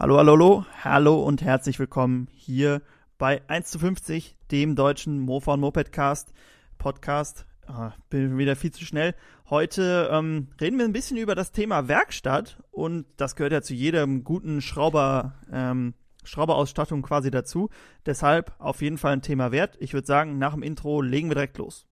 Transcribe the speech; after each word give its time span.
Hallo, 0.00 0.16
hallo, 0.16 0.32
hallo, 0.32 0.64
hallo 0.82 1.22
und 1.22 1.42
herzlich 1.42 1.78
willkommen 1.78 2.26
hier 2.32 2.80
bei 3.18 3.42
1 3.48 3.70
zu 3.70 3.78
50, 3.78 4.34
dem 4.50 4.74
deutschen 4.74 5.18
Mofa 5.18 5.52
und 5.52 5.60
Mopedcast 5.60 6.32
Podcast. 6.78 7.44
Ah, 7.66 7.92
bin 8.08 8.38
wieder 8.38 8.56
viel 8.56 8.70
zu 8.70 8.82
schnell. 8.82 9.14
Heute 9.50 10.08
ähm, 10.10 10.48
reden 10.58 10.78
wir 10.78 10.86
ein 10.86 10.94
bisschen 10.94 11.18
über 11.18 11.34
das 11.34 11.52
Thema 11.52 11.86
Werkstatt 11.86 12.62
und 12.70 13.04
das 13.18 13.36
gehört 13.36 13.52
ja 13.52 13.60
zu 13.60 13.74
jedem 13.74 14.24
guten 14.24 14.62
Schrauber, 14.62 15.34
ähm, 15.52 15.92
Schrauberausstattung 16.24 17.02
quasi 17.02 17.30
dazu. 17.30 17.68
Deshalb 18.06 18.54
auf 18.58 18.80
jeden 18.80 18.96
Fall 18.96 19.12
ein 19.12 19.22
Thema 19.22 19.52
wert. 19.52 19.76
Ich 19.80 19.92
würde 19.92 20.06
sagen, 20.06 20.38
nach 20.38 20.54
dem 20.54 20.62
Intro 20.62 21.02
legen 21.02 21.28
wir 21.28 21.34
direkt 21.34 21.58
los. 21.58 21.86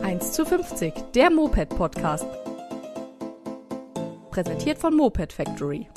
1 0.00 0.30
zu 0.30 0.46
50, 0.46 0.94
der 1.16 1.32
Moped-Podcast. 1.32 2.47
Präsentiert 4.38 4.78
von 4.78 4.94
Moped 4.94 5.32
Factory. 5.32 5.88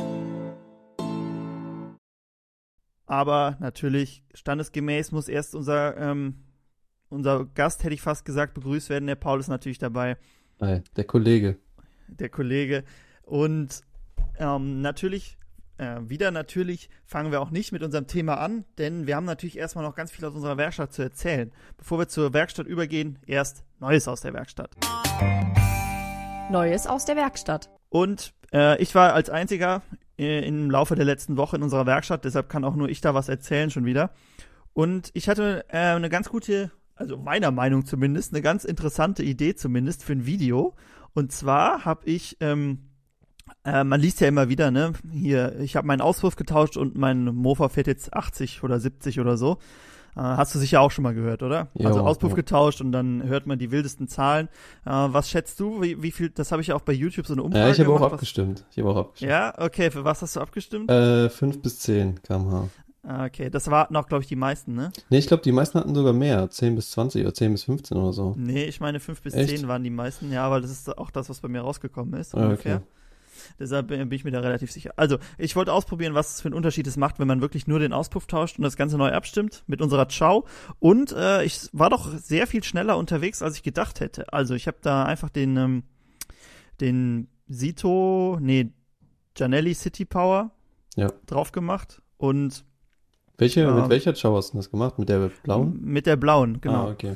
Aber 3.05 3.55
natürlich, 3.59 4.23
standesgemäß 4.33 5.11
muss 5.11 5.27
erst 5.27 5.53
unser, 5.53 5.95
ähm, 5.97 6.37
unser 7.09 7.45
Gast, 7.45 7.83
hätte 7.83 7.93
ich 7.93 8.01
fast 8.01 8.25
gesagt, 8.25 8.55
begrüßt 8.55 8.89
werden. 8.89 9.05
Der 9.05 9.13
Paul 9.13 9.39
ist 9.39 9.47
natürlich 9.47 9.77
dabei. 9.77 10.17
Hi, 10.59 10.81
der 10.95 11.03
Kollege. 11.03 11.59
Der 12.07 12.29
Kollege. 12.29 12.83
Und 13.21 13.81
ähm, 14.39 14.81
natürlich, 14.81 15.37
äh, 15.77 15.99
wieder 16.01 16.31
natürlich, 16.31 16.89
fangen 17.05 17.31
wir 17.31 17.41
auch 17.41 17.51
nicht 17.51 17.71
mit 17.71 17.83
unserem 17.83 18.07
Thema 18.07 18.39
an, 18.39 18.65
denn 18.79 19.05
wir 19.05 19.17
haben 19.17 19.25
natürlich 19.25 19.59
erstmal 19.59 19.85
noch 19.85 19.93
ganz 19.93 20.09
viel 20.09 20.25
aus 20.25 20.33
unserer 20.33 20.57
Werkstatt 20.57 20.93
zu 20.93 21.03
erzählen. 21.03 21.51
Bevor 21.77 21.99
wir 21.99 22.07
zur 22.07 22.33
Werkstatt 22.33 22.65
übergehen, 22.65 23.19
erst 23.27 23.63
Neues 23.79 24.07
aus 24.07 24.21
der 24.21 24.33
Werkstatt. 24.33 24.71
Neues 26.49 26.87
aus 26.87 27.05
der 27.05 27.15
Werkstatt. 27.15 27.69
Und 27.91 28.33
äh, 28.53 28.81
ich 28.81 28.93
war 28.95 29.13
als 29.13 29.29
einziger 29.29 29.81
äh, 30.17 30.47
im 30.47 30.69
Laufe 30.69 30.95
der 30.95 31.05
letzten 31.05 31.37
Woche 31.37 31.55
in 31.55 31.63
unserer 31.63 31.85
Werkstatt, 31.85 32.25
deshalb 32.25 32.49
kann 32.49 32.63
auch 32.63 32.75
nur 32.75 32.89
ich 32.89 33.01
da 33.01 33.13
was 33.13 33.29
erzählen 33.29 33.69
schon 33.69 33.85
wieder. 33.85 34.11
Und 34.73 35.11
ich 35.13 35.27
hatte 35.27 35.65
äh, 35.69 35.77
eine 35.77 36.09
ganz 36.09 36.29
gute, 36.29 36.71
also 36.95 37.17
meiner 37.17 37.51
Meinung 37.51 37.85
zumindest, 37.85 38.33
eine 38.33 38.41
ganz 38.41 38.63
interessante 38.63 39.23
Idee 39.23 39.55
zumindest 39.55 40.03
für 40.03 40.13
ein 40.13 40.25
Video. 40.25 40.75
Und 41.13 41.31
zwar 41.31 41.83
habe 41.83 42.05
ich, 42.05 42.37
ähm, 42.39 42.89
äh, 43.65 43.83
man 43.83 43.99
liest 43.99 44.21
ja 44.21 44.27
immer 44.27 44.47
wieder, 44.47 44.71
ne, 44.71 44.93
hier, 45.11 45.59
ich 45.59 45.75
habe 45.75 45.87
meinen 45.87 46.01
Auspuff 46.01 46.35
getauscht 46.35 46.77
und 46.77 46.95
mein 46.95 47.25
Mofa 47.25 47.67
fährt 47.69 47.87
jetzt 47.87 48.13
80 48.13 48.63
oder 48.63 48.79
70 48.79 49.19
oder 49.19 49.35
so. 49.35 49.57
Äh, 50.15 50.19
hast 50.21 50.53
du 50.55 50.59
sicher 50.59 50.81
auch 50.81 50.91
schon 50.91 51.03
mal 51.03 51.13
gehört, 51.13 51.41
oder? 51.43 51.69
Ja, 51.73 51.87
also 51.87 52.01
Auspuff 52.01 52.31
ja. 52.31 52.35
getauscht 52.35 52.81
und 52.81 52.91
dann 52.91 53.23
hört 53.23 53.47
man 53.47 53.59
die 53.59 53.71
wildesten 53.71 54.07
Zahlen. 54.07 54.47
Äh, 54.85 54.89
was 54.91 55.29
schätzt 55.29 55.59
du? 55.59 55.81
Wie, 55.81 56.01
wie 56.03 56.11
viel? 56.11 56.29
Das 56.29 56.51
habe 56.51 56.61
ich 56.61 56.73
auch 56.73 56.81
bei 56.81 56.93
YouTube 56.93 57.25
so 57.27 57.33
eine 57.33 57.43
Umfrage 57.43 57.65
Ja, 57.65 57.71
ich 57.71 57.79
habe 57.79 57.93
auch 57.93 58.01
was- 58.01 58.13
abgestimmt. 58.13 58.65
Ich 58.71 58.77
habe 58.79 58.89
auch 58.89 58.97
abgestimmt. 58.97 59.31
Ja, 59.31 59.53
okay. 59.57 59.89
Für 59.91 60.03
was 60.03 60.21
hast 60.21 60.35
du 60.35 60.39
abgestimmt? 60.41 60.89
Äh, 60.91 61.29
5 61.29 61.61
bis 61.61 61.79
10 61.79 62.21
kmh. 62.23 62.67
Ah, 63.03 63.25
Okay, 63.25 63.49
das 63.49 63.71
waren 63.71 63.95
auch, 63.95 64.05
glaube 64.07 64.21
ich, 64.21 64.27
die 64.27 64.35
meisten, 64.35 64.75
ne? 64.75 64.91
Nee, 65.09 65.17
ich 65.17 65.25
glaube, 65.27 65.41
die 65.41 65.51
meisten 65.51 65.79
hatten 65.79 65.95
sogar 65.95 66.13
mehr. 66.13 66.49
10 66.51 66.75
bis 66.75 66.91
20 66.91 67.23
oder 67.23 67.33
10 67.33 67.51
bis 67.53 67.63
15 67.63 67.97
oder 67.97 68.13
so. 68.13 68.35
Nee, 68.37 68.65
ich 68.65 68.79
meine 68.79 68.99
5 68.99 69.21
bis 69.23 69.33
Echt? 69.33 69.57
10 69.57 69.67
waren 69.67 69.83
die 69.83 69.89
meisten, 69.89 70.31
ja, 70.31 70.51
weil 70.51 70.61
das 70.61 70.69
ist 70.69 70.97
auch 70.97 71.09
das, 71.09 71.27
was 71.27 71.39
bei 71.39 71.47
mir 71.47 71.61
rausgekommen 71.61 72.13
ist, 72.19 72.35
Ah, 72.35 72.43
ungefähr. 72.43 72.75
okay. 72.77 72.85
Deshalb 73.59 73.87
bin 73.87 74.11
ich 74.11 74.23
mir 74.23 74.31
da 74.31 74.39
relativ 74.39 74.71
sicher. 74.71 74.91
Also, 74.95 75.17
ich 75.37 75.55
wollte 75.55 75.73
ausprobieren, 75.73 76.13
was 76.13 76.35
es 76.35 76.41
für 76.41 76.47
einen 76.47 76.55
Unterschied 76.55 76.87
es 76.87 76.97
macht, 76.97 77.19
wenn 77.19 77.27
man 77.27 77.41
wirklich 77.41 77.67
nur 77.67 77.79
den 77.79 77.93
Auspuff 77.93 78.27
tauscht 78.27 78.57
und 78.57 78.63
das 78.63 78.75
Ganze 78.77 78.97
neu 78.97 79.11
abstimmt 79.11 79.63
mit 79.67 79.81
unserer 79.81 80.07
Chow. 80.07 80.47
Und 80.79 81.11
äh, 81.13 81.43
ich 81.43 81.69
war 81.73 81.89
doch 81.89 82.09
sehr 82.17 82.47
viel 82.47 82.63
schneller 82.63 82.97
unterwegs, 82.97 83.41
als 83.41 83.55
ich 83.55 83.63
gedacht 83.63 83.99
hätte. 83.99 84.31
Also, 84.33 84.53
ich 84.55 84.67
habe 84.67 84.77
da 84.81 85.03
einfach 85.05 85.29
den, 85.29 85.57
ähm, 85.57 85.83
den 86.79 87.27
Sito, 87.47 88.37
nee, 88.41 88.71
Janelli 89.37 89.73
City 89.73 90.05
Power 90.05 90.51
Ja. 90.95 91.11
drauf 91.25 91.51
gemacht 91.51 92.01
und 92.17 92.65
Welche, 93.37 93.61
Ja. 93.61 93.73
mit 93.73 93.89
welcher 93.89 94.13
Chow 94.13 94.35
hast 94.37 94.53
du 94.53 94.57
das 94.57 94.69
gemacht? 94.69 94.99
Mit 94.99 95.09
der 95.09 95.31
blauen? 95.43 95.79
mit 95.81 96.05
der 96.05 96.15
blauen, 96.15 96.61
genau. 96.61 96.87
Ah, 96.87 96.91
okay. 96.91 97.15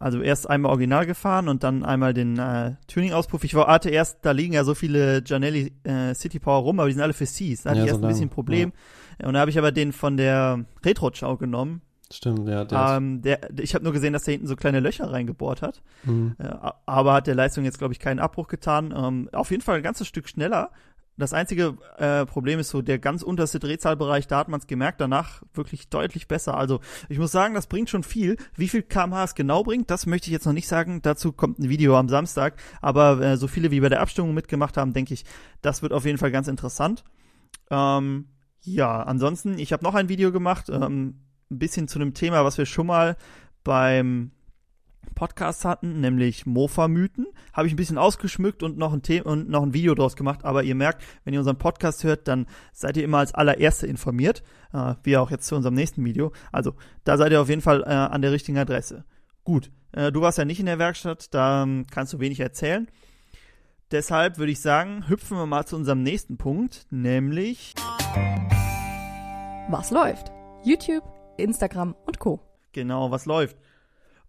Also 0.00 0.20
erst 0.20 0.48
einmal 0.48 0.70
original 0.70 1.06
gefahren 1.06 1.48
und 1.48 1.64
dann 1.64 1.84
einmal 1.84 2.14
den 2.14 2.38
äh, 2.38 2.74
Tuning-Auspuff. 2.86 3.42
Ich 3.42 3.54
warte 3.54 3.90
erst, 3.90 4.18
da 4.22 4.30
liegen 4.30 4.54
ja 4.54 4.62
so 4.62 4.74
viele 4.74 5.22
Janelli 5.26 5.72
äh, 5.82 6.14
City 6.14 6.38
Power 6.38 6.62
rum, 6.62 6.78
aber 6.78 6.88
die 6.88 6.94
sind 6.94 7.02
alle 7.02 7.12
für 7.14 7.24
Cs. 7.24 7.62
Da 7.62 7.70
hatte 7.70 7.80
Ja, 7.80 7.84
ich 7.84 7.90
so 7.90 7.96
erst 7.96 8.04
ein 8.04 8.08
bisschen 8.08 8.28
Problem. 8.28 8.72
Und 9.20 9.34
da 9.34 9.40
habe 9.40 9.50
ich 9.50 9.58
aber 9.58 9.72
den 9.72 9.92
von 9.92 10.16
der 10.16 10.64
Retro-Chow 10.84 11.36
genommen. 11.38 11.82
Stimmt, 12.12 12.48
ja. 12.48 12.64
Der 12.64 12.96
Ähm, 12.96 13.20
der, 13.22 13.40
ich 13.60 13.74
habe 13.74 13.84
nur 13.84 13.92
gesehen, 13.92 14.12
dass 14.12 14.22
der 14.22 14.32
hinten 14.32 14.46
so 14.46 14.56
kleine 14.56 14.80
Löcher 14.80 15.10
reingebohrt 15.10 15.60
hat. 15.62 15.82
mhm. 16.04 16.36
Äh, 16.38 16.48
aber 16.86 17.12
hat 17.12 17.26
der 17.26 17.34
Leistung 17.34 17.64
jetzt, 17.64 17.78
glaube 17.78 17.92
ich, 17.92 17.98
keinen 17.98 18.20
Abbruch 18.20 18.46
getan. 18.46 18.94
Ähm, 18.96 19.28
auf 19.32 19.50
jeden 19.50 19.62
Fall 19.62 19.78
ein 19.78 19.82
ganzes 19.82 20.06
Stück 20.06 20.28
schneller. 20.28 20.70
Das 21.18 21.32
einzige 21.32 21.76
äh, 21.98 22.24
Problem 22.26 22.60
ist 22.60 22.68
so 22.68 22.80
der 22.80 22.98
ganz 22.98 23.22
unterste 23.22 23.58
Drehzahlbereich, 23.58 24.28
da 24.28 24.38
hat 24.38 24.48
man 24.48 24.60
es 24.60 24.68
gemerkt, 24.68 25.00
danach 25.00 25.42
wirklich 25.52 25.88
deutlich 25.88 26.28
besser. 26.28 26.56
Also 26.56 26.80
ich 27.08 27.18
muss 27.18 27.32
sagen, 27.32 27.54
das 27.54 27.66
bringt 27.66 27.90
schon 27.90 28.04
viel. 28.04 28.36
Wie 28.54 28.68
viel 28.68 28.82
kmh 28.82 29.24
es 29.24 29.34
genau 29.34 29.64
bringt, 29.64 29.90
das 29.90 30.06
möchte 30.06 30.28
ich 30.28 30.32
jetzt 30.32 30.46
noch 30.46 30.52
nicht 30.52 30.68
sagen. 30.68 31.02
Dazu 31.02 31.32
kommt 31.32 31.58
ein 31.58 31.68
Video 31.68 31.98
am 31.98 32.08
Samstag. 32.08 32.54
Aber 32.80 33.20
äh, 33.20 33.36
so 33.36 33.48
viele 33.48 33.72
wie 33.72 33.80
bei 33.80 33.88
der 33.88 34.00
Abstimmung 34.00 34.32
mitgemacht 34.32 34.76
haben, 34.76 34.92
denke 34.92 35.12
ich, 35.12 35.24
das 35.60 35.82
wird 35.82 35.92
auf 35.92 36.04
jeden 36.04 36.18
Fall 36.18 36.30
ganz 36.30 36.46
interessant. 36.46 37.02
Ähm, 37.70 38.28
ja, 38.60 39.02
ansonsten, 39.02 39.58
ich 39.58 39.72
habe 39.72 39.84
noch 39.84 39.94
ein 39.94 40.08
Video 40.08 40.30
gemacht, 40.30 40.68
ähm, 40.70 41.20
ein 41.50 41.58
bisschen 41.58 41.88
zu 41.88 41.98
einem 41.98 42.14
Thema, 42.14 42.44
was 42.44 42.58
wir 42.58 42.66
schon 42.66 42.86
mal 42.86 43.16
beim 43.64 44.30
Podcast 45.18 45.64
hatten, 45.64 46.00
nämlich 46.00 46.46
Mofa-Mythen. 46.46 47.26
Habe 47.52 47.66
ich 47.66 47.72
ein 47.72 47.76
bisschen 47.76 47.98
ausgeschmückt 47.98 48.62
und 48.62 48.78
noch 48.78 48.92
ein 48.92 49.02
Thema 49.02 49.26
und 49.26 49.48
noch 49.48 49.64
ein 49.64 49.74
Video 49.74 49.96
draus 49.96 50.14
gemacht. 50.14 50.44
Aber 50.44 50.62
ihr 50.62 50.76
merkt, 50.76 51.02
wenn 51.24 51.34
ihr 51.34 51.40
unseren 51.40 51.58
Podcast 51.58 52.04
hört, 52.04 52.28
dann 52.28 52.46
seid 52.72 52.96
ihr 52.96 53.02
immer 53.02 53.18
als 53.18 53.34
allererste 53.34 53.88
informiert, 53.88 54.44
äh, 54.72 54.94
wie 55.02 55.16
auch 55.16 55.32
jetzt 55.32 55.48
zu 55.48 55.56
unserem 55.56 55.74
nächsten 55.74 56.04
Video. 56.04 56.30
Also 56.52 56.74
da 57.02 57.16
seid 57.16 57.32
ihr 57.32 57.40
auf 57.40 57.48
jeden 57.48 57.62
Fall 57.62 57.82
äh, 57.82 57.86
an 57.86 58.22
der 58.22 58.30
richtigen 58.30 58.58
Adresse. 58.58 59.04
Gut, 59.42 59.72
äh, 59.90 60.12
du 60.12 60.20
warst 60.20 60.38
ja 60.38 60.44
nicht 60.44 60.60
in 60.60 60.66
der 60.66 60.78
Werkstatt, 60.78 61.34
da 61.34 61.64
ähm, 61.64 61.84
kannst 61.90 62.12
du 62.12 62.20
wenig 62.20 62.38
erzählen. 62.38 62.86
Deshalb 63.90 64.38
würde 64.38 64.52
ich 64.52 64.60
sagen, 64.60 65.08
hüpfen 65.08 65.36
wir 65.36 65.46
mal 65.46 65.66
zu 65.66 65.74
unserem 65.74 66.04
nächsten 66.04 66.36
Punkt, 66.36 66.86
nämlich 66.90 67.74
Was 69.68 69.90
läuft? 69.90 70.30
YouTube, 70.62 71.02
Instagram 71.38 71.96
und 72.06 72.20
Co. 72.20 72.38
Genau, 72.70 73.10
was 73.10 73.26
läuft. 73.26 73.56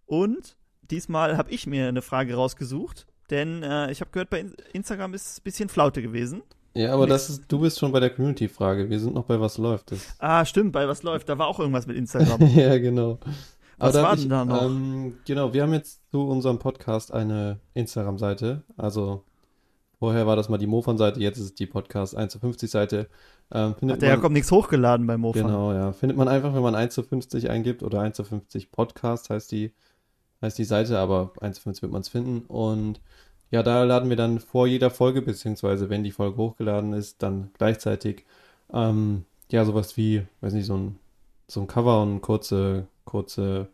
Und 0.07 0.57
diesmal 0.91 1.37
habe 1.37 1.51
ich 1.51 1.67
mir 1.67 1.87
eine 1.87 2.01
Frage 2.01 2.35
rausgesucht, 2.35 3.07
denn 3.29 3.63
äh, 3.63 3.91
ich 3.91 4.01
habe 4.01 4.11
gehört, 4.11 4.29
bei 4.29 4.39
In- 4.39 4.55
Instagram 4.73 5.13
ist 5.13 5.39
ein 5.39 5.43
bisschen 5.43 5.69
Flaute 5.69 6.01
gewesen. 6.01 6.41
Ja, 6.75 6.93
aber 6.93 7.07
das 7.07 7.29
ist, 7.29 7.51
du 7.51 7.59
bist 7.59 7.79
schon 7.79 7.91
bei 7.91 7.99
der 7.99 8.11
Community-Frage. 8.11 8.89
Wir 8.89 8.99
sind 8.99 9.15
noch 9.15 9.25
bei 9.25 9.39
was 9.39 9.57
läuft. 9.57 9.91
Das. 9.91 10.15
Ah, 10.19 10.45
stimmt, 10.45 10.71
bei 10.71 10.87
was 10.87 11.03
läuft, 11.03 11.27
da 11.27 11.37
war 11.37 11.47
auch 11.47 11.59
irgendwas 11.59 11.87
mit 11.87 11.97
Instagram. 11.97 12.41
ja, 12.55 12.77
genau. 12.77 13.19
Was 13.77 13.95
Aber 13.95 14.07
war 14.07 14.15
denn 14.15 14.23
ich, 14.23 14.29
da 14.29 14.45
noch? 14.45 14.61
Ähm, 14.63 15.17
genau, 15.25 15.53
wir 15.53 15.63
haben 15.63 15.73
jetzt 15.73 16.01
zu 16.11 16.27
unserem 16.27 16.59
Podcast 16.59 17.13
eine 17.13 17.59
Instagram-Seite. 17.73 18.63
Also 18.77 19.23
vorher 19.97 20.27
war 20.27 20.35
das 20.35 20.47
mal 20.49 20.57
die 20.57 20.67
Mofan-Seite, 20.67 21.19
jetzt 21.19 21.37
ist 21.37 21.45
es 21.45 21.53
die 21.55 21.65
Podcast 21.65 22.15
1 22.15 22.33
zu 22.33 22.39
50 22.39 22.69
Seite. 22.69 23.09
Ähm, 23.51 23.75
findet 23.75 23.95
Hat 23.95 24.01
der 24.01 24.09
man, 24.09 24.17
Jakob 24.19 24.31
nichts 24.31 24.51
hochgeladen 24.51 25.07
bei 25.07 25.17
Mofa. 25.17 25.41
Genau, 25.41 25.73
ja. 25.73 25.91
Findet 25.91 26.17
man 26.17 26.27
einfach, 26.27 26.53
wenn 26.53 26.61
man 26.61 26.75
1 26.75 26.93
zu 26.93 27.03
50 27.03 27.49
eingibt 27.49 27.81
oder 27.81 28.01
1 28.01 28.15
zu 28.15 28.23
50 28.23 28.71
Podcast 28.71 29.29
heißt 29.29 29.51
die, 29.51 29.73
heißt 30.41 30.57
die 30.57 30.63
Seite, 30.63 30.97
aber 30.99 31.31
1 31.41 31.57
zu 31.57 31.61
50 31.63 31.81
wird 31.83 31.91
man 31.91 32.01
es 32.01 32.09
finden. 32.09 32.41
Und 32.47 33.01
ja, 33.51 33.63
da 33.63 33.83
laden 33.83 34.09
wir 34.09 34.15
dann 34.17 34.39
vor 34.39 34.67
jeder 34.67 34.89
Folge, 34.89 35.21
beziehungsweise 35.21 35.89
wenn 35.89 36.03
die 36.03 36.11
Folge 36.11 36.37
hochgeladen 36.37 36.93
ist, 36.93 37.21
dann 37.23 37.51
gleichzeitig 37.57 38.25
ähm, 38.73 39.25
ja 39.51 39.65
sowas 39.65 39.97
wie, 39.97 40.23
weiß 40.41 40.53
nicht, 40.53 40.65
so 40.67 40.75
ein, 40.77 40.99
so 41.47 41.59
ein 41.61 41.67
Cover 41.67 42.01
und 42.03 42.21
kurze, 42.21 42.85
kurze, 43.05 43.67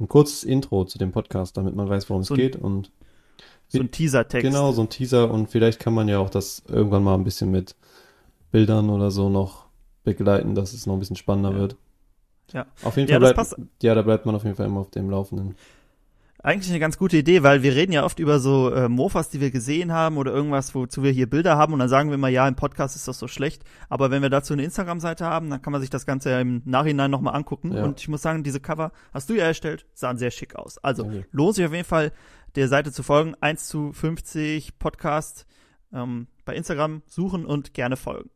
ein 0.00 0.08
kurzes 0.08 0.42
Intro 0.44 0.84
zu 0.84 0.98
dem 0.98 1.12
Podcast, 1.12 1.56
damit 1.56 1.76
man 1.76 1.88
weiß, 1.88 2.10
worum 2.10 2.22
es 2.22 2.28
So 2.28 2.34
ein- 2.34 2.38
geht. 2.38 2.56
Und 2.56 2.90
So 3.68 3.78
ein 3.80 3.90
Teaser-Text. 3.92 4.44
Genau, 4.44 4.72
so 4.72 4.82
ein 4.82 4.88
Teaser 4.88 5.30
und 5.30 5.48
vielleicht 5.48 5.78
kann 5.80 5.94
man 5.94 6.08
ja 6.08 6.18
auch 6.18 6.30
das 6.30 6.62
irgendwann 6.68 7.04
mal 7.04 7.14
ein 7.14 7.24
bisschen 7.24 7.50
mit 7.52 7.76
Bildern 8.50 8.90
oder 8.90 9.10
so 9.10 9.28
noch 9.30 9.64
begleiten, 10.02 10.54
dass 10.54 10.72
es 10.72 10.86
noch 10.86 10.94
ein 10.94 11.00
bisschen 11.00 11.16
spannender 11.16 11.52
Ja. 11.52 11.56
wird. 11.58 11.76
Ja. 12.52 12.66
Auf 12.82 12.96
jeden 12.96 13.08
Ja, 13.10 13.20
Fall 13.20 13.32
das 13.34 13.54
bleibt, 13.54 13.70
ja, 13.82 13.94
da 13.94 14.02
bleibt 14.02 14.26
man 14.26 14.34
auf 14.34 14.44
jeden 14.44 14.54
Fall 14.56 14.66
immer 14.66 14.80
auf 14.80 14.90
dem 14.90 15.08
Laufenden. 15.08 15.54
Eigentlich 16.44 16.68
eine 16.68 16.78
ganz 16.78 16.98
gute 16.98 17.16
Idee, 17.16 17.42
weil 17.42 17.62
wir 17.62 17.74
reden 17.74 17.92
ja 17.92 18.04
oft 18.04 18.18
über 18.18 18.38
so 18.38 18.70
äh, 18.70 18.86
Mofas, 18.86 19.30
die 19.30 19.40
wir 19.40 19.50
gesehen 19.50 19.92
haben 19.92 20.18
oder 20.18 20.30
irgendwas, 20.30 20.74
wozu 20.74 21.02
wir 21.02 21.10
hier 21.10 21.26
Bilder 21.26 21.56
haben 21.56 21.72
und 21.72 21.78
dann 21.78 21.88
sagen 21.88 22.10
wir 22.10 22.16
immer, 22.16 22.28
ja, 22.28 22.46
im 22.46 22.54
Podcast 22.54 22.96
ist 22.96 23.08
das 23.08 23.18
so 23.18 23.28
schlecht. 23.28 23.64
Aber 23.88 24.10
wenn 24.10 24.20
wir 24.20 24.28
dazu 24.28 24.52
eine 24.52 24.62
Instagram-Seite 24.62 25.24
haben, 25.24 25.48
dann 25.48 25.62
kann 25.62 25.72
man 25.72 25.80
sich 25.80 25.88
das 25.88 26.04
Ganze 26.04 26.28
ja 26.28 26.40
im 26.40 26.60
Nachhinein 26.66 27.10
nochmal 27.10 27.34
angucken. 27.34 27.72
Ja. 27.72 27.82
Und 27.82 27.98
ich 27.98 28.08
muss 28.08 28.20
sagen, 28.20 28.42
diese 28.42 28.60
Cover 28.60 28.92
hast 29.14 29.30
du 29.30 29.34
ja 29.34 29.44
erstellt, 29.44 29.86
sahen 29.94 30.18
sehr 30.18 30.30
schick 30.30 30.54
aus. 30.54 30.76
Also 30.84 31.04
Danke. 31.04 31.26
lohnt 31.32 31.54
sich 31.54 31.64
auf 31.64 31.72
jeden 31.72 31.86
Fall, 31.86 32.12
der 32.56 32.68
Seite 32.68 32.92
zu 32.92 33.02
folgen. 33.02 33.34
1 33.40 33.66
zu 33.66 33.94
50 33.94 34.78
Podcast 34.78 35.46
ähm, 35.94 36.26
bei 36.44 36.54
Instagram 36.54 37.00
suchen 37.06 37.46
und 37.46 37.72
gerne 37.72 37.96
folgen. 37.96 38.28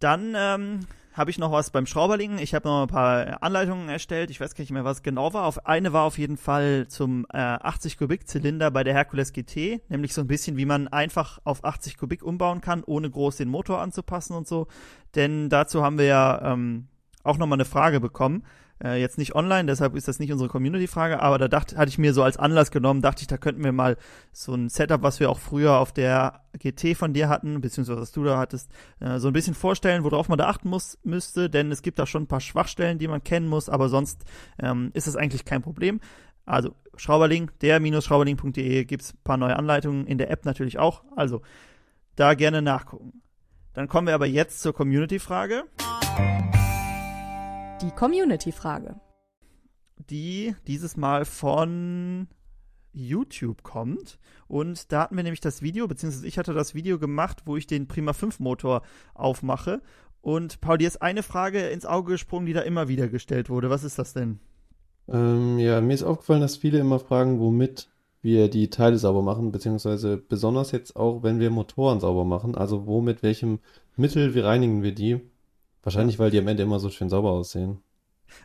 Dann 0.00 0.34
ähm, 0.36 0.80
habe 1.18 1.30
ich 1.30 1.38
noch 1.38 1.50
was 1.50 1.70
beim 1.70 1.84
Schrauberling. 1.84 2.38
Ich 2.38 2.54
habe 2.54 2.68
noch 2.68 2.82
ein 2.82 2.88
paar 2.88 3.42
Anleitungen 3.42 3.88
erstellt. 3.88 4.30
Ich 4.30 4.40
weiß 4.40 4.54
gar 4.54 4.62
nicht 4.62 4.70
mehr, 4.70 4.84
was 4.84 5.02
genau 5.02 5.34
war. 5.34 5.44
Auf 5.44 5.66
eine 5.66 5.92
war 5.92 6.04
auf 6.04 6.16
jeden 6.16 6.36
Fall 6.36 6.86
zum 6.88 7.26
äh, 7.32 7.38
80 7.38 7.98
Kubik 7.98 8.28
Zylinder 8.28 8.70
bei 8.70 8.84
der 8.84 8.94
Hercules 8.94 9.32
GT, 9.32 9.82
nämlich 9.90 10.14
so 10.14 10.20
ein 10.20 10.28
bisschen, 10.28 10.56
wie 10.56 10.64
man 10.64 10.86
einfach 10.86 11.40
auf 11.42 11.64
80 11.64 11.98
Kubik 11.98 12.22
umbauen 12.22 12.60
kann, 12.60 12.84
ohne 12.84 13.10
groß 13.10 13.36
den 13.36 13.48
Motor 13.48 13.80
anzupassen 13.80 14.34
und 14.34 14.46
so. 14.46 14.68
Denn 15.16 15.48
dazu 15.48 15.82
haben 15.82 15.98
wir 15.98 16.06
ja 16.06 16.52
ähm, 16.52 16.86
auch 17.24 17.36
nochmal 17.36 17.56
eine 17.56 17.64
Frage 17.64 18.00
bekommen. 18.00 18.44
Äh, 18.82 19.00
jetzt 19.00 19.18
nicht 19.18 19.34
online, 19.34 19.66
deshalb 19.66 19.96
ist 19.96 20.06
das 20.06 20.18
nicht 20.18 20.30
unsere 20.30 20.48
Community-Frage, 20.48 21.20
aber 21.20 21.38
da 21.38 21.48
dachte, 21.48 21.76
hatte 21.76 21.88
ich 21.88 21.98
mir 21.98 22.14
so 22.14 22.22
als 22.22 22.36
Anlass 22.36 22.70
genommen, 22.70 23.02
dachte 23.02 23.22
ich, 23.22 23.26
da 23.26 23.36
könnten 23.36 23.64
wir 23.64 23.72
mal 23.72 23.96
so 24.32 24.54
ein 24.54 24.68
Setup, 24.68 25.02
was 25.02 25.18
wir 25.18 25.30
auch 25.30 25.38
früher 25.38 25.78
auf 25.78 25.92
der 25.92 26.42
GT 26.58 26.96
von 26.96 27.12
dir 27.12 27.28
hatten, 27.28 27.60
beziehungsweise 27.60 28.00
was 28.00 28.12
du 28.12 28.22
da 28.24 28.38
hattest, 28.38 28.70
äh, 29.00 29.18
so 29.18 29.28
ein 29.28 29.32
bisschen 29.32 29.54
vorstellen, 29.54 30.04
worauf 30.04 30.28
man 30.28 30.38
da 30.38 30.46
achten 30.46 30.68
muss, 30.68 30.98
müsste, 31.02 31.50
denn 31.50 31.72
es 31.72 31.82
gibt 31.82 31.98
da 31.98 32.06
schon 32.06 32.22
ein 32.22 32.28
paar 32.28 32.40
Schwachstellen, 32.40 32.98
die 32.98 33.08
man 33.08 33.24
kennen 33.24 33.48
muss, 33.48 33.68
aber 33.68 33.88
sonst 33.88 34.24
ähm, 34.60 34.90
ist 34.94 35.08
es 35.08 35.16
eigentlich 35.16 35.44
kein 35.44 35.62
Problem. 35.62 36.00
Also 36.46 36.74
Schrauberling, 36.96 37.50
der-schrauberling.de 37.60 38.84
gibt's 38.84 39.12
ein 39.12 39.20
paar 39.24 39.36
neue 39.36 39.56
Anleitungen, 39.56 40.06
in 40.06 40.18
der 40.18 40.30
App 40.30 40.44
natürlich 40.44 40.78
auch, 40.78 41.02
also 41.16 41.42
da 42.16 42.34
gerne 42.34 42.62
nachgucken. 42.62 43.22
Dann 43.74 43.86
kommen 43.86 44.06
wir 44.06 44.14
aber 44.14 44.26
jetzt 44.26 44.60
zur 44.62 44.72
Community-Frage. 44.72 45.64
Die 47.80 47.90
Community-Frage. 47.92 48.96
die 50.10 50.54
dieses 50.66 50.96
Mal 50.96 51.24
von 51.24 52.26
YouTube 52.92 53.62
kommt. 53.62 54.18
Und 54.48 54.90
da 54.90 55.02
hatten 55.02 55.16
wir 55.16 55.22
nämlich 55.22 55.40
das 55.40 55.62
Video, 55.62 55.86
beziehungsweise 55.86 56.26
ich 56.26 56.38
hatte 56.38 56.54
das 56.54 56.74
Video 56.74 56.98
gemacht, 56.98 57.42
wo 57.44 57.56
ich 57.56 57.68
den 57.68 57.86
Prima 57.86 58.14
5 58.14 58.40
Motor 58.40 58.82
aufmache. 59.14 59.80
Und 60.22 60.60
Paul, 60.60 60.78
dir 60.78 60.88
ist 60.88 61.02
eine 61.02 61.22
Frage 61.22 61.68
ins 61.68 61.86
Auge 61.86 62.12
gesprungen, 62.12 62.46
die 62.46 62.52
da 62.52 62.62
immer 62.62 62.88
wieder 62.88 63.06
gestellt 63.06 63.48
wurde. 63.48 63.70
Was 63.70 63.84
ist 63.84 63.98
das 63.98 64.12
denn? 64.12 64.40
Ähm, 65.08 65.58
ja, 65.58 65.80
mir 65.80 65.94
ist 65.94 66.02
aufgefallen, 66.02 66.40
dass 66.40 66.56
viele 66.56 66.80
immer 66.80 66.98
fragen, 66.98 67.38
womit 67.38 67.88
wir 68.22 68.48
die 68.48 68.70
Teile 68.70 68.98
sauber 68.98 69.22
machen, 69.22 69.52
beziehungsweise 69.52 70.16
besonders 70.16 70.72
jetzt 70.72 70.96
auch, 70.96 71.22
wenn 71.22 71.38
wir 71.38 71.50
Motoren 71.50 72.00
sauber 72.00 72.24
machen. 72.24 72.56
Also 72.56 72.86
wo 72.86 73.00
mit 73.00 73.22
welchem 73.22 73.60
Mittel, 73.96 74.34
wie 74.34 74.40
reinigen 74.40 74.82
wir 74.82 74.92
die? 74.94 75.20
Wahrscheinlich, 75.88 76.18
weil 76.18 76.30
die 76.30 76.38
am 76.38 76.48
Ende 76.48 76.62
immer 76.62 76.80
so 76.80 76.90
schön 76.90 77.08
sauber 77.08 77.30
aussehen. 77.30 77.78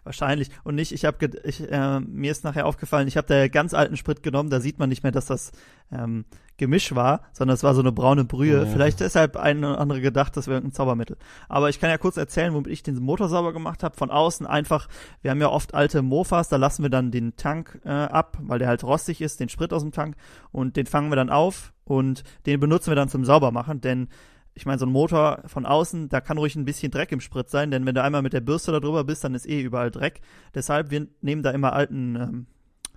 Wahrscheinlich. 0.06 0.50
Und 0.64 0.76
nicht, 0.76 0.94
ich 0.94 1.04
habe, 1.04 1.30
ich, 1.44 1.70
äh, 1.70 2.00
mir 2.00 2.32
ist 2.32 2.46
nachher 2.46 2.66
aufgefallen, 2.66 3.10
ich 3.10 3.18
habe 3.18 3.28
da 3.28 3.50
ganz 3.50 3.74
alten 3.74 3.98
Sprit 3.98 4.24
genommen, 4.24 4.50
da 4.50 4.62
sieht 4.62 4.80
man 4.80 4.88
nicht 4.88 5.04
mehr, 5.04 5.12
dass 5.12 5.26
das 5.26 5.52
ähm, 5.92 6.24
Gemisch 6.56 6.96
war, 6.96 7.24
sondern 7.34 7.56
es 7.56 7.64
war 7.64 7.76
so 7.76 7.82
eine 7.82 7.92
braune 7.92 8.24
Brühe. 8.24 8.60
Ja. 8.60 8.66
Vielleicht 8.66 9.02
deshalb 9.02 9.36
ein 9.36 9.60
oder 9.60 9.80
andere 9.80 10.00
gedacht, 10.00 10.38
das 10.38 10.48
wäre 10.48 10.56
irgendein 10.56 10.76
Zaubermittel. 10.76 11.18
Aber 11.50 11.68
ich 11.68 11.82
kann 11.82 11.90
ja 11.90 11.98
kurz 11.98 12.16
erzählen, 12.16 12.54
womit 12.54 12.68
ich 12.68 12.82
den 12.82 12.96
Motor 12.96 13.28
sauber 13.28 13.52
gemacht 13.52 13.84
habe. 13.84 13.98
Von 13.98 14.10
außen 14.10 14.48
einfach, 14.48 14.88
wir 15.22 15.32
haben 15.32 15.42
ja 15.42 15.50
oft 15.50 15.74
alte 15.74 16.02
Mofas, 16.02 16.48
da 16.48 16.56
lassen 16.56 16.84
wir 16.84 16.90
dann 16.90 17.12
den 17.12 17.36
Tank 17.36 17.82
äh, 17.84 17.90
ab, 17.90 18.38
weil 18.42 18.60
der 18.60 18.70
halt 18.70 18.86
rostig 18.86 19.20
ist, 19.20 19.42
den 19.42 19.50
Sprit 19.50 19.74
aus 19.74 19.82
dem 19.82 19.92
Tank 19.92 20.16
und 20.52 20.78
den 20.78 20.86
fangen 20.86 21.12
wir 21.12 21.18
dann 21.18 21.30
auf 21.30 21.74
und 21.84 22.24
den 22.46 22.60
benutzen 22.62 22.92
wir 22.92 22.96
dann 22.96 23.10
zum 23.10 23.26
Saubermachen, 23.26 23.82
denn 23.82 24.08
ich 24.56 24.66
meine, 24.66 24.78
so 24.80 24.86
ein 24.86 24.92
Motor 24.92 25.42
von 25.48 25.66
außen, 25.66 26.10
da 26.10 26.22
kann 26.22 26.38
ruhig 26.38 26.56
ein 26.56 26.66
bisschen 26.66 26.92
Dreck 26.92 27.12
im 27.12 27.22
Sprit 27.22 27.50
sein, 27.50 27.72
denn 27.72 27.86
wenn 27.86 27.96
du 27.96 28.04
einmal 28.04 28.22
mit 28.22 28.34
der 28.34 28.42
Bürste 28.42 28.72
da 28.72 28.80
drüber 28.80 29.04
bist, 29.04 29.24
dann 29.24 29.34
ist 29.34 29.48
eh 29.50 29.62
überall 29.62 29.90
Dreck. 29.92 30.22
Deshalb, 30.54 30.92
wir 30.92 31.08
nehmen 31.22 31.42
da 31.44 31.52
immer 31.52 31.74
alten, 31.74 32.16
ähm, 32.16 32.46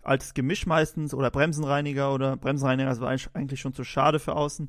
altes 0.03 0.35
Gemisch 0.35 0.67
meistens 0.67 1.15
oder 1.15 1.31
Bremsenreiniger 1.31 2.13
oder 2.13 2.37
Bremsenreiniger, 2.37 2.89
das 2.91 3.01
war 3.01 3.09
eigentlich- 3.09 3.61
schon 3.61 3.75
zu 3.75 3.85
schade 3.85 4.19
für 4.19 4.37
außen. 4.37 4.69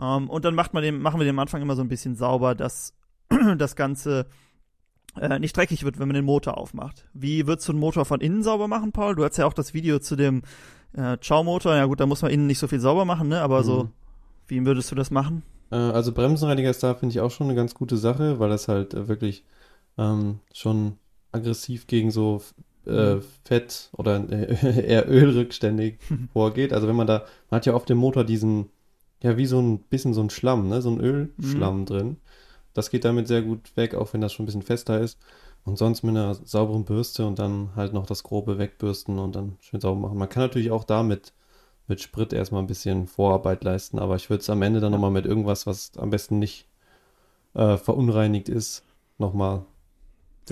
Ähm, 0.00 0.28
und 0.30 0.44
dann 0.44 0.54
macht 0.54 0.74
man 0.74 0.82
den, 0.82 1.00
machen 1.00 1.18
wir 1.18 1.24
den 1.24 1.34
am 1.34 1.38
Anfang 1.40 1.62
immer 1.62 1.74
so 1.76 1.82
ein 1.82 1.88
bisschen 1.88 2.14
sauber, 2.14 2.54
dass 2.54 2.94
das 3.56 3.74
Ganze 3.74 4.26
äh, 5.18 5.38
nicht 5.38 5.56
dreckig 5.56 5.82
wird, 5.84 5.98
wenn 5.98 6.08
man 6.08 6.14
den 6.14 6.24
Motor 6.24 6.58
aufmacht. 6.58 7.06
Wie 7.14 7.46
würdest 7.46 7.66
du 7.68 7.72
einen 7.72 7.80
Motor 7.80 8.04
von 8.04 8.20
innen 8.20 8.42
sauber 8.42 8.68
machen, 8.68 8.92
Paul? 8.92 9.16
Du 9.16 9.24
hast 9.24 9.36
ja 9.38 9.46
auch 9.46 9.54
das 9.54 9.74
Video 9.74 9.98
zu 9.98 10.14
dem 10.14 10.42
äh, 10.92 11.16
Chow-Motor. 11.16 11.74
Ja 11.74 11.86
gut, 11.86 11.98
da 12.00 12.06
muss 12.06 12.22
man 12.22 12.30
innen 12.30 12.46
nicht 12.46 12.58
so 12.58 12.68
viel 12.68 12.80
sauber 12.80 13.04
machen, 13.04 13.28
ne? 13.28 13.40
Aber 13.40 13.64
so, 13.64 13.84
Mhm. 13.84 13.90
Wie 14.48 14.64
würdest 14.66 14.90
du 14.90 14.94
das 14.94 15.10
machen? 15.10 15.42
Äh, 15.70 15.76
also 15.76 16.12
Bremsenreiniger 16.12 16.70
ist 16.70 16.82
da, 16.82 16.94
finde 16.94 17.12
ich, 17.14 17.20
auch 17.20 17.30
schon 17.30 17.46
eine 17.48 17.56
ganz 17.56 17.74
gute 17.74 17.96
Sache, 17.96 18.38
weil 18.38 18.50
das 18.50 18.68
halt 18.68 18.94
äh, 18.94 19.08
wirklich 19.08 19.44
ähm, 19.98 20.40
schon 20.52 20.98
aggressiv 21.32 21.86
gegen 21.86 22.10
so 22.10 22.42
äh, 22.86 23.16
Mhm. 23.16 23.22
Fett 23.44 23.90
oder 23.92 24.16
äh, 24.30 24.86
eher 24.88 25.08
Ölrückständig 25.08 25.98
vorgeht. 26.32 26.72
Also 26.72 26.88
wenn 26.88 26.96
man 26.96 27.06
da, 27.06 27.24
man 27.50 27.58
hat 27.58 27.66
ja 27.66 27.74
auf 27.74 27.84
dem 27.84 27.98
Motor 27.98 28.24
diesen, 28.24 28.70
ja, 29.22 29.36
wie 29.36 29.46
so 29.46 29.60
ein 29.60 29.80
bisschen 29.80 30.14
so 30.14 30.22
ein 30.22 30.30
Schlamm, 30.30 30.68
ne? 30.68 30.80
So 30.82 30.90
ein 30.90 31.00
Ölschlamm 31.00 31.84
drin. 31.86 32.16
Das 32.74 32.90
geht 32.90 33.04
damit 33.04 33.28
sehr 33.28 33.42
gut 33.42 33.76
weg, 33.76 33.94
auch 33.94 34.12
wenn 34.12 34.20
das 34.20 34.32
schon 34.32 34.44
ein 34.44 34.46
bisschen 34.46 34.62
fester 34.62 35.00
ist. 35.00 35.18
Und 35.64 35.76
sonst 35.78 36.02
mit 36.02 36.16
einer 36.16 36.34
sauberen 36.34 36.84
Bürste 36.84 37.26
und 37.26 37.38
dann 37.38 37.70
halt 37.76 37.92
noch 37.92 38.06
das 38.06 38.22
Grobe 38.22 38.58
wegbürsten 38.58 39.18
und 39.18 39.36
dann 39.36 39.56
schön 39.60 39.80
sauber 39.80 40.00
machen. 40.00 40.18
Man 40.18 40.28
kann 40.28 40.44
natürlich 40.44 40.70
auch 40.70 40.84
damit 40.84 41.32
mit 41.88 42.00
Sprit 42.00 42.32
erstmal 42.32 42.62
ein 42.62 42.66
bisschen 42.66 43.06
Vorarbeit 43.06 43.64
leisten, 43.64 43.98
aber 43.98 44.16
ich 44.16 44.30
würde 44.30 44.40
es 44.40 44.50
am 44.50 44.62
Ende 44.62 44.80
dann 44.80 44.92
nochmal 44.92 45.10
mit 45.10 45.26
irgendwas, 45.26 45.66
was 45.66 45.92
am 45.96 46.10
besten 46.10 46.38
nicht 46.38 46.68
äh, 47.54 47.76
verunreinigt 47.76 48.48
ist, 48.48 48.84
nochmal 49.18 49.64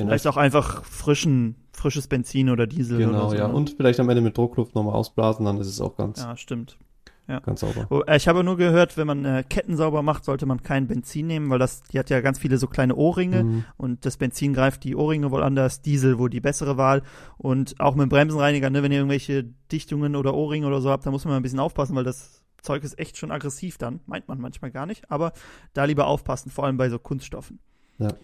Vielleicht 0.05 0.27
auch 0.27 0.37
einfach 0.37 0.85
frischen, 0.85 1.57
frisches 1.73 2.07
Benzin 2.07 2.51
oder 2.51 2.67
Diesel 2.67 2.99
Genau, 2.99 3.21
oder 3.21 3.31
so. 3.31 3.37
ja. 3.37 3.49
ne? 3.49 3.55
Und 3.55 3.71
vielleicht 3.71 3.99
am 3.99 4.09
Ende 4.11 4.21
mit 4.21 4.37
Druckluft 4.37 4.75
nochmal 4.75 4.95
ausblasen, 4.95 5.47
dann 5.47 5.59
ist 5.59 5.69
es 5.69 5.81
auch 5.81 5.97
ganz, 5.97 6.19
ja, 6.21 6.37
stimmt. 6.37 6.77
Ganz 7.27 7.61
sauber. 7.61 7.87
Oh, 7.91 8.03
äh, 8.07 8.17
Ich 8.17 8.29
habe 8.29 8.45
nur 8.45 8.57
gehört, 8.57 8.97
wenn 8.97 9.07
man 9.07 9.25
äh, 9.25 9.45
Ketten 9.49 9.77
sauber 9.77 10.03
macht, 10.03 10.25
sollte 10.25 10.47
man 10.47 10.63
kein 10.63 10.87
Benzin 10.87 11.27
nehmen, 11.27 11.51
weil 11.51 11.59
das, 11.59 11.83
die 11.83 11.99
hat 11.99 12.09
ja 12.11 12.21
ganz 12.21 12.39
viele 12.39 12.59
so 12.59 12.67
kleine 12.67 12.95
Ohrringe 12.95 13.45
Mhm. 13.45 13.65
und 13.77 14.05
das 14.07 14.17
Benzin 14.17 14.53
greift 14.55 14.85
die 14.85 14.95
Ohrringe 14.97 15.31
wohl 15.31 15.43
an, 15.43 15.55
das 15.57 15.83
Diesel 15.83 16.19
wohl 16.19 16.31
die 16.31 16.41
bessere 16.41 16.77
Wahl. 16.77 17.03
Und 17.39 17.79
auch 17.81 17.95
mit 17.95 18.05
dem 18.05 18.09
Bremsenreiniger, 18.11 18.71
ne, 18.71 18.83
wenn 18.83 18.93
ihr 18.93 18.99
irgendwelche 18.99 19.45
Dichtungen 19.73 20.17
oder 20.17 20.35
Ohrringe 20.35 20.67
oder 20.67 20.81
so 20.81 20.91
habt, 20.91 21.05
da 21.07 21.11
muss 21.11 21.25
man 21.25 21.33
mal 21.33 21.37
ein 21.39 21.43
bisschen 21.43 21.61
aufpassen, 21.61 21.97
weil 21.97 22.05
das 22.05 22.43
Zeug 22.63 22.83
ist 22.85 22.99
echt 22.99 23.17
schon 23.17 23.31
aggressiv 23.31 23.79
dann. 23.79 24.01
Meint 24.07 24.27
man 24.29 24.41
manchmal 24.41 24.71
gar 24.71 24.87
nicht, 24.87 25.11
aber 25.11 25.33
da 25.73 25.85
lieber 25.85 26.07
aufpassen, 26.07 26.51
vor 26.51 26.65
allem 26.65 26.77
bei 26.77 26.89
so 26.91 26.99
Kunststoffen. 26.99 27.59
Das 27.99 28.15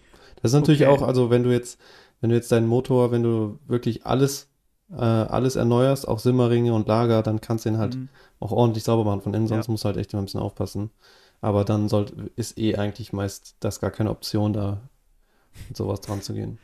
ist 0.43 0.53
natürlich 0.53 0.81
Okay. 0.85 0.91
auch, 0.91 1.01
also 1.01 1.29
wenn 1.29 1.43
du 1.43 1.51
jetzt, 1.51 1.79
wenn 2.21 2.29
du 2.29 2.35
jetzt 2.35 2.51
deinen 2.51 2.67
Motor, 2.67 3.11
wenn 3.11 3.23
du 3.23 3.59
wirklich 3.67 4.05
alles, 4.05 4.49
äh, 4.95 5.01
alles 5.01 5.55
erneuerst, 5.55 6.07
auch 6.07 6.19
Simmerringe 6.19 6.73
und 6.73 6.87
Lager, 6.87 7.23
dann 7.23 7.41
kannst 7.41 7.65
du 7.65 7.69
ihn 7.69 7.77
halt 7.77 7.95
Mhm. 7.95 8.09
auch 8.39 8.51
ordentlich 8.51 8.83
sauber 8.83 9.03
machen 9.03 9.21
von 9.21 9.33
innen, 9.33 9.47
sonst 9.47 9.67
Ja. 9.67 9.71
musst 9.71 9.83
du 9.83 9.87
halt 9.87 9.97
echt 9.97 10.13
immer 10.13 10.21
ein 10.21 10.25
bisschen 10.25 10.39
aufpassen. 10.41 10.91
Aber 11.41 11.65
dann 11.65 11.89
sollt, 11.89 12.11
ist 12.35 12.57
eh 12.57 12.75
eigentlich 12.77 13.11
meist 13.13 13.55
das 13.59 13.79
gar 13.79 13.91
keine 13.91 14.09
Option, 14.11 14.53
da 14.53 14.81
mit 15.67 15.75
sowas 15.77 16.01
dran 16.01 16.21
zu 16.21 16.33
gehen. 16.33 16.57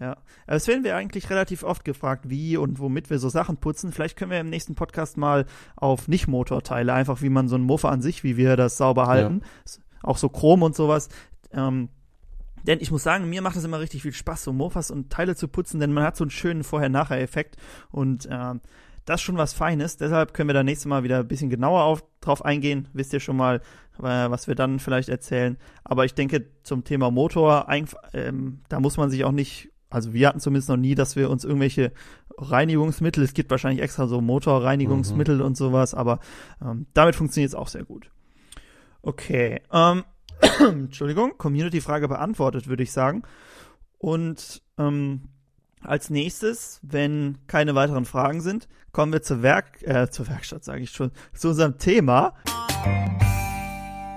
Ja, 0.00 0.16
es 0.48 0.66
werden 0.66 0.82
wir 0.82 0.96
eigentlich 0.96 1.30
relativ 1.30 1.62
oft 1.62 1.84
gefragt, 1.84 2.28
wie 2.28 2.56
und 2.56 2.80
womit 2.80 3.10
wir 3.10 3.18
so 3.20 3.28
Sachen 3.28 3.58
putzen. 3.58 3.92
Vielleicht 3.92 4.16
können 4.16 4.32
wir 4.32 4.40
im 4.40 4.50
nächsten 4.50 4.74
Podcast 4.74 5.16
mal 5.16 5.46
auf 5.76 6.08
Nicht-Motorteile, 6.08 6.92
einfach 6.92 7.22
wie 7.22 7.28
man 7.28 7.48
so 7.48 7.54
ein 7.56 7.62
Mofa 7.62 7.90
an 7.90 8.02
sich, 8.02 8.24
wie 8.24 8.36
wir 8.36 8.56
das 8.56 8.76
sauber 8.76 9.06
halten. 9.06 9.42
S- 9.64 9.80
Auch 10.02 10.16
so 10.18 10.28
Chrom 10.28 10.62
und 10.62 10.74
sowas. 10.74 11.08
Ähm, 11.52 11.88
denn 12.66 12.80
ich 12.80 12.90
muss 12.90 13.02
sagen, 13.02 13.28
mir 13.28 13.42
macht 13.42 13.56
es 13.56 13.64
immer 13.64 13.80
richtig 13.80 14.02
viel 14.02 14.12
Spaß, 14.12 14.44
so 14.44 14.52
Mofas 14.52 14.90
und 14.90 15.10
Teile 15.10 15.36
zu 15.36 15.48
putzen, 15.48 15.80
denn 15.80 15.92
man 15.92 16.04
hat 16.04 16.16
so 16.16 16.24
einen 16.24 16.30
schönen 16.30 16.64
Vorher-Nachher-Effekt 16.64 17.56
und 17.90 18.28
ähm, 18.30 18.60
das 19.04 19.20
ist 19.20 19.24
schon 19.24 19.36
was 19.36 19.52
Feines. 19.52 19.96
Deshalb 19.96 20.32
können 20.32 20.48
wir 20.48 20.54
da 20.54 20.62
nächstes 20.62 20.86
Mal 20.86 21.04
wieder 21.04 21.18
ein 21.18 21.28
bisschen 21.28 21.50
genauer 21.50 21.82
auf, 21.84 22.04
drauf 22.20 22.44
eingehen. 22.44 22.88
Wisst 22.92 23.12
ihr 23.12 23.20
schon 23.20 23.36
mal, 23.36 23.60
äh, 23.98 24.02
was 24.02 24.48
wir 24.48 24.54
dann 24.54 24.78
vielleicht 24.78 25.08
erzählen. 25.08 25.58
Aber 25.84 26.04
ich 26.04 26.14
denke, 26.14 26.46
zum 26.62 26.84
Thema 26.84 27.10
Motor, 27.10 27.66
ähm, 28.12 28.60
da 28.68 28.80
muss 28.80 28.96
man 28.96 29.10
sich 29.10 29.24
auch 29.24 29.32
nicht, 29.32 29.70
also 29.90 30.12
wir 30.14 30.28
hatten 30.28 30.40
zumindest 30.40 30.68
noch 30.68 30.76
nie, 30.76 30.94
dass 30.94 31.16
wir 31.16 31.30
uns 31.30 31.44
irgendwelche 31.44 31.92
Reinigungsmittel, 32.38 33.22
es 33.22 33.34
gibt 33.34 33.50
wahrscheinlich 33.50 33.82
extra 33.82 34.06
so 34.06 34.20
Motorreinigungsmittel 34.20 35.40
und 35.42 35.56
sowas, 35.56 35.94
aber 35.94 36.18
ähm, 36.62 36.86
damit 36.94 37.14
funktioniert 37.14 37.50
es 37.50 37.54
auch 37.54 37.68
sehr 37.68 37.84
gut. 37.84 38.10
Okay, 39.02 39.60
ähm, 39.70 40.04
Entschuldigung, 40.60 41.36
Community-Frage 41.38 42.08
beantwortet, 42.08 42.68
würde 42.68 42.82
ich 42.82 42.92
sagen. 42.92 43.22
Und 43.98 44.62
ähm, 44.78 45.28
als 45.80 46.10
nächstes, 46.10 46.80
wenn 46.82 47.38
keine 47.46 47.74
weiteren 47.74 48.04
Fragen 48.04 48.40
sind, 48.40 48.68
kommen 48.92 49.12
wir 49.12 49.22
zur 49.22 49.42
Werk, 49.42 49.82
äh, 49.82 50.08
zur 50.10 50.28
Werkstatt, 50.28 50.64
sage 50.64 50.82
ich 50.82 50.90
schon, 50.90 51.10
zu 51.34 51.48
unserem 51.48 51.78
Thema. 51.78 52.34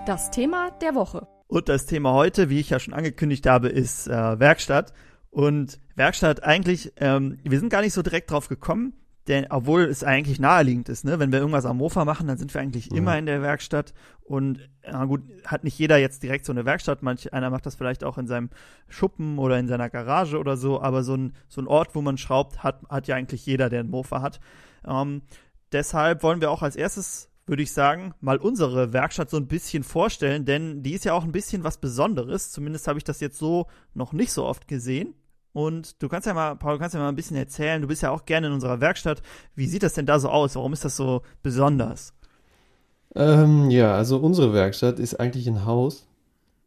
Das 0.06 0.32
Thema 0.32 0.72
der 0.82 0.96
Woche. 0.96 1.28
Und 1.48 1.70
das 1.70 1.86
Thema 1.86 2.14
heute, 2.14 2.50
wie 2.50 2.60
ich 2.60 2.70
ja 2.70 2.80
schon 2.80 2.94
angekündigt 2.94 3.46
habe, 3.48 3.70
ist 3.70 4.08
äh, 4.08 4.40
Werkstatt. 4.40 4.94
Und 5.30 5.80
Werkstatt 5.96 6.44
eigentlich, 6.44 6.94
ähm, 6.98 7.40
wir 7.44 7.60
sind 7.60 7.70
gar 7.70 7.82
nicht 7.82 7.94
so 7.94 8.02
direkt 8.02 8.32
drauf 8.32 8.48
gekommen, 8.48 8.94
denn 9.28 9.48
obwohl 9.50 9.84
es 9.84 10.04
eigentlich 10.04 10.40
naheliegend 10.40 10.90
ist, 10.90 11.04
ne, 11.06 11.20
wenn 11.20 11.32
wir 11.32 11.40
irgendwas 11.40 11.66
am 11.66 11.78
Mofa 11.78 12.06
machen, 12.06 12.28
dann 12.28 12.38
sind 12.38 12.54
wir 12.54 12.62
eigentlich 12.62 12.90
Mhm. 12.92 12.98
immer 12.98 13.18
in 13.18 13.26
der 13.26 13.42
Werkstatt. 13.42 13.94
Und 14.24 14.70
ja 14.84 15.04
gut, 15.06 15.22
hat 15.46 15.64
nicht 15.64 15.78
jeder 15.78 15.98
jetzt 15.98 16.24
direkt 16.24 16.46
so 16.46 16.52
eine 16.52 16.66
Werkstatt. 16.66 17.04
Manch 17.04 17.34
einer 17.34 17.50
macht 17.50 17.66
das 17.66 17.76
vielleicht 17.76 18.04
auch 18.04 18.18
in 18.18 18.28
seinem 18.28 18.50
Schuppen 18.88 19.38
oder 19.38 19.60
in 19.60 19.68
seiner 19.68 19.90
Garage 19.90 20.38
oder 20.38 20.58
so. 20.58 20.82
Aber 20.82 21.04
so 21.04 21.16
ein 21.16 21.34
so 21.48 21.62
ein 21.62 21.68
Ort, 21.68 21.96
wo 21.96 22.02
man 22.02 22.18
schraubt, 22.18 22.64
hat 22.64 22.82
hat 22.90 23.08
ja 23.08 23.16
eigentlich 23.16 23.46
jeder, 23.46 23.70
der 23.70 23.82
ein 23.82 23.90
Mofa 23.90 24.22
hat. 24.22 24.40
Ähm, 24.86 25.22
deshalb 25.72 26.24
wollen 26.24 26.42
wir 26.42 26.52
auch 26.52 26.62
als 26.64 26.76
erstes 26.76 27.30
würde 27.50 27.64
ich 27.64 27.72
sagen, 27.72 28.14
mal 28.20 28.38
unsere 28.38 28.92
Werkstatt 28.92 29.30
so 29.30 29.38
ein 29.38 29.48
bisschen 29.48 29.84
vorstellen, 29.84 30.44
denn 30.44 30.84
die 30.84 30.92
ist 30.92 31.06
ja 31.06 31.14
auch 31.14 31.24
ein 31.24 31.32
bisschen 31.32 31.64
was 31.64 31.78
Besonderes. 31.78 32.52
Zumindest 32.52 32.90
habe 32.90 32.98
ich 33.00 33.06
das 33.06 33.22
jetzt 33.22 33.38
so 33.40 33.68
noch 33.94 34.12
nicht 34.12 34.34
so 34.34 34.44
oft 34.46 34.68
gesehen. 34.68 35.14
Und 35.54 36.02
du 36.02 36.08
kannst 36.08 36.28
ja 36.28 36.34
mal, 36.34 36.56
Paul, 36.56 36.78
kannst 36.78 36.94
ja 36.94 37.00
mal 37.00 37.10
ein 37.10 37.16
bisschen 37.16 37.38
erzählen. 37.38 37.82
Du 37.82 37.88
bist 37.88 38.02
ja 38.04 38.12
auch 38.12 38.26
gerne 38.26 38.48
in 38.48 38.54
unserer 38.54 38.80
Werkstatt. 38.80 39.22
Wie 39.56 39.68
sieht 39.68 39.84
das 39.84 39.94
denn 39.94 40.06
da 40.06 40.20
so 40.20 40.30
aus? 40.30 40.56
Warum 40.56 40.74
ist 40.74 40.86
das 40.86 40.96
so 40.96 41.22
besonders? 41.42 42.14
Ähm, 43.16 43.72
ja, 43.72 43.96
also 43.96 44.18
unsere 44.18 44.54
Werkstatt 44.54 45.00
ist 45.00 45.20
eigentlich 45.20 45.48
ein 45.48 45.66
Haus 45.66 46.06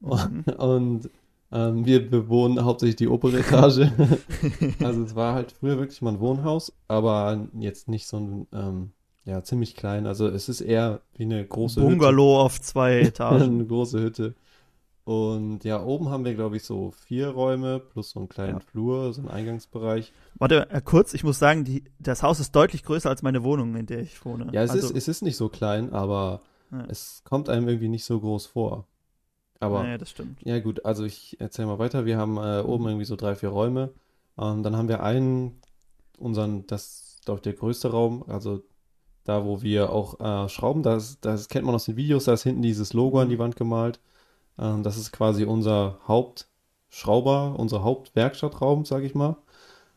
mhm. 0.00 0.44
und 0.58 1.10
ähm, 1.52 1.84
wir 1.84 2.08
bewohnen 2.08 2.64
hauptsächlich 2.64 2.96
die 2.96 3.08
obere 3.08 3.40
Etage. 3.40 3.90
also 4.82 5.02
es 5.02 5.14
war 5.14 5.34
halt 5.34 5.52
früher 5.52 5.78
wirklich 5.78 6.00
mal 6.02 6.14
ein 6.14 6.20
Wohnhaus, 6.20 6.72
aber 6.88 7.49
jetzt 7.58 7.88
nicht 7.88 8.06
so 8.06 8.18
ein, 8.18 8.46
ähm, 8.52 8.92
ja, 9.25 9.42
ziemlich 9.42 9.75
klein. 9.75 10.06
Also 10.06 10.28
es 10.28 10.49
ist 10.49 10.60
eher 10.60 11.00
wie 11.14 11.25
eine 11.25 11.44
große 11.44 11.80
Bungalow 11.80 12.34
Hütte. 12.34 12.44
auf 12.44 12.60
zwei 12.60 13.00
Etagen. 13.00 13.42
eine 13.42 13.66
große 13.66 14.00
Hütte. 14.00 14.34
Und 15.10 15.64
ja, 15.64 15.82
oben 15.82 16.08
haben 16.08 16.24
wir, 16.24 16.36
glaube 16.36 16.56
ich, 16.56 16.62
so 16.62 16.92
vier 16.92 17.30
Räume 17.30 17.80
plus 17.80 18.10
so 18.10 18.20
einen 18.20 18.28
kleinen 18.28 18.58
ja. 18.58 18.60
Flur, 18.60 19.12
so 19.12 19.22
einen 19.22 19.28
Eingangsbereich. 19.28 20.12
Warte, 20.36 20.70
äh, 20.70 20.80
kurz, 20.80 21.14
ich 21.14 21.24
muss 21.24 21.40
sagen, 21.40 21.64
die, 21.64 21.82
das 21.98 22.22
Haus 22.22 22.38
ist 22.38 22.54
deutlich 22.54 22.84
größer 22.84 23.10
als 23.10 23.20
meine 23.22 23.42
Wohnung, 23.42 23.74
in 23.74 23.86
der 23.86 23.98
ich 23.98 24.24
wohne. 24.24 24.46
Ja, 24.52 24.62
es, 24.62 24.70
also, 24.70 24.86
ist, 24.86 24.96
es 24.96 25.08
ist 25.08 25.22
nicht 25.22 25.36
so 25.36 25.48
klein, 25.48 25.92
aber 25.92 26.42
ja. 26.70 26.84
es 26.88 27.22
kommt 27.24 27.48
einem 27.48 27.66
irgendwie 27.66 27.88
nicht 27.88 28.04
so 28.04 28.20
groß 28.20 28.46
vor. 28.46 28.86
Aber 29.58 29.84
ja, 29.84 29.98
das 29.98 30.10
stimmt. 30.10 30.38
Ja, 30.44 30.60
gut, 30.60 30.84
also 30.84 31.04
ich 31.04 31.40
erzähle 31.40 31.66
mal 31.66 31.80
weiter. 31.80 32.06
Wir 32.06 32.16
haben 32.16 32.36
äh, 32.36 32.60
oben 32.64 32.86
irgendwie 32.86 33.04
so 33.04 33.16
drei, 33.16 33.34
vier 33.34 33.48
Räume. 33.48 33.92
Ähm, 34.38 34.62
dann 34.62 34.76
haben 34.76 34.86
wir 34.86 35.02
einen, 35.02 35.60
unseren, 36.18 36.68
das 36.68 36.84
ist, 36.84 37.24
glaube 37.24 37.38
ich, 37.38 37.42
der 37.42 37.54
größte 37.54 37.90
Raum, 37.90 38.22
also 38.28 38.62
da, 39.24 39.44
wo 39.44 39.60
wir 39.60 39.90
auch 39.90 40.20
äh, 40.20 40.48
schrauben. 40.48 40.84
Das, 40.84 41.18
das 41.20 41.48
kennt 41.48 41.66
man 41.66 41.74
aus 41.74 41.86
den 41.86 41.96
Videos, 41.96 42.26
da 42.26 42.32
ist 42.32 42.44
hinten 42.44 42.62
dieses 42.62 42.92
Logo 42.92 43.18
an 43.18 43.28
die 43.28 43.40
Wand 43.40 43.56
gemalt. 43.56 43.98
Ähm, 44.60 44.82
das 44.82 44.96
ist 44.96 45.12
quasi 45.12 45.44
unser 45.44 45.98
Hauptschrauber, 46.06 47.56
unser 47.58 47.82
Hauptwerkstattraum, 47.82 48.84
sage 48.84 49.06
ich 49.06 49.14
mal. 49.14 49.36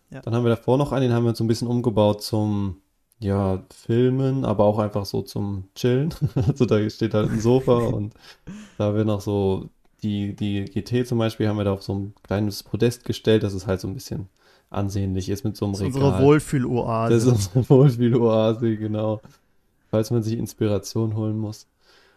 Ja. 0.09 0.21
Dann 0.21 0.33
haben 0.33 0.45
wir 0.45 0.49
davor 0.55 0.77
noch 0.77 0.91
einen, 0.91 1.09
den 1.09 1.13
haben 1.13 1.25
wir 1.25 1.35
so 1.35 1.43
ein 1.43 1.47
bisschen 1.47 1.67
umgebaut 1.67 2.23
zum, 2.23 2.77
ja, 3.19 3.63
Filmen, 3.73 4.45
aber 4.45 4.63
auch 4.63 4.79
einfach 4.79 5.05
so 5.05 5.21
zum 5.21 5.65
Chillen. 5.75 6.13
also 6.35 6.65
da 6.65 6.89
steht 6.89 7.13
halt 7.13 7.29
ein 7.29 7.39
Sofa 7.41 7.77
und 7.77 8.13
da 8.77 8.85
haben 8.85 8.97
wir 8.97 9.05
noch 9.05 9.21
so 9.21 9.69
die, 10.01 10.35
die 10.35 10.65
GT 10.65 11.07
zum 11.07 11.17
Beispiel 11.17 11.47
haben 11.47 11.57
wir 11.57 11.63
da 11.63 11.73
auf 11.73 11.83
so 11.83 11.95
ein 11.95 12.13
kleines 12.23 12.63
Podest 12.63 13.05
gestellt, 13.05 13.43
dass 13.43 13.53
es 13.53 13.67
halt 13.67 13.79
so 13.79 13.87
ein 13.87 13.93
bisschen 13.93 14.27
ansehnlich 14.69 15.29
ist 15.29 15.43
mit 15.43 15.55
so 15.55 15.65
einem 15.65 15.73
das 15.73 15.81
ist 15.81 15.95
Regal. 15.95 16.09
Unsere 16.09 16.23
Wohlfühloase. 16.23 17.13
Das 17.13 17.23
ist 17.23 17.55
unsere 17.55 17.69
Wohlfühloase, 17.69 18.77
genau. 18.77 19.21
Falls 19.89 20.11
man 20.11 20.23
sich 20.23 20.37
Inspiration 20.37 21.15
holen 21.15 21.37
muss. 21.37 21.67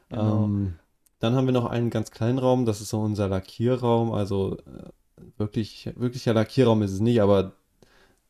Genau. 0.08 0.44
Ähm, 0.44 0.74
dann 1.18 1.34
haben 1.34 1.46
wir 1.46 1.52
noch 1.52 1.66
einen 1.66 1.90
ganz 1.90 2.10
kleinen 2.10 2.38
Raum, 2.38 2.66
das 2.66 2.80
ist 2.80 2.90
so 2.90 3.00
unser 3.00 3.28
Lackierraum. 3.28 4.12
Also 4.12 4.56
äh, 4.58 4.90
wirklich, 5.38 5.90
wirklicher 5.96 6.34
Lackierraum 6.34 6.82
ist 6.82 6.92
es 6.92 7.00
nicht, 7.00 7.20
aber 7.20 7.52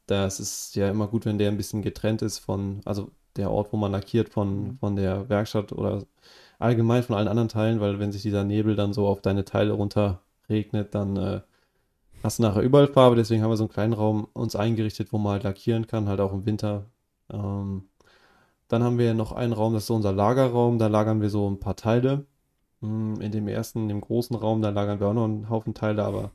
das 0.07 0.41
ist 0.41 0.77
ja 0.77 0.91
immer 0.91 1.09
gut, 1.09 1.27
wenn 1.27 1.39
der 1.39 1.51
ein 1.51 1.57
bisschen 1.57 1.83
getrennt 1.83 2.23
ist 2.23 2.39
von, 2.39 2.81
also 2.85 3.11
der 3.37 3.51
Ort, 3.51 3.73
wo 3.73 3.77
man 3.77 3.93
lackiert 3.93 4.29
von, 4.29 4.65
mhm. 4.65 4.79
von 4.79 4.97
der 4.97 5.29
Werkstatt 5.29 5.73
oder 5.73 6.05
allgemein 6.59 7.03
von 7.03 7.17
allen 7.17 7.29
anderen 7.29 7.49
Teilen, 7.49 7.81
weil 7.81 7.99
wenn 7.99 8.13
sich 8.13 8.23
dieser 8.23 8.45
Nebel 8.45 8.77
dann 8.77 8.93
so 8.93 9.07
auf 9.07 9.21
deine 9.21 9.45
Teile 9.45 9.73
runter 9.73 10.23
regnet, 10.49 10.95
dann 10.95 11.17
äh, 11.17 11.41
hast 12.23 12.39
du 12.39 12.43
nachher 12.45 12.63
überall 12.63 12.89
Farbe. 12.89 13.17
Deswegen 13.17 13.43
haben 13.43 13.51
wir 13.51 13.57
so 13.57 13.65
einen 13.65 13.73
kleinen 13.73 13.93
Raum 13.93 14.29
uns 14.33 14.57
eingerichtet, 14.57 15.13
wo 15.13 15.19
man 15.19 15.33
halt 15.33 15.45
lackieren 15.45 15.87
kann, 15.87 16.09
halt 16.09 16.21
auch 16.21 16.33
im 16.33 16.47
Winter. 16.47 16.87
Ähm, 17.31 17.89
dann 18.69 18.83
haben 18.83 18.99
wir 18.99 19.15
noch 19.15 19.33
einen 19.33 19.53
Raum, 19.53 19.75
das 19.75 19.85
ist 19.85 19.89
so 19.89 19.95
unser 19.95 20.13
Lagerraum. 20.13 20.79
Da 20.79 20.89
lagern 20.89 21.21
wir 21.21 21.31
so 21.31 21.49
ein 21.51 21.61
paar 21.61 21.77
Teile. 21.77 22.27
Hm, 22.81 23.21
in 23.21 23.33
dem 23.33 23.49
ersten, 23.49 23.83
in 23.83 23.89
dem 23.89 24.01
großen 24.01 24.37
Raum, 24.37 24.63
da 24.63 24.71
lagern 24.71 25.01
wir 25.01 25.09
auch 25.09 25.15
noch 25.15 25.25
einen 25.25 25.49
Haufen 25.49 25.75
Teile, 25.75 26.05
aber 26.05 26.31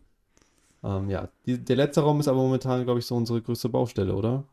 ähm, 0.84 1.10
ja, 1.10 1.30
die, 1.46 1.64
der 1.64 1.76
letzte 1.76 2.02
Raum 2.02 2.20
ist 2.20 2.28
aber 2.28 2.40
momentan, 2.40 2.84
glaube 2.84 3.00
ich, 3.00 3.06
so 3.06 3.16
unsere 3.16 3.42
größte 3.42 3.70
Baustelle, 3.70 4.16
oder? 4.16 4.44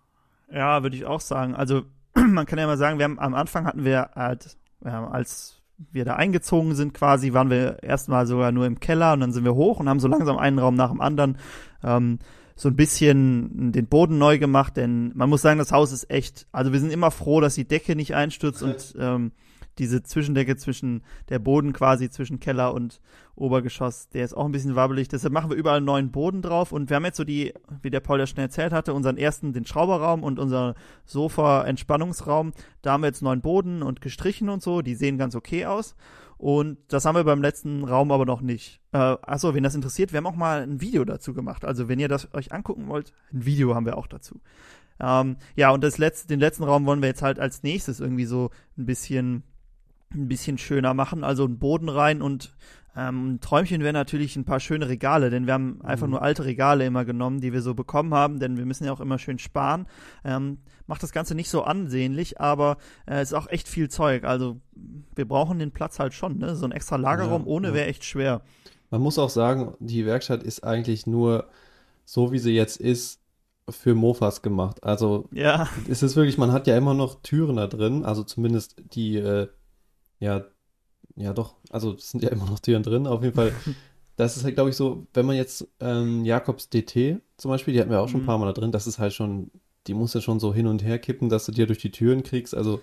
Ja, 0.52 0.82
würde 0.82 0.96
ich 0.96 1.06
auch 1.06 1.20
sagen. 1.20 1.54
Also 1.54 1.82
man 2.14 2.46
kann 2.46 2.58
ja 2.58 2.66
mal 2.66 2.76
sagen, 2.76 2.98
wir 2.98 3.04
haben 3.04 3.18
am 3.18 3.34
Anfang 3.34 3.64
hatten 3.64 3.84
wir 3.84 4.10
halt, 4.14 4.56
ja, 4.84 5.08
als 5.08 5.62
wir 5.92 6.04
da 6.04 6.16
eingezogen 6.16 6.74
sind 6.74 6.92
quasi, 6.92 7.32
waren 7.32 7.50
wir 7.50 7.82
erstmal 7.82 8.26
sogar 8.26 8.52
nur 8.52 8.66
im 8.66 8.80
Keller 8.80 9.12
und 9.12 9.20
dann 9.20 9.32
sind 9.32 9.44
wir 9.44 9.54
hoch 9.54 9.78
und 9.78 9.88
haben 9.88 10.00
so 10.00 10.08
langsam 10.08 10.36
einen 10.36 10.58
Raum 10.58 10.74
nach 10.74 10.90
dem 10.90 11.00
anderen 11.00 11.38
ähm, 11.84 12.18
so 12.56 12.68
ein 12.68 12.74
bisschen 12.74 13.70
den 13.70 13.86
Boden 13.86 14.18
neu 14.18 14.38
gemacht, 14.40 14.76
denn 14.76 15.12
man 15.14 15.30
muss 15.30 15.42
sagen, 15.42 15.60
das 15.60 15.70
Haus 15.70 15.92
ist 15.92 16.10
echt, 16.10 16.48
also 16.50 16.72
wir 16.72 16.80
sind 16.80 16.92
immer 16.92 17.12
froh, 17.12 17.40
dass 17.40 17.54
die 17.54 17.68
Decke 17.68 17.94
nicht 17.94 18.16
einstürzt 18.16 18.64
und 18.64 18.96
ähm, 18.98 19.30
diese 19.78 20.02
Zwischendecke 20.02 20.56
zwischen 20.56 21.02
der 21.28 21.38
Boden 21.38 21.72
quasi 21.72 22.10
zwischen 22.10 22.40
Keller 22.40 22.74
und 22.74 23.00
Obergeschoss, 23.34 24.08
der 24.08 24.24
ist 24.24 24.34
auch 24.34 24.44
ein 24.44 24.52
bisschen 24.52 24.74
wabbelig. 24.74 25.08
Deshalb 25.08 25.32
machen 25.32 25.50
wir 25.50 25.56
überall 25.56 25.78
einen 25.78 25.86
neuen 25.86 26.10
Boden 26.10 26.42
drauf 26.42 26.72
und 26.72 26.90
wir 26.90 26.96
haben 26.96 27.04
jetzt 27.04 27.16
so 27.16 27.24
die, 27.24 27.54
wie 27.82 27.90
der 27.90 28.00
Paul 28.00 28.18
ja 28.18 28.26
schon 28.26 28.38
erzählt 28.38 28.72
hatte, 28.72 28.94
unseren 28.94 29.16
ersten, 29.16 29.52
den 29.52 29.64
Schrauberraum 29.64 30.22
und 30.22 30.38
unser 30.38 30.74
Sofa-Entspannungsraum. 31.04 32.52
Da 32.82 32.92
haben 32.92 33.02
wir 33.02 33.08
jetzt 33.08 33.22
neuen 33.22 33.40
Boden 33.40 33.82
und 33.82 34.00
gestrichen 34.00 34.48
und 34.48 34.62
so. 34.62 34.82
Die 34.82 34.94
sehen 34.94 35.18
ganz 35.18 35.34
okay 35.36 35.66
aus. 35.66 35.94
Und 36.36 36.78
das 36.88 37.04
haben 37.04 37.16
wir 37.16 37.24
beim 37.24 37.42
letzten 37.42 37.84
Raum 37.84 38.12
aber 38.12 38.24
noch 38.24 38.40
nicht. 38.40 38.80
Äh, 38.92 38.98
achso, 38.98 39.54
wenn 39.54 39.64
das 39.64 39.74
interessiert, 39.74 40.12
wir 40.12 40.18
haben 40.18 40.26
auch 40.26 40.36
mal 40.36 40.62
ein 40.62 40.80
Video 40.80 41.04
dazu 41.04 41.34
gemacht. 41.34 41.64
Also 41.64 41.88
wenn 41.88 41.98
ihr 41.98 42.08
das 42.08 42.32
euch 42.32 42.52
angucken 42.52 42.88
wollt, 42.88 43.12
ein 43.32 43.44
Video 43.44 43.74
haben 43.74 43.86
wir 43.86 43.98
auch 43.98 44.06
dazu. 44.06 44.40
Ähm, 45.00 45.36
ja, 45.56 45.70
und 45.70 45.82
das 45.82 45.98
letzte, 45.98 46.28
den 46.28 46.40
letzten 46.40 46.62
Raum 46.62 46.86
wollen 46.86 47.02
wir 47.02 47.08
jetzt 47.08 47.22
halt 47.22 47.40
als 47.40 47.64
nächstes 47.64 47.98
irgendwie 47.98 48.24
so 48.24 48.50
ein 48.76 48.86
bisschen 48.86 49.42
ein 50.12 50.28
bisschen 50.28 50.58
schöner 50.58 50.94
machen, 50.94 51.24
also 51.24 51.44
einen 51.44 51.58
Boden 51.58 51.88
rein 51.88 52.22
und 52.22 52.54
ähm, 52.96 53.34
ein 53.34 53.40
Träumchen 53.40 53.82
wäre 53.82 53.92
natürlich 53.92 54.34
ein 54.36 54.44
paar 54.44 54.58
schöne 54.58 54.88
Regale, 54.88 55.30
denn 55.30 55.46
wir 55.46 55.54
haben 55.54 55.80
einfach 55.82 56.06
mhm. 56.06 56.12
nur 56.12 56.22
alte 56.22 56.44
Regale 56.44 56.84
immer 56.84 57.04
genommen, 57.04 57.40
die 57.40 57.52
wir 57.52 57.62
so 57.62 57.74
bekommen 57.74 58.12
haben, 58.12 58.40
denn 58.40 58.56
wir 58.56 58.66
müssen 58.66 58.84
ja 58.84 58.92
auch 58.92 59.00
immer 59.00 59.18
schön 59.18 59.38
sparen. 59.38 59.86
Ähm, 60.24 60.58
macht 60.86 61.02
das 61.02 61.12
Ganze 61.12 61.34
nicht 61.34 61.50
so 61.50 61.62
ansehnlich, 61.62 62.40
aber 62.40 62.78
äh, 63.06 63.22
ist 63.22 63.34
auch 63.34 63.48
echt 63.48 63.68
viel 63.68 63.88
Zeug. 63.88 64.24
Also 64.24 64.60
wir 65.14 65.28
brauchen 65.28 65.60
den 65.60 65.70
Platz 65.70 66.00
halt 66.00 66.12
schon, 66.14 66.38
ne? 66.38 66.56
So 66.56 66.64
ein 66.64 66.72
extra 66.72 66.96
Lagerraum 66.96 67.42
ja, 67.42 67.48
ohne 67.48 67.68
ja. 67.68 67.74
wäre 67.74 67.86
echt 67.86 68.04
schwer. 68.04 68.42
Man 68.90 69.02
muss 69.02 69.18
auch 69.18 69.30
sagen, 69.30 69.74
die 69.78 70.06
Werkstatt 70.06 70.42
ist 70.42 70.64
eigentlich 70.64 71.06
nur 71.06 71.48
so, 72.04 72.32
wie 72.32 72.38
sie 72.38 72.52
jetzt 72.52 72.80
ist, 72.80 73.20
für 73.70 73.94
Mofas 73.94 74.42
gemacht. 74.42 74.82
Also 74.82 75.28
ja. 75.30 75.68
es 75.88 76.02
ist 76.02 76.16
wirklich, 76.16 76.38
man 76.38 76.52
hat 76.52 76.66
ja 76.66 76.76
immer 76.76 76.94
noch 76.94 77.20
Türen 77.22 77.56
da 77.56 77.66
drin, 77.66 78.04
also 78.04 78.22
zumindest 78.22 78.76
die 78.94 79.16
äh, 79.16 79.48
ja, 80.20 80.44
ja 81.16 81.32
doch, 81.32 81.54
also 81.70 81.94
es 81.94 82.10
sind 82.10 82.22
ja 82.22 82.30
immer 82.30 82.46
noch 82.46 82.60
Türen 82.60 82.82
drin, 82.82 83.06
auf 83.06 83.22
jeden 83.22 83.34
Fall. 83.34 83.52
Das 84.16 84.36
ist 84.36 84.42
halt, 84.42 84.56
glaube 84.56 84.70
ich, 84.70 84.74
so, 84.74 85.06
wenn 85.14 85.26
man 85.26 85.36
jetzt 85.36 85.68
ähm, 85.78 86.24
Jakobs 86.24 86.68
DT 86.70 87.20
zum 87.36 87.52
Beispiel, 87.52 87.72
die 87.72 87.80
hatten 87.80 87.92
wir 87.92 88.00
auch 88.00 88.08
schon 88.08 88.18
mhm. 88.18 88.24
ein 88.24 88.26
paar 88.26 88.38
Mal 88.38 88.46
da 88.46 88.52
drin, 88.52 88.72
das 88.72 88.88
ist 88.88 88.98
halt 88.98 89.12
schon, 89.12 89.52
die 89.86 89.94
muss 89.94 90.12
ja 90.12 90.20
schon 90.20 90.40
so 90.40 90.52
hin 90.52 90.66
und 90.66 90.82
her 90.82 90.98
kippen, 90.98 91.28
dass 91.28 91.46
du 91.46 91.52
dir 91.52 91.68
durch 91.68 91.78
die 91.78 91.92
Türen 91.92 92.24
kriegst. 92.24 92.52
Also 92.52 92.80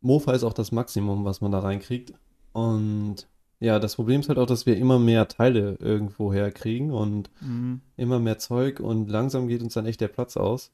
Mofa 0.00 0.32
ist 0.32 0.44
auch 0.44 0.54
das 0.54 0.72
Maximum, 0.72 1.26
was 1.26 1.42
man 1.42 1.52
da 1.52 1.58
reinkriegt. 1.58 2.14
Und 2.52 3.28
ja, 3.60 3.78
das 3.78 3.96
Problem 3.96 4.20
ist 4.20 4.28
halt 4.28 4.38
auch, 4.38 4.46
dass 4.46 4.64
wir 4.64 4.78
immer 4.78 4.98
mehr 4.98 5.28
Teile 5.28 5.76
irgendwo 5.80 6.32
herkriegen 6.32 6.90
und 6.92 7.30
mhm. 7.40 7.82
immer 7.98 8.18
mehr 8.18 8.38
Zeug 8.38 8.80
und 8.80 9.10
langsam 9.10 9.48
geht 9.48 9.62
uns 9.62 9.74
dann 9.74 9.86
echt 9.86 10.00
der 10.00 10.08
Platz 10.08 10.38
aus. 10.38 10.72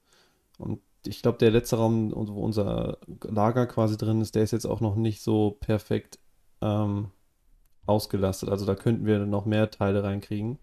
Und 0.56 0.80
ich 1.06 1.22
glaube, 1.22 1.38
der 1.38 1.50
letzte 1.50 1.76
Raum, 1.76 2.12
wo 2.14 2.40
unser 2.40 2.98
Lager 3.22 3.66
quasi 3.66 3.96
drin 3.96 4.20
ist, 4.20 4.34
der 4.34 4.42
ist 4.42 4.52
jetzt 4.52 4.66
auch 4.66 4.80
noch 4.80 4.96
nicht 4.96 5.22
so 5.22 5.56
perfekt 5.60 6.18
ähm, 6.60 7.10
ausgelastet. 7.86 8.48
Also 8.48 8.66
da 8.66 8.74
könnten 8.74 9.06
wir 9.06 9.20
noch 9.20 9.46
mehr 9.46 9.70
Teile 9.70 10.02
reinkriegen. 10.02 10.58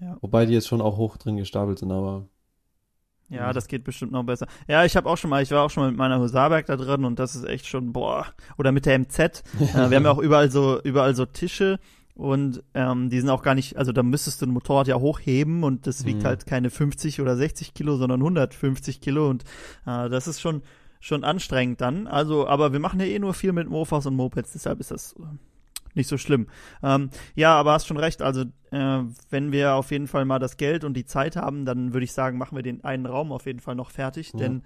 Ja. 0.00 0.16
Wobei 0.20 0.46
die 0.46 0.54
jetzt 0.54 0.68
schon 0.68 0.80
auch 0.80 0.96
hoch 0.96 1.16
drin 1.16 1.36
gestapelt 1.36 1.78
sind, 1.78 1.92
aber. 1.92 2.26
Ja, 3.30 3.52
das 3.52 3.68
geht 3.68 3.84
bestimmt 3.84 4.12
noch 4.12 4.22
besser. 4.22 4.46
Ja, 4.68 4.84
ich 4.84 4.96
habe 4.96 5.08
auch 5.08 5.16
schon 5.16 5.30
mal, 5.30 5.42
ich 5.42 5.50
war 5.50 5.62
auch 5.62 5.70
schon 5.70 5.82
mal 5.82 5.90
mit 5.90 5.98
meiner 5.98 6.20
Husarberg 6.20 6.66
da 6.66 6.76
drin 6.76 7.04
und 7.04 7.18
das 7.18 7.34
ist 7.34 7.44
echt 7.44 7.66
schon, 7.66 7.92
boah. 7.92 8.26
Oder 8.58 8.70
mit 8.70 8.86
der 8.86 8.98
MZ. 8.98 9.18
äh, 9.18 9.90
wir 9.90 9.96
haben 9.96 10.04
ja 10.04 10.10
auch 10.10 10.18
überall 10.18 10.50
so, 10.50 10.80
überall 10.82 11.14
so 11.14 11.24
Tische 11.24 11.78
und 12.14 12.62
ähm, 12.74 13.10
die 13.10 13.20
sind 13.20 13.28
auch 13.28 13.42
gar 13.42 13.54
nicht, 13.54 13.76
also 13.76 13.92
da 13.92 14.02
müsstest 14.02 14.40
du 14.40 14.46
ein 14.46 14.52
Motorrad 14.52 14.86
ja 14.86 14.96
hochheben 14.96 15.64
und 15.64 15.86
das 15.86 16.04
wiegt 16.04 16.22
mhm. 16.22 16.26
halt 16.26 16.46
keine 16.46 16.70
50 16.70 17.20
oder 17.20 17.36
60 17.36 17.74
Kilo, 17.74 17.96
sondern 17.96 18.20
150 18.20 19.00
Kilo 19.00 19.28
und 19.28 19.42
äh, 19.86 20.08
das 20.08 20.28
ist 20.28 20.40
schon 20.40 20.62
schon 21.00 21.22
anstrengend 21.22 21.82
dann. 21.82 22.06
Also, 22.06 22.48
aber 22.48 22.72
wir 22.72 22.80
machen 22.80 22.98
ja 22.98 23.04
eh 23.04 23.18
nur 23.18 23.34
viel 23.34 23.52
mit 23.52 23.68
Mofas 23.68 24.06
und 24.06 24.16
Mopeds, 24.16 24.52
deshalb 24.54 24.80
ist 24.80 24.90
das 24.90 25.14
nicht 25.94 26.08
so 26.08 26.16
schlimm. 26.16 26.46
Ähm, 26.82 27.10
ja, 27.34 27.54
aber 27.54 27.72
hast 27.72 27.86
schon 27.86 27.98
recht. 27.98 28.22
Also, 28.22 28.44
äh, 28.70 29.02
wenn 29.30 29.52
wir 29.52 29.74
auf 29.74 29.90
jeden 29.90 30.08
Fall 30.08 30.24
mal 30.24 30.38
das 30.38 30.56
Geld 30.56 30.82
und 30.82 30.94
die 30.94 31.04
Zeit 31.04 31.36
haben, 31.36 31.66
dann 31.66 31.92
würde 31.92 32.04
ich 32.04 32.12
sagen, 32.12 32.38
machen 32.38 32.56
wir 32.56 32.62
den 32.62 32.84
einen 32.84 33.04
Raum 33.06 33.32
auf 33.32 33.46
jeden 33.46 33.60
Fall 33.60 33.74
noch 33.74 33.90
fertig, 33.90 34.32
ja. 34.32 34.40
denn 34.40 34.62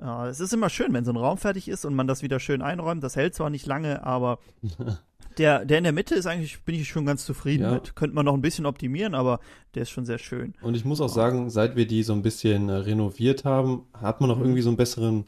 äh, 0.00 0.28
es 0.28 0.40
ist 0.40 0.52
immer 0.52 0.70
schön, 0.70 0.92
wenn 0.92 1.04
so 1.04 1.12
ein 1.12 1.16
Raum 1.16 1.38
fertig 1.38 1.68
ist 1.68 1.84
und 1.84 1.94
man 1.94 2.06
das 2.06 2.22
wieder 2.22 2.40
schön 2.40 2.62
einräumt. 2.62 3.02
Das 3.02 3.16
hält 3.16 3.34
zwar 3.34 3.50
nicht 3.50 3.66
lange, 3.66 4.04
aber 4.04 4.38
der, 5.38 5.64
der 5.64 5.78
in 5.78 5.84
der 5.84 5.92
Mitte 5.92 6.14
ist 6.14 6.26
eigentlich, 6.26 6.62
bin 6.64 6.74
ich 6.74 6.88
schon 6.88 7.06
ganz 7.06 7.24
zufrieden 7.24 7.64
ja. 7.64 7.72
mit. 7.72 7.96
Könnte 7.96 8.14
man 8.14 8.24
noch 8.24 8.34
ein 8.34 8.42
bisschen 8.42 8.66
optimieren, 8.66 9.14
aber 9.14 9.40
der 9.74 9.82
ist 9.82 9.90
schon 9.90 10.04
sehr 10.06 10.18
schön. 10.18 10.54
Und 10.62 10.74
ich 10.74 10.84
muss 10.84 11.00
auch 11.00 11.08
sagen, 11.08 11.50
seit 11.50 11.76
wir 11.76 11.86
die 11.86 12.02
so 12.02 12.12
ein 12.12 12.22
bisschen 12.22 12.68
äh, 12.68 12.74
renoviert 12.74 13.44
haben, 13.44 13.86
hat 13.94 14.20
man 14.20 14.30
auch 14.30 14.36
mhm. 14.36 14.44
irgendwie 14.44 14.62
so 14.62 14.70
einen 14.70 14.76
besseren, 14.76 15.24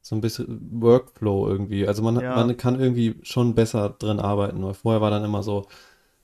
so 0.00 0.14
ein 0.14 0.20
bisschen 0.20 0.68
Workflow 0.80 1.48
irgendwie. 1.48 1.86
Also 1.86 2.02
man, 2.02 2.20
Ja. 2.20 2.36
man 2.36 2.56
kann 2.56 2.78
irgendwie 2.80 3.16
schon 3.22 3.54
besser 3.54 3.90
drin 3.90 4.20
arbeiten, 4.20 4.62
weil 4.62 4.74
vorher 4.74 5.00
war 5.00 5.10
dann 5.10 5.24
immer 5.24 5.42
so, 5.42 5.66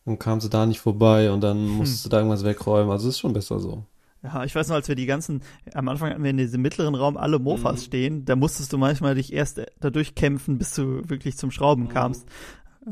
dann 0.04 0.18
kamst 0.18 0.46
du 0.46 0.50
da 0.50 0.66
nicht 0.66 0.80
vorbei 0.80 1.30
und 1.30 1.40
dann 1.40 1.66
musstest 1.66 2.04
du 2.04 2.08
da 2.08 2.18
irgendwas 2.18 2.44
wegräumen. 2.44 2.90
Also 2.90 3.08
es 3.08 3.14
ist 3.14 3.20
schon 3.20 3.32
besser 3.32 3.60
so. 3.60 3.84
Ja, 4.22 4.44
ich 4.44 4.54
weiß 4.54 4.68
noch, 4.68 4.74
als 4.76 4.86
wir 4.88 4.94
die 4.96 5.06
ganzen, 5.06 5.40
am 5.72 5.88
Anfang 5.88 6.10
hatten 6.10 6.22
wir 6.22 6.30
in 6.30 6.36
diesem 6.36 6.60
mittleren 6.60 6.94
Raum 6.94 7.16
alle 7.16 7.38
Mofas 7.38 7.80
Mhm. 7.80 7.84
stehen, 7.84 8.24
da 8.26 8.36
musstest 8.36 8.72
du 8.72 8.78
manchmal 8.78 9.14
dich 9.14 9.32
erst 9.32 9.62
dadurch 9.80 10.14
kämpfen, 10.14 10.58
bis 10.58 10.74
du 10.74 11.08
wirklich 11.08 11.38
zum 11.38 11.50
Schrauben 11.50 11.84
Mhm. 11.84 11.88
kamst. 11.88 12.28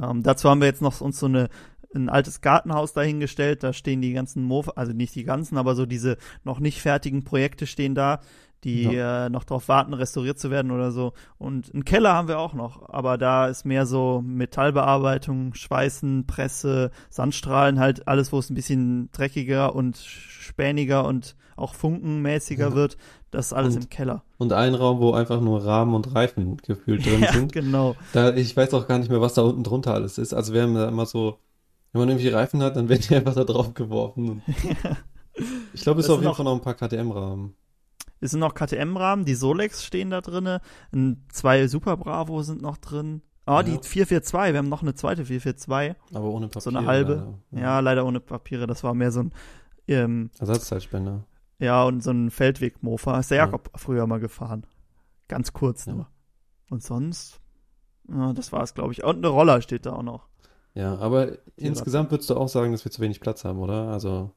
Ähm, 0.00 0.22
dazu 0.22 0.48
haben 0.48 0.60
wir 0.60 0.68
jetzt 0.68 0.80
noch 0.82 1.00
uns 1.00 1.18
so 1.18 1.26
eine, 1.26 1.48
ein 1.94 2.08
altes 2.08 2.40
Gartenhaus 2.40 2.92
dahingestellt, 2.92 3.62
da 3.62 3.72
stehen 3.72 4.00
die 4.02 4.12
ganzen 4.12 4.42
Mofa, 4.42 4.72
also 4.76 4.92
nicht 4.92 5.14
die 5.14 5.24
ganzen, 5.24 5.56
aber 5.56 5.74
so 5.74 5.86
diese 5.86 6.16
noch 6.44 6.60
nicht 6.60 6.80
fertigen 6.82 7.24
Projekte 7.24 7.66
stehen 7.66 7.94
da, 7.94 8.20
die 8.64 8.84
äh, 8.94 9.28
noch 9.30 9.44
darauf 9.44 9.68
warten, 9.68 9.94
restauriert 9.94 10.38
zu 10.38 10.50
werden 10.50 10.70
oder 10.72 10.90
so. 10.90 11.12
Und 11.38 11.72
einen 11.72 11.84
Keller 11.84 12.12
haben 12.12 12.26
wir 12.28 12.40
auch 12.40 12.54
noch, 12.54 12.88
aber 12.88 13.16
da 13.16 13.46
ist 13.46 13.64
mehr 13.64 13.86
so 13.86 14.20
Metallbearbeitung, 14.26 15.54
Schweißen, 15.54 16.26
Presse, 16.26 16.90
Sandstrahlen, 17.10 17.78
halt 17.78 18.06
alles, 18.08 18.32
wo 18.32 18.38
es 18.38 18.50
ein 18.50 18.54
bisschen 18.54 19.10
dreckiger 19.12 19.74
und 19.74 19.96
späniger 19.96 21.04
und 21.06 21.36
auch 21.56 21.74
funkenmäßiger 21.74 22.68
Ja. 22.70 22.74
wird. 22.74 22.96
Das 23.30 23.46
ist 23.46 23.52
alles 23.52 23.76
Und- 23.76 23.84
im 23.84 23.88
Keller. 23.90 24.22
Und 24.38 24.52
ein 24.52 24.74
Raum, 24.74 25.00
wo 25.00 25.12
einfach 25.12 25.40
nur 25.40 25.64
Rahmen 25.64 25.94
und 25.94 26.14
Reifen 26.14 26.56
gefühlt 26.58 27.04
drin 27.04 27.20
Ja, 27.22 27.32
sind. 27.32 27.52
genau. 27.52 27.96
Da, 28.12 28.34
ich 28.34 28.56
weiß 28.56 28.74
auch 28.74 28.86
gar 28.88 28.98
nicht 28.98 29.10
mehr, 29.10 29.20
was 29.20 29.34
da 29.34 29.42
unten 29.42 29.64
drunter 29.64 29.94
alles 29.94 30.18
ist. 30.18 30.32
Also 30.34 30.52
wir 30.52 30.62
haben 30.62 30.74
da 30.74 30.88
immer 30.88 31.06
so, 31.06 31.38
wenn 31.92 32.00
man 32.00 32.08
irgendwie 32.10 32.28
Reifen 32.28 32.62
hat, 32.62 32.76
dann 32.76 32.88
werden 32.88 33.02
die 33.08 33.14
einfach 33.16 33.34
da 33.34 33.44
drauf 33.44 33.74
geworfen. 33.74 34.42
Ich 35.72 35.82
glaube, 35.82 36.00
es 36.00 36.06
ist 36.06 36.10
auf 36.10 36.18
jeden 36.18 36.30
auch- 36.32 36.36
Fall 36.36 36.44
noch 36.44 36.54
ein 36.56 36.60
paar 36.62 36.74
KTM-Rahmen. 36.74 37.54
Es 38.20 38.32
sind 38.32 38.40
noch 38.40 38.54
KTM-Rahmen, 38.54 39.24
die 39.24 39.34
Solex 39.36 39.84
stehen 39.84 40.10
da 40.10 40.20
drinne, 40.20 40.60
zwei 41.30 41.68
Super 41.68 41.96
Bravo 41.96 42.42
sind 42.42 42.60
noch 42.60 42.76
drin. 42.78 43.22
Oh, 43.46 43.52
Ja. 43.52 43.62
die 43.62 43.78
442, 43.80 44.52
wir 44.52 44.58
haben 44.58 44.68
noch 44.68 44.82
eine 44.82 44.94
zweite 44.96 45.24
442. 45.24 45.94
Aber 46.12 46.24
ohne 46.28 46.48
Papier. 46.48 46.60
So 46.60 46.70
eine 46.70 46.86
halbe. 46.86 47.38
leider. 47.52 47.62
Ja, 47.64 47.78
leider 47.80 48.04
ohne 48.04 48.18
Papiere, 48.18 48.66
das 48.66 48.82
war 48.82 48.94
mehr 48.94 49.12
so 49.12 49.20
ein, 49.20 49.32
ähm, 49.86 50.30
Ersatzteilspender. 50.40 51.24
ja, 51.60 51.84
und 51.84 52.02
so 52.02 52.10
ein 52.10 52.30
Feldweg-Mofa. 52.32 53.20
Ist 53.20 53.30
der 53.30 53.38
Ja. 53.38 53.44
Jakob 53.44 53.70
früher 53.76 54.08
mal 54.08 54.18
gefahren. 54.18 54.66
Ganz 55.28 55.52
kurz 55.52 55.86
Ja. 55.86 55.92
nur. 55.94 56.08
Und 56.68 56.82
sonst, 56.82 57.40
ja, 58.12 58.32
das 58.32 58.50
war 58.52 58.62
es, 58.64 58.74
glaube 58.74 58.92
ich. 58.92 59.04
Und 59.04 59.18
eine 59.18 59.28
Roller 59.28 59.62
steht 59.62 59.86
da 59.86 59.92
auch 59.92 60.02
noch. 60.02 60.27
Ja, 60.78 60.96
aber 60.98 61.38
insgesamt 61.56 62.10
würdest 62.12 62.30
du 62.30 62.36
auch 62.36 62.48
sagen, 62.48 62.70
dass 62.72 62.84
wir 62.84 62.92
zu 62.92 63.00
wenig 63.02 63.20
Platz 63.20 63.44
haben, 63.44 63.58
oder? 63.58 63.88
Also, 63.88 64.30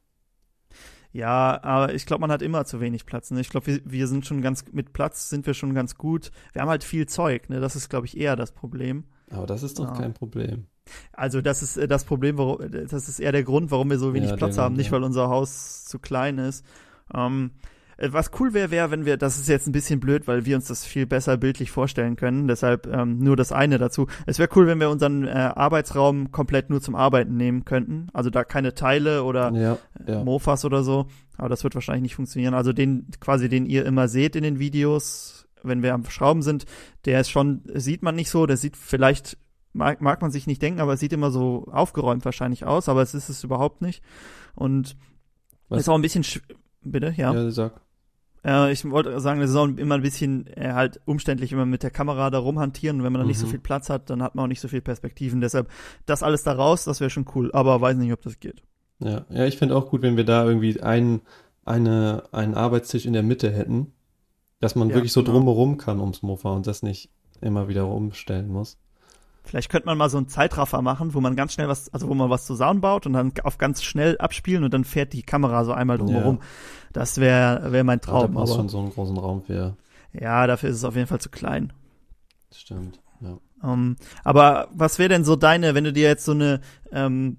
Ja, 1.12 1.62
aber 1.62 1.94
ich 1.94 2.06
glaube, 2.06 2.22
man 2.22 2.32
hat 2.32 2.42
immer 2.42 2.64
zu 2.64 2.80
wenig 2.80 3.04
Platz. 3.06 3.30
Ne? 3.30 3.40
Ich 3.40 3.50
glaube, 3.50 3.66
wir, 3.66 3.80
wir 3.84 4.06
sind 4.08 4.26
schon 4.26 4.40
ganz, 4.42 4.64
mit 4.72 4.92
Platz 4.92 5.28
sind 5.28 5.46
wir 5.46 5.54
schon 5.54 5.74
ganz 5.74 5.96
gut. 5.96 6.30
Wir 6.52 6.62
haben 6.62 6.68
halt 6.70 6.84
viel 6.84 7.06
Zeug, 7.06 7.48
ne? 7.50 7.60
Das 7.60 7.76
ist, 7.76 7.90
glaube 7.90 8.06
ich, 8.06 8.16
eher 8.16 8.34
das 8.34 8.52
Problem. 8.52 9.04
aber 9.30 9.46
das 9.46 9.62
ist 9.62 9.78
doch 9.78 9.84
Ja. 9.88 9.92
kein 9.92 10.14
Problem. 10.14 10.66
Also 11.12 11.40
das 11.42 11.62
ist 11.62 11.76
äh, 11.76 11.86
das 11.86 12.04
Problem, 12.04 12.38
warum, 12.38 12.58
das 12.70 13.08
ist 13.08 13.20
eher 13.20 13.30
der 13.32 13.44
Grund, 13.44 13.70
warum 13.70 13.90
wir 13.90 13.98
so 13.98 14.14
wenig 14.14 14.30
Ja, 14.30 14.36
Platz 14.36 14.58
haben, 14.58 14.74
nicht 14.74 14.90
weil 14.90 15.04
unser 15.04 15.28
Haus 15.28 15.84
zu 15.84 15.98
klein 16.00 16.38
ist. 16.38 16.64
Ähm, 17.14 17.52
äh, 17.52 17.58
was 18.10 18.30
cool 18.40 18.52
wäre, 18.54 18.70
wäre, 18.70 18.90
wenn 18.90 19.04
wir, 19.04 19.16
das 19.16 19.36
ist 19.38 19.48
jetzt 19.48 19.66
ein 19.68 19.72
bisschen 19.72 20.00
blöd, 20.00 20.26
weil 20.26 20.44
wir 20.46 20.56
uns 20.56 20.66
das 20.66 20.84
viel 20.84 21.06
besser 21.06 21.36
bildlich 21.36 21.70
vorstellen 21.70 22.16
können, 22.16 22.48
deshalb 22.48 22.86
ähm, 22.86 23.18
nur 23.18 23.36
das 23.36 23.52
eine 23.52 23.78
dazu. 23.78 24.06
Es 24.26 24.38
wäre 24.38 24.48
cool, 24.56 24.66
wenn 24.66 24.80
wir 24.80 24.90
unseren 24.90 25.26
äh, 25.26 25.30
Arbeitsraum 25.30 26.32
komplett 26.32 26.70
nur 26.70 26.80
zum 26.80 26.94
Arbeiten 26.94 27.36
nehmen 27.36 27.64
könnten. 27.64 28.08
Also 28.12 28.30
da 28.30 28.44
keine 28.44 28.74
Teile 28.74 29.24
oder 29.24 29.52
Ja, 29.52 29.78
äh, 30.06 30.12
ja. 30.12 30.24
Mofas 30.24 30.64
oder 30.64 30.82
so. 30.82 31.06
Aber 31.36 31.48
das 31.48 31.62
wird 31.64 31.74
wahrscheinlich 31.74 32.02
nicht 32.02 32.14
funktionieren. 32.16 32.54
Also 32.54 32.72
den, 32.72 33.06
quasi 33.20 33.48
den 33.48 33.66
ihr 33.66 33.84
immer 33.86 34.08
seht 34.08 34.34
in 34.36 34.42
den 34.42 34.58
Videos, 34.58 35.46
wenn 35.62 35.82
wir 35.82 35.94
am 35.94 36.04
Schrauben 36.06 36.42
sind, 36.42 36.66
der 37.04 37.20
ist 37.20 37.30
schon, 37.30 37.62
sieht 37.74 38.02
man 38.02 38.14
nicht 38.16 38.30
so, 38.30 38.46
der 38.46 38.56
sieht 38.56 38.76
vielleicht, 38.76 39.38
mag, 39.72 40.00
mag 40.00 40.20
man 40.20 40.30
sich 40.32 40.46
nicht 40.48 40.60
denken, 40.60 40.80
aber 40.80 40.94
es 40.94 41.00
sieht 41.00 41.12
immer 41.12 41.30
so 41.30 41.66
aufgeräumt 41.70 42.24
wahrscheinlich 42.24 42.64
aus, 42.64 42.88
aber 42.88 43.02
es 43.02 43.14
ist 43.14 43.28
es 43.28 43.44
überhaupt 43.44 43.80
nicht. 43.80 44.02
Und 44.54 44.96
Was- 45.68 45.82
ist 45.82 45.88
auch 45.88 45.94
ein 45.94 46.02
bisschen, 46.02 46.24
sch- 46.24 46.42
bitte, 46.82 47.14
ja. 47.16 47.32
Ja, 47.32 47.50
sag. 47.52 47.80
Äh, 48.44 48.72
ich 48.72 48.88
wollte 48.90 49.18
sagen, 49.20 49.40
es 49.40 49.50
ist 49.50 49.56
auch 49.56 49.68
immer 49.68 49.94
ein 49.96 50.02
bisschen 50.02 50.46
äh, 50.56 50.72
halt 50.72 51.00
umständlich, 51.04 51.52
immer 51.52 51.66
mit 51.66 51.82
der 51.82 51.90
Kamera 51.90 52.30
da 52.30 52.38
rumhantieren. 52.38 52.98
Und 52.98 53.04
wenn 53.04 53.12
man 53.12 53.20
dann 53.20 53.28
nicht 53.28 53.38
so 53.38 53.46
Mhm. 53.46 53.50
viel 53.50 53.58
Platz 53.60 53.88
hat, 53.90 54.10
dann 54.10 54.22
hat 54.22 54.34
man 54.34 54.44
auch 54.44 54.48
nicht 54.48 54.60
so 54.60 54.68
viel 54.68 54.80
Perspektiven. 54.80 55.40
Deshalb, 55.40 55.68
das 56.06 56.22
alles 56.22 56.42
da 56.42 56.52
raus, 56.52 56.84
das 56.84 57.00
wäre 57.00 57.10
schon 57.10 57.26
cool. 57.34 57.50
Aber 57.52 57.80
weiß 57.80 57.96
nicht, 57.96 58.12
ob 58.12 58.22
das 58.22 58.40
geht. 58.40 58.62
Ja, 59.00 59.24
ja, 59.30 59.46
ich 59.46 59.58
finde 59.58 59.76
auch 59.76 59.90
gut, 59.90 60.02
wenn 60.02 60.16
wir 60.16 60.24
da 60.24 60.44
irgendwie 60.46 60.80
einen, 60.80 61.22
eine, 61.64 62.24
einen 62.32 62.54
Arbeitstisch 62.54 63.06
in 63.06 63.12
der 63.12 63.22
Mitte 63.22 63.50
hätten, 63.50 63.92
dass 64.60 64.74
man 64.76 64.88
Ja, 64.88 64.94
wirklich 64.94 65.12
so 65.12 65.22
genau. 65.22 65.38
drumherum 65.38 65.76
kann 65.76 65.98
ums 66.00 66.22
Mofa 66.22 66.50
und 66.52 66.66
das 66.66 66.82
nicht 66.82 67.10
immer 67.40 67.68
wieder 67.68 67.88
umstellen 67.88 68.48
muss. 68.48 68.78
Vielleicht 69.44 69.70
könnte 69.70 69.86
man 69.86 69.98
mal 69.98 70.08
so 70.08 70.18
einen 70.18 70.28
Zeitraffer 70.28 70.82
machen, 70.82 71.14
wo 71.14 71.20
man 71.20 71.34
ganz 71.34 71.52
schnell 71.54 71.68
was, 71.68 71.92
also 71.92 72.08
wo 72.08 72.14
man 72.14 72.30
was 72.30 72.46
zusammenbaut 72.46 73.06
und 73.06 73.12
dann 73.14 73.32
auf 73.42 73.58
ganz 73.58 73.82
schnell 73.82 74.16
abspielen 74.18 74.62
und 74.64 74.72
dann 74.72 74.84
fährt 74.84 75.12
die 75.12 75.22
Kamera 75.22 75.64
so 75.64 75.72
einmal 75.72 75.98
drumherum. 75.98 76.40
Das 76.92 77.18
wäre 77.18 77.72
wär 77.72 77.82
mein 77.84 78.00
Traum. 78.00 78.36
Aber 78.36 78.46
schon 78.46 78.68
so 78.68 78.78
einen 78.78 78.90
großen 78.92 79.16
Raum 79.18 79.42
für. 79.42 79.76
ja, 80.12 80.46
dafür 80.46 80.70
ist 80.70 80.76
es 80.76 80.84
auf 80.84 80.94
jeden 80.94 81.08
Fall 81.08 81.20
zu 81.20 81.28
klein. 81.30 81.72
Stimmt, 82.54 83.00
ja. 83.20 83.38
Ähm, 83.64 83.96
aber 84.24 84.68
was 84.72 84.98
wäre 84.98 85.08
denn 85.08 85.24
so 85.24 85.36
deine, 85.36 85.74
wenn 85.74 85.84
du 85.84 85.92
dir 85.92 86.08
jetzt 86.08 86.24
so 86.24 86.32
eine, 86.32 86.60
ähm, 86.92 87.38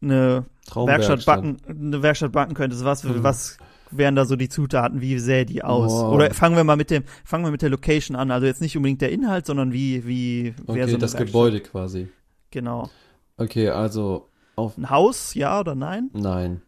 eine 0.00 0.44
Werkstatt 0.74 1.24
backen, 1.26 1.56
eine 1.68 2.02
Werkstatt 2.02 2.32
backen 2.32 2.54
könntest, 2.54 2.84
was, 2.84 3.04
Mhm. 3.04 3.22
was 3.22 3.58
wären 3.96 4.16
da 4.16 4.24
so 4.24 4.36
die 4.36 4.48
Zutaten? 4.48 5.00
Wie 5.00 5.18
sähe 5.18 5.44
die 5.46 5.62
aus? 5.64 5.92
Wow. 5.92 6.12
Oder 6.14 6.32
fangen 6.34 6.56
wir 6.56 6.64
mal 6.64 6.76
mit 6.76 6.90
dem, 6.90 7.04
fangen 7.24 7.44
wir 7.44 7.50
mit 7.50 7.62
der 7.62 7.70
Location 7.70 8.16
an. 8.16 8.30
Also 8.30 8.46
jetzt 8.46 8.60
nicht 8.60 8.76
unbedingt 8.76 9.00
der 9.00 9.12
Inhalt, 9.12 9.46
sondern 9.46 9.72
wie, 9.72 10.06
wie 10.06 10.54
wäre 10.66 10.84
Okay, 10.84 10.90
so 10.92 10.96
das? 10.98 11.16
Gebäude 11.16 11.60
quasi. 11.60 12.08
Genau. 12.50 12.90
Okay, 13.36 13.68
also 13.70 14.28
auf. 14.56 14.78
Ein 14.78 14.90
Haus, 14.90 15.34
ja 15.34 15.58
oder 15.60 15.74
nein? 15.74 16.10
Nein. 16.12 16.62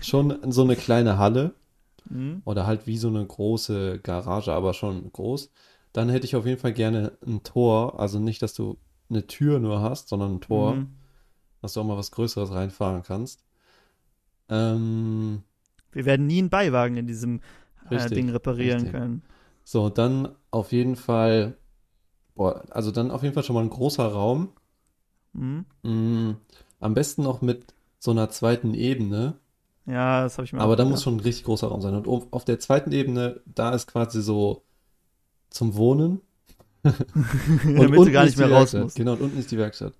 Schon 0.00 0.36
so 0.50 0.62
eine 0.62 0.76
kleine 0.76 1.18
Halle 1.18 1.54
Mhm. 2.10 2.42
oder 2.44 2.66
halt 2.66 2.88
wie 2.88 2.98
so 2.98 3.06
eine 3.06 3.24
große 3.24 4.00
Garage, 4.02 4.52
aber 4.52 4.74
schon 4.74 5.12
groß. 5.12 5.50
Dann 5.92 6.08
hätte 6.08 6.26
ich 6.26 6.34
auf 6.34 6.44
jeden 6.46 6.58
Fall 6.60 6.72
gerne 6.72 7.12
ein 7.24 7.44
Tor. 7.44 8.00
Also 8.00 8.18
nicht, 8.18 8.42
dass 8.42 8.54
du 8.54 8.76
eine 9.08 9.26
Tür 9.28 9.60
nur 9.60 9.80
hast, 9.82 10.08
sondern 10.08 10.34
ein 10.34 10.40
Tor, 10.40 10.74
Mhm. 10.74 10.88
dass 11.60 11.74
du 11.74 11.80
auch 11.80 11.84
mal 11.84 11.96
was 11.96 12.10
Größeres 12.10 12.50
reinfahren 12.52 13.04
kannst. 13.04 13.44
Ähm, 14.48 15.42
Wir 15.92 16.04
werden 16.04 16.26
nie 16.26 16.38
einen 16.38 16.50
Beiwagen 16.50 16.96
in 16.96 17.06
diesem 17.06 17.40
äh, 17.90 18.08
Ding 18.08 18.30
reparieren 18.30 18.82
richtig. 18.82 18.92
können. 18.92 19.22
so, 19.64 19.88
dann 19.88 20.28
auf 20.50 20.72
jeden 20.72 20.96
Fall, 20.96 21.56
boah, 22.34 22.64
also 22.70 22.90
dann 22.90 23.10
auf 23.10 23.22
jeden 23.22 23.34
Fall 23.34 23.44
schon 23.44 23.54
mal 23.54 23.62
ein 23.62 23.70
großer 23.70 24.06
Raum. 24.06 24.50
Mhm. 25.32 25.64
Mm, 25.82 26.36
am 26.80 26.94
besten 26.94 27.22
noch 27.22 27.42
mit 27.42 27.74
so 27.98 28.10
einer 28.10 28.30
zweiten 28.30 28.74
Ebene. 28.74 29.34
Ja, 29.86 30.22
das 30.22 30.38
habe 30.38 30.44
ich 30.44 30.52
mir 30.52 30.60
Aber 30.60 30.76
da 30.76 30.84
muss 30.84 31.02
schon 31.02 31.16
ein 31.16 31.20
richtig 31.20 31.44
großer 31.44 31.68
Raum 31.68 31.80
sein. 31.80 31.94
Und 31.94 32.32
auf 32.32 32.44
der 32.44 32.58
zweiten 32.58 32.92
Ebene, 32.92 33.40
da 33.46 33.74
ist 33.74 33.86
quasi 33.86 34.22
so 34.22 34.64
zum 35.50 35.74
Wohnen. 35.76 36.20
damit 36.82 37.94
du 37.94 38.00
unten 38.00 38.12
gar 38.12 38.24
ist 38.24 38.30
nicht 38.30 38.38
mehr 38.38 38.50
raus 38.50 38.72
musst. 38.72 38.96
Genau, 38.96 39.12
und 39.12 39.20
unten 39.20 39.38
ist 39.38 39.50
die 39.50 39.58
Werkstatt. 39.58 39.94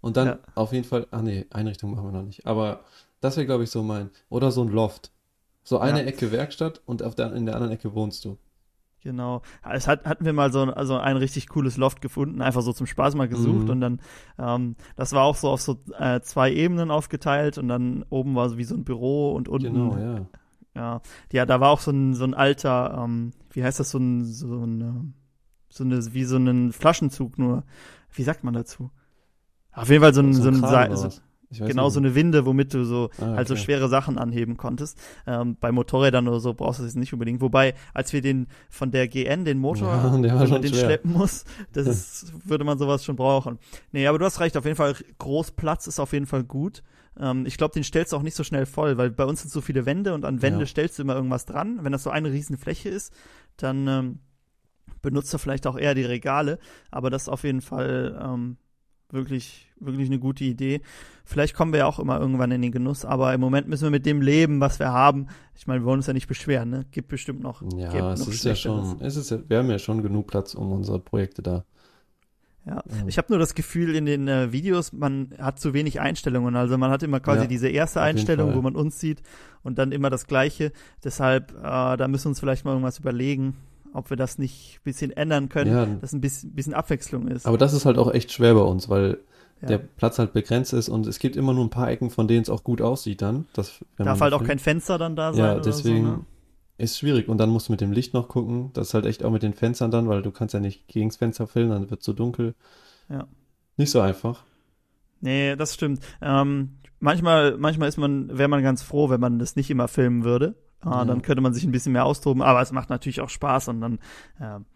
Und 0.00 0.16
dann 0.16 0.28
Ja. 0.28 0.38
auf 0.54 0.72
jeden 0.72 0.84
Fall, 0.84 1.06
ach 1.10 1.22
nee, 1.22 1.46
Einrichtung 1.50 1.90
machen 1.90 2.04
wir 2.04 2.12
noch 2.12 2.22
nicht. 2.22 2.46
Aber 2.46 2.84
das 3.20 3.36
wäre, 3.36 3.46
glaube 3.46 3.64
ich, 3.64 3.70
so 3.70 3.82
mein. 3.82 4.10
Oder 4.28 4.52
so 4.52 4.62
ein 4.62 4.68
Loft. 4.68 5.10
So 5.68 5.78
eine 5.80 6.00
Ja. 6.00 6.06
Ecke 6.06 6.32
Werkstatt 6.32 6.80
und 6.86 7.02
auf 7.02 7.14
der, 7.14 7.34
in 7.34 7.44
der 7.44 7.54
anderen 7.56 7.74
Ecke 7.74 7.94
wohnst 7.94 8.24
du. 8.24 8.38
Genau. 9.02 9.42
Es 9.70 9.86
hat, 9.86 10.06
hatten 10.06 10.24
wir 10.24 10.32
mal 10.32 10.50
so 10.50 10.62
ein, 10.62 10.70
also 10.70 10.96
ein 10.96 11.18
richtig 11.18 11.48
cooles 11.48 11.76
Loft 11.76 12.00
gefunden, 12.00 12.40
einfach 12.40 12.62
so 12.62 12.72
zum 12.72 12.86
Spaß 12.86 13.14
mal 13.16 13.28
gesucht 13.28 13.64
Mhm. 13.66 13.70
und 13.70 13.80
dann, 13.82 14.00
ähm, 14.38 14.76
das 14.96 15.12
war 15.12 15.24
auch 15.24 15.36
so 15.36 15.50
auf 15.50 15.60
so 15.60 15.78
äh, 15.98 16.20
zwei 16.22 16.50
Ebenen 16.52 16.90
aufgeteilt 16.90 17.58
und 17.58 17.68
dann 17.68 18.02
oben 18.08 18.34
war 18.34 18.48
so 18.48 18.56
wie 18.56 18.64
so 18.64 18.74
ein 18.74 18.84
Büro 18.84 19.32
und 19.34 19.48
unten, 19.50 19.74
Genau, 19.74 19.96
ja. 19.98 20.26
ja, 20.74 21.00
ja, 21.32 21.44
da 21.46 21.60
war 21.60 21.68
auch 21.70 21.80
so 21.80 21.90
ein, 21.90 22.14
so 22.14 22.24
ein 22.24 22.32
alter, 22.34 23.02
ähm, 23.04 23.32
wie 23.50 23.62
heißt 23.62 23.78
das, 23.78 23.90
so 23.90 23.98
ein, 23.98 24.24
so 24.24 24.64
ein, 24.64 24.80
ähm, 24.80 25.14
so 25.68 25.84
eine, 25.84 26.14
wie 26.14 26.24
so 26.24 26.38
ein 26.38 26.72
Flaschenzug 26.72 27.38
nur, 27.38 27.64
wie 28.12 28.22
sagt 28.22 28.42
man 28.42 28.54
dazu? 28.54 28.90
Auf 29.72 29.90
jeden 29.90 30.02
Fall 30.02 30.14
so 30.14 30.22
ein, 30.22 30.32
so 30.32 30.48
ein, 30.48 30.60
Kran 30.60 30.96
so, 30.96 31.04
was? 31.04 31.14
Ich 31.14 31.20
weiß 31.20 31.27
genau 31.50 31.84
nicht. 31.86 31.94
so 31.94 32.00
eine 32.00 32.14
Winde, 32.14 32.44
womit 32.46 32.74
du 32.74 32.84
so 32.84 33.10
Ah, 33.20 33.36
halt 33.36 33.48
so 33.48 33.54
okay. 33.54 33.62
schwere 33.62 33.88
Sachen 33.88 34.18
anheben 34.18 34.56
konntest. 34.56 34.98
Ähm, 35.26 35.56
bei 35.58 35.72
Motorrädern 35.72 36.28
oder 36.28 36.40
so 36.40 36.54
brauchst 36.54 36.80
du 36.80 36.84
es 36.84 36.94
nicht 36.94 37.12
unbedingt. 37.12 37.40
Wobei, 37.40 37.74
als 37.94 38.12
wir 38.12 38.20
den 38.22 38.46
von 38.68 38.90
der 38.90 39.08
GN, 39.08 39.44
den 39.44 39.58
Motor, 39.58 39.88
Ja, 39.88 40.16
der 40.18 40.40
wenn 40.40 40.50
man 40.50 40.62
den 40.62 40.72
schwer. 40.72 40.84
schleppen 40.84 41.12
muss, 41.12 41.44
das 41.72 41.86
ist, 41.86 42.48
würde 42.48 42.64
man 42.64 42.78
sowas 42.78 43.04
schon 43.04 43.16
brauchen. 43.16 43.58
Nee, 43.92 44.06
aber 44.06 44.18
du 44.18 44.24
hast 44.24 44.40
recht, 44.40 44.56
auf 44.56 44.64
jeden 44.64 44.76
Fall, 44.76 44.94
Großplatz 45.18 45.86
ist 45.86 46.00
auf 46.00 46.12
jeden 46.12 46.26
Fall 46.26 46.44
gut. 46.44 46.82
Ähm, 47.18 47.46
ich 47.46 47.56
glaube, 47.56 47.74
den 47.74 47.84
stellst 47.84 48.12
du 48.12 48.16
auch 48.16 48.22
nicht 48.22 48.36
so 48.36 48.44
schnell 48.44 48.66
voll, 48.66 48.96
weil 48.98 49.10
bei 49.10 49.24
uns 49.24 49.40
sind 49.42 49.50
so 49.50 49.60
viele 49.60 49.86
Wände 49.86 50.14
und 50.14 50.24
an 50.24 50.42
Wände 50.42 50.60
Ja. 50.60 50.66
stellst 50.66 50.98
du 50.98 51.02
immer 51.02 51.14
irgendwas 51.16 51.46
dran. 51.46 51.78
Wenn 51.82 51.92
das 51.92 52.02
so 52.02 52.10
eine 52.10 52.30
riesen 52.30 52.56
Fläche 52.58 52.88
ist, 52.90 53.12
dann 53.56 53.88
ähm, 53.88 54.18
benutzt 55.02 55.32
du 55.32 55.38
vielleicht 55.38 55.66
auch 55.66 55.78
eher 55.78 55.94
die 55.94 56.04
Regale, 56.04 56.58
aber 56.90 57.10
das 57.10 57.22
ist 57.22 57.28
auf 57.28 57.44
jeden 57.44 57.60
Fall, 57.60 58.18
ähm, 58.22 58.56
wirklich, 59.10 59.66
wirklich 59.80 60.08
eine 60.08 60.18
gute 60.18 60.44
Idee. 60.44 60.80
Vielleicht 61.24 61.54
kommen 61.54 61.72
wir 61.72 61.80
ja 61.80 61.86
auch 61.86 61.98
immer 61.98 62.20
irgendwann 62.20 62.50
in 62.50 62.62
den 62.62 62.72
Genuss, 62.72 63.04
aber 63.04 63.32
im 63.34 63.40
Moment 63.40 63.68
müssen 63.68 63.84
wir 63.84 63.90
mit 63.90 64.06
dem 64.06 64.20
leben, 64.22 64.60
was 64.60 64.78
wir 64.78 64.92
haben. 64.92 65.28
Ich 65.56 65.66
meine, 65.66 65.80
wir 65.82 65.86
wollen 65.86 65.98
uns 65.98 66.06
ja 66.06 66.12
nicht 66.12 66.28
beschweren, 66.28 66.70
ne? 66.70 66.84
Gibt 66.90 67.08
bestimmt 67.08 67.40
noch. 67.42 67.62
Ja, 67.76 67.90
gibt 67.90 68.02
es 68.04 68.20
noch 68.20 68.28
ist 68.28 68.44
ja 68.44 68.54
schon, 68.54 69.00
es 69.00 69.16
ist 69.16 69.30
ja, 69.30 69.38
wir 69.48 69.58
haben 69.58 69.70
ja 69.70 69.78
schon 69.78 70.02
genug 70.02 70.26
Platz 70.26 70.54
um 70.54 70.72
unsere 70.72 70.98
Projekte 70.98 71.42
da. 71.42 71.64
Ja, 72.66 72.82
Mhm. 72.84 73.08
ich 73.08 73.16
habe 73.16 73.28
nur 73.30 73.38
das 73.38 73.54
Gefühl, 73.54 73.94
in 73.94 74.04
den 74.04 74.28
äh, 74.28 74.52
Videos, 74.52 74.92
man 74.92 75.30
hat 75.38 75.58
zu 75.58 75.72
wenig 75.72 76.00
Einstellungen. 76.00 76.54
Also 76.54 76.76
man 76.76 76.90
hat 76.90 77.02
immer 77.02 77.20
quasi 77.20 77.42
Ja, 77.42 77.46
diese 77.46 77.68
erste 77.68 78.02
Einstellung, 78.02 78.54
wo 78.54 78.60
man 78.60 78.76
uns 78.76 79.00
sieht 79.00 79.22
und 79.62 79.78
dann 79.78 79.90
immer 79.90 80.10
das 80.10 80.26
Gleiche. 80.26 80.72
Deshalb, 81.02 81.52
äh, 81.52 81.96
da 81.96 82.08
müssen 82.08 82.26
wir 82.26 82.30
uns 82.30 82.40
vielleicht 82.40 82.66
mal 82.66 82.72
irgendwas 82.72 82.98
überlegen, 82.98 83.56
ob 83.92 84.10
wir 84.10 84.16
das 84.16 84.38
nicht 84.38 84.76
ein 84.78 84.84
bisschen 84.84 85.10
ändern 85.10 85.48
können, 85.48 85.70
Ja, 85.72 85.86
dass 85.86 86.12
ein 86.12 86.20
bisschen, 86.20 86.52
bisschen 86.54 86.74
Abwechslung 86.74 87.28
ist. 87.28 87.46
aber 87.46 87.58
das 87.58 87.72
ist 87.72 87.84
halt 87.86 87.98
auch 87.98 88.12
echt 88.12 88.32
schwer 88.32 88.54
bei 88.54 88.60
uns, 88.60 88.88
weil 88.88 89.18
ja. 89.60 89.68
der 89.68 89.78
Platz 89.78 90.18
halt 90.18 90.32
begrenzt 90.32 90.72
ist 90.72 90.88
und 90.88 91.06
es 91.06 91.18
gibt 91.18 91.36
immer 91.36 91.52
nur 91.54 91.64
ein 91.64 91.70
paar 91.70 91.90
Ecken, 91.90 92.10
von 92.10 92.28
denen 92.28 92.42
es 92.42 92.50
auch 92.50 92.64
gut 92.64 92.80
aussieht 92.80 93.22
dann. 93.22 93.46
Das, 93.52 93.84
wenn 93.96 94.06
Darf 94.06 94.20
halt 94.20 94.32
auch 94.34 94.44
kein 94.44 94.58
Fenster 94.58 94.98
dann 94.98 95.16
da 95.16 95.32
sein. 95.32 95.44
Ja, 95.44 95.60
deswegen 95.60 96.04
So, 96.04 96.10
ne? 96.12 96.24
ist 96.78 96.98
schwierig. 96.98 97.28
Und 97.28 97.38
dann 97.38 97.50
musst 97.50 97.68
du 97.68 97.72
mit 97.72 97.80
dem 97.80 97.90
Licht 97.90 98.14
noch 98.14 98.28
gucken. 98.28 98.70
Das 98.74 98.88
ist 98.88 98.94
halt 98.94 99.04
echt 99.06 99.24
auch 99.24 99.32
mit 99.32 99.42
den 99.42 99.54
Fenstern 99.54 99.90
dann, 99.90 100.08
weil 100.08 100.22
du 100.22 100.30
kannst 100.30 100.54
ja 100.54 100.60
nicht 100.60 100.86
gegens 100.86 101.16
Fenster 101.16 101.46
filmen, 101.48 101.70
dann 101.70 101.90
wird 101.90 102.00
es 102.00 102.06
so 102.06 102.12
dunkel. 102.12 102.54
Ja. 103.08 103.26
Nicht 103.76 103.90
so 103.90 104.00
einfach. 104.00 104.44
Nee, 105.20 105.56
das 105.56 105.74
stimmt. 105.74 106.00
Ähm, 106.22 106.78
manchmal, 107.00 107.56
manchmal 107.58 107.88
ist 107.88 107.96
man, 107.96 108.38
wäre 108.38 108.48
man 108.48 108.62
ganz 108.62 108.82
froh, 108.82 109.10
wenn 109.10 109.20
man 109.20 109.40
das 109.40 109.56
nicht 109.56 109.70
immer 109.70 109.88
filmen 109.88 110.22
würde. 110.22 110.54
Äh, 110.84 110.88
Ja. 110.88 111.04
Dann 111.04 111.22
könnte 111.22 111.42
man 111.42 111.54
sich 111.54 111.64
ein 111.64 111.72
bisschen 111.72 111.92
mehr 111.92 112.04
austoben, 112.04 112.42
aber 112.42 112.60
es 112.60 112.72
macht 112.72 112.90
natürlich 112.90 113.20
auch 113.20 113.30
Spaß 113.30 113.68
und 113.68 113.80
dann 113.80 113.98
ähm, 114.40 114.66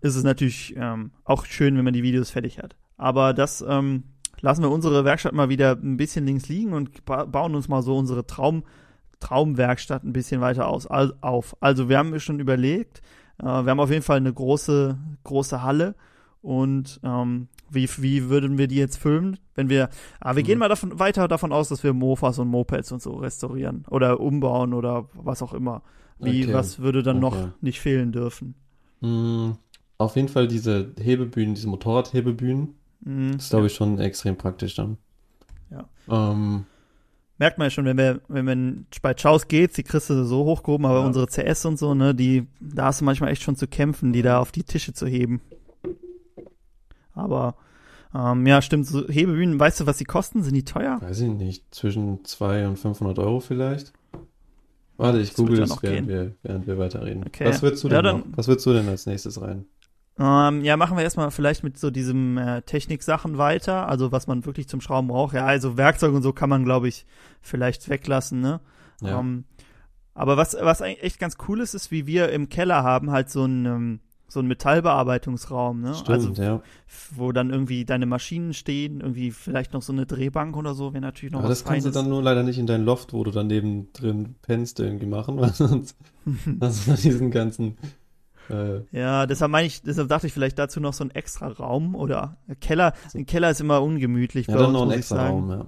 ist 0.00 0.16
es 0.16 0.24
natürlich 0.24 0.74
ähm, 0.76 1.12
auch 1.24 1.44
schön, 1.44 1.76
wenn 1.76 1.84
man 1.84 1.94
die 1.94 2.02
Videos 2.02 2.30
fertig 2.30 2.58
hat. 2.58 2.76
Aber 2.96 3.34
das 3.34 3.64
ähm, 3.66 4.04
lassen 4.40 4.62
wir 4.62 4.70
unsere 4.70 5.04
Werkstatt 5.04 5.32
mal 5.34 5.48
wieder 5.48 5.72
ein 5.72 5.96
bisschen 5.96 6.26
links 6.26 6.48
liegen 6.48 6.72
und 6.72 7.04
ba 7.04 7.24
bauen 7.24 7.54
uns 7.54 7.68
mal 7.68 7.82
so 7.82 7.96
unsere 7.96 8.26
Traum 8.26 8.64
Traumwerkstatt 9.20 10.04
ein 10.04 10.12
bisschen 10.12 10.42
weiter 10.42 10.68
aus, 10.68 10.86
al 10.86 11.14
auf. 11.22 11.56
Also 11.60 11.88
wir 11.88 11.96
haben 11.98 12.18
schon 12.20 12.38
überlegt, 12.38 13.00
äh, 13.38 13.44
wir 13.44 13.70
haben 13.70 13.80
auf 13.80 13.90
jeden 13.90 14.02
Fall 14.02 14.18
eine 14.18 14.32
große, 14.32 14.98
große 15.24 15.62
Halle 15.62 15.94
und 16.42 17.00
ähm, 17.02 17.48
wie, 17.70 17.88
wie 17.98 18.28
würden 18.28 18.58
wir 18.58 18.68
die 18.68 18.76
jetzt 18.76 18.96
filmen, 18.96 19.38
wenn 19.54 19.68
wir, 19.68 19.88
ah, 20.20 20.36
wir 20.36 20.42
Mhm. 20.42 20.46
gehen 20.46 20.58
mal 20.58 20.68
davon, 20.68 20.98
weiter 20.98 21.28
davon 21.28 21.52
aus, 21.52 21.68
dass 21.68 21.82
wir 21.82 21.92
Mofas 21.92 22.38
und 22.38 22.48
Mopeds 22.48 22.92
und 22.92 23.02
so 23.02 23.14
restaurieren 23.16 23.84
oder 23.90 24.20
umbauen 24.20 24.72
oder 24.74 25.08
was 25.14 25.42
auch 25.42 25.52
immer. 25.54 25.82
Wie, 26.18 26.44
Okay. 26.44 26.52
was 26.54 26.78
würde 26.78 27.02
dann 27.02 27.22
Okay. 27.22 27.36
noch 27.36 27.48
nicht 27.60 27.80
fehlen 27.80 28.12
dürfen? 28.12 28.54
Mm, 29.00 29.50
auf 29.98 30.16
jeden 30.16 30.28
Fall 30.28 30.48
diese 30.48 30.92
Hebebühnen, 31.00 31.54
diese 31.54 31.68
Motorradhebebühnen, 31.68 32.74
Mhm. 33.00 33.32
das 33.32 33.44
ist, 33.44 33.50
glaube 33.50 33.66
ich, 33.66 33.74
schon 33.74 33.98
extrem 33.98 34.36
praktisch 34.36 34.74
dann. 34.74 34.96
Ja. 35.70 35.84
Ähm, 36.08 36.64
Merkt 37.38 37.58
man 37.58 37.66
ja 37.66 37.70
schon, 37.70 37.84
wenn 37.84 37.98
wir, 37.98 38.22
wenn 38.28 38.46
wir 38.46 38.84
bei 39.02 39.12
Chaos 39.12 39.46
geht, 39.46 39.76
die 39.76 39.82
kriegst 39.82 40.08
du 40.08 40.24
so 40.24 40.44
hochgehoben, 40.46 40.86
aber 40.86 41.00
Ja. 41.00 41.06
unsere 41.06 41.26
CS 41.26 41.66
und 41.66 41.78
so, 41.78 41.92
ne, 41.94 42.14
die, 42.14 42.46
da 42.60 42.86
hast 42.86 43.02
du 43.02 43.04
manchmal 43.04 43.30
echt 43.30 43.42
schon 43.42 43.56
zu 43.56 43.68
kämpfen, 43.68 44.14
die 44.14 44.22
da 44.22 44.38
auf 44.38 44.52
die 44.52 44.62
Tische 44.62 44.94
zu 44.94 45.06
heben. 45.06 45.42
Aber, 47.16 47.56
ähm, 48.14 48.46
ja, 48.46 48.62
stimmt, 48.62 48.86
so 48.86 49.08
Hebebühnen, 49.08 49.58
weißt 49.58 49.80
du, 49.80 49.86
was 49.86 49.96
die 49.98 50.04
kosten? 50.04 50.42
Sind 50.44 50.54
die 50.54 50.64
teuer? 50.64 51.00
weiß 51.02 51.20
ich 51.20 51.30
nicht, 51.30 51.74
zwischen 51.74 52.24
200 52.24 52.68
und 52.70 52.78
500 52.78 53.18
Euro 53.18 53.40
vielleicht. 53.40 53.92
Warte, 54.98 55.18
ich 55.20 55.30
Das 55.30 55.36
google 55.36 55.62
es, 55.62 55.82
während 55.82 56.06
gehen. 56.06 56.08
wir, 56.08 56.32
während 56.42 56.66
wir 56.66 56.78
weiterreden. 56.78 57.24
Okay. 57.26 57.44
Was 57.46 57.62
würdest 57.62 57.84
du 57.84 57.88
Ja, 57.88 58.00
denn 58.02 58.18
noch? 58.18 58.26
Was 58.36 58.48
würdest 58.48 58.64
du 58.66 58.72
denn 58.72 58.88
als 58.88 59.06
nächstes 59.06 59.40
rein? 59.40 59.66
Ähm, 60.18 60.64
ja, 60.64 60.78
machen 60.78 60.96
wir 60.96 61.04
erstmal 61.04 61.30
vielleicht 61.30 61.62
mit 61.62 61.76
so 61.78 61.90
diesem 61.90 62.38
äh, 62.38 62.62
Technik-Sachen 62.62 63.36
weiter, 63.36 63.86
also 63.88 64.12
was 64.12 64.26
man 64.26 64.46
wirklich 64.46 64.68
zum 64.68 64.80
Schrauben 64.80 65.08
braucht. 65.08 65.34
Ja, 65.34 65.44
also 65.44 65.76
Werkzeug 65.76 66.14
und 66.14 66.22
so 66.22 66.32
kann 66.32 66.48
man, 66.48 66.64
glaube 66.64 66.88
ich, 66.88 67.04
vielleicht 67.42 67.90
weglassen, 67.90 68.40
ne? 68.40 68.60
Ja. 69.02 69.20
Ähm, 69.20 69.44
aber 70.14 70.38
was, 70.38 70.56
was 70.58 70.80
eigentlich 70.80 71.02
echt 71.02 71.18
ganz 71.20 71.36
cool 71.46 71.60
ist, 71.60 71.74
ist, 71.74 71.90
wie 71.90 72.06
wir 72.06 72.30
im 72.30 72.48
Keller 72.48 72.82
haben, 72.82 73.10
halt 73.10 73.28
so 73.28 73.44
ein, 73.44 73.66
ähm, 73.66 74.00
so 74.28 74.40
ein 74.40 74.46
Metallbearbeitungsraum, 74.46 75.80
ne? 75.80 75.94
Stimmt, 75.94 76.10
also, 76.10 76.42
ja. 76.42 76.62
wo 77.14 77.32
dann 77.32 77.50
irgendwie 77.50 77.84
deine 77.84 78.06
Maschinen 78.06 78.54
stehen, 78.54 79.00
irgendwie 79.00 79.30
vielleicht 79.30 79.72
noch 79.72 79.82
so 79.82 79.92
eine 79.92 80.06
Drehbank 80.06 80.56
oder 80.56 80.74
so, 80.74 80.92
wäre 80.92 81.00
natürlich 81.00 81.32
noch 81.32 81.40
Aber 81.40 81.48
was 81.48 81.60
das 81.60 81.68
kannst 81.68 81.86
du 81.86 81.90
Feines. 81.90 82.02
dann 82.02 82.10
nur 82.10 82.22
leider 82.22 82.42
nicht 82.42 82.58
in 82.58 82.66
dein 82.66 82.84
Loft, 82.84 83.12
wo 83.12 83.22
du 83.24 83.30
daneben 83.30 83.92
drin 83.92 84.34
pennst, 84.42 84.80
irgendwie 84.80 85.06
machen, 85.06 85.36
weil 85.40 85.52
sonst 85.52 85.96
hast 86.60 86.88
du 86.88 86.94
diesen 86.94 87.30
ganzen. 87.30 87.76
Äh, 88.50 88.80
Ja, 88.90 89.26
deshalb 89.26 89.50
meine 89.50 89.66
ich, 89.66 89.82
deshalb 89.82 90.08
dachte 90.08 90.26
ich 90.26 90.32
vielleicht 90.32 90.58
dazu 90.58 90.80
noch 90.80 90.92
so 90.92 91.04
ein 91.04 91.10
extra 91.10 91.48
Raum 91.48 91.94
oder 91.94 92.36
Keller. 92.60 92.94
Ein 93.14 93.26
Keller 93.26 93.50
ist 93.50 93.60
immer 93.60 93.82
ungemütlich 93.82 94.48
ja, 94.48 94.54
bei 94.54 94.60
dann 94.60 94.70
uns, 94.70 94.74
noch 94.74 94.84
muss 94.86 94.94
ich 94.94 94.98
extra. 95.00 95.28
Raum, 95.28 95.50
ja. 95.50 95.66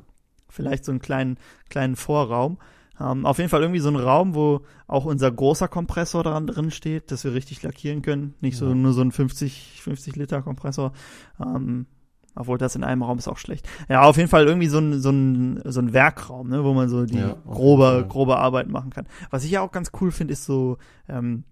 vielleicht 0.48 0.84
so 0.84 0.92
einen 0.92 1.00
kleinen, 1.00 1.38
kleinen 1.68 1.96
Vorraum. 1.96 2.58
Ähm, 3.00 3.26
auf 3.26 3.38
jeden 3.38 3.50
Fall 3.50 3.62
irgendwie 3.62 3.80
so 3.80 3.88
ein 3.88 3.96
Raum, 3.96 4.34
wo 4.34 4.60
auch 4.86 5.04
unser 5.04 5.30
großer 5.30 5.68
Kompressor 5.68 6.22
dran 6.24 6.46
drin 6.46 6.70
steht, 6.70 7.10
dass 7.10 7.24
wir 7.24 7.32
richtig 7.34 7.62
lackieren 7.62 8.02
können. 8.02 8.34
Nicht 8.40 8.56
so 8.56 8.68
Ja. 8.68 8.74
nur 8.74 8.92
so 8.92 9.02
ein 9.02 9.12
50, 9.12 9.80
50 9.82 10.16
Liter 10.16 10.42
Kompressor. 10.42 10.92
Ähm, 11.40 11.86
obwohl 12.34 12.58
das 12.58 12.76
in 12.76 12.84
einem 12.84 13.02
Raum 13.02 13.18
ist 13.18 13.26
auch 13.26 13.38
schlecht. 13.38 13.68
Ja, 13.88 14.02
auf 14.02 14.16
jeden 14.16 14.28
Fall 14.28 14.46
irgendwie 14.46 14.68
so 14.68 14.78
ein, 14.78 15.00
so 15.00 15.10
ein, 15.10 15.60
so 15.64 15.80
ein 15.80 15.92
Werkraum, 15.92 16.48
ne, 16.48 16.62
wo 16.62 16.72
man 16.72 16.88
so 16.88 17.04
die 17.04 17.18
Ja, 17.18 17.36
grobe, 17.46 18.04
grobe 18.08 18.36
Arbeit 18.36 18.68
machen 18.68 18.90
kann. 18.90 19.06
Was 19.30 19.44
ich 19.44 19.50
ja 19.50 19.60
auch 19.60 19.72
ganz 19.72 19.90
cool 20.00 20.12
finde, 20.12 20.32
ist 20.34 20.44
so, 20.44 20.78
ähm, 21.08 21.44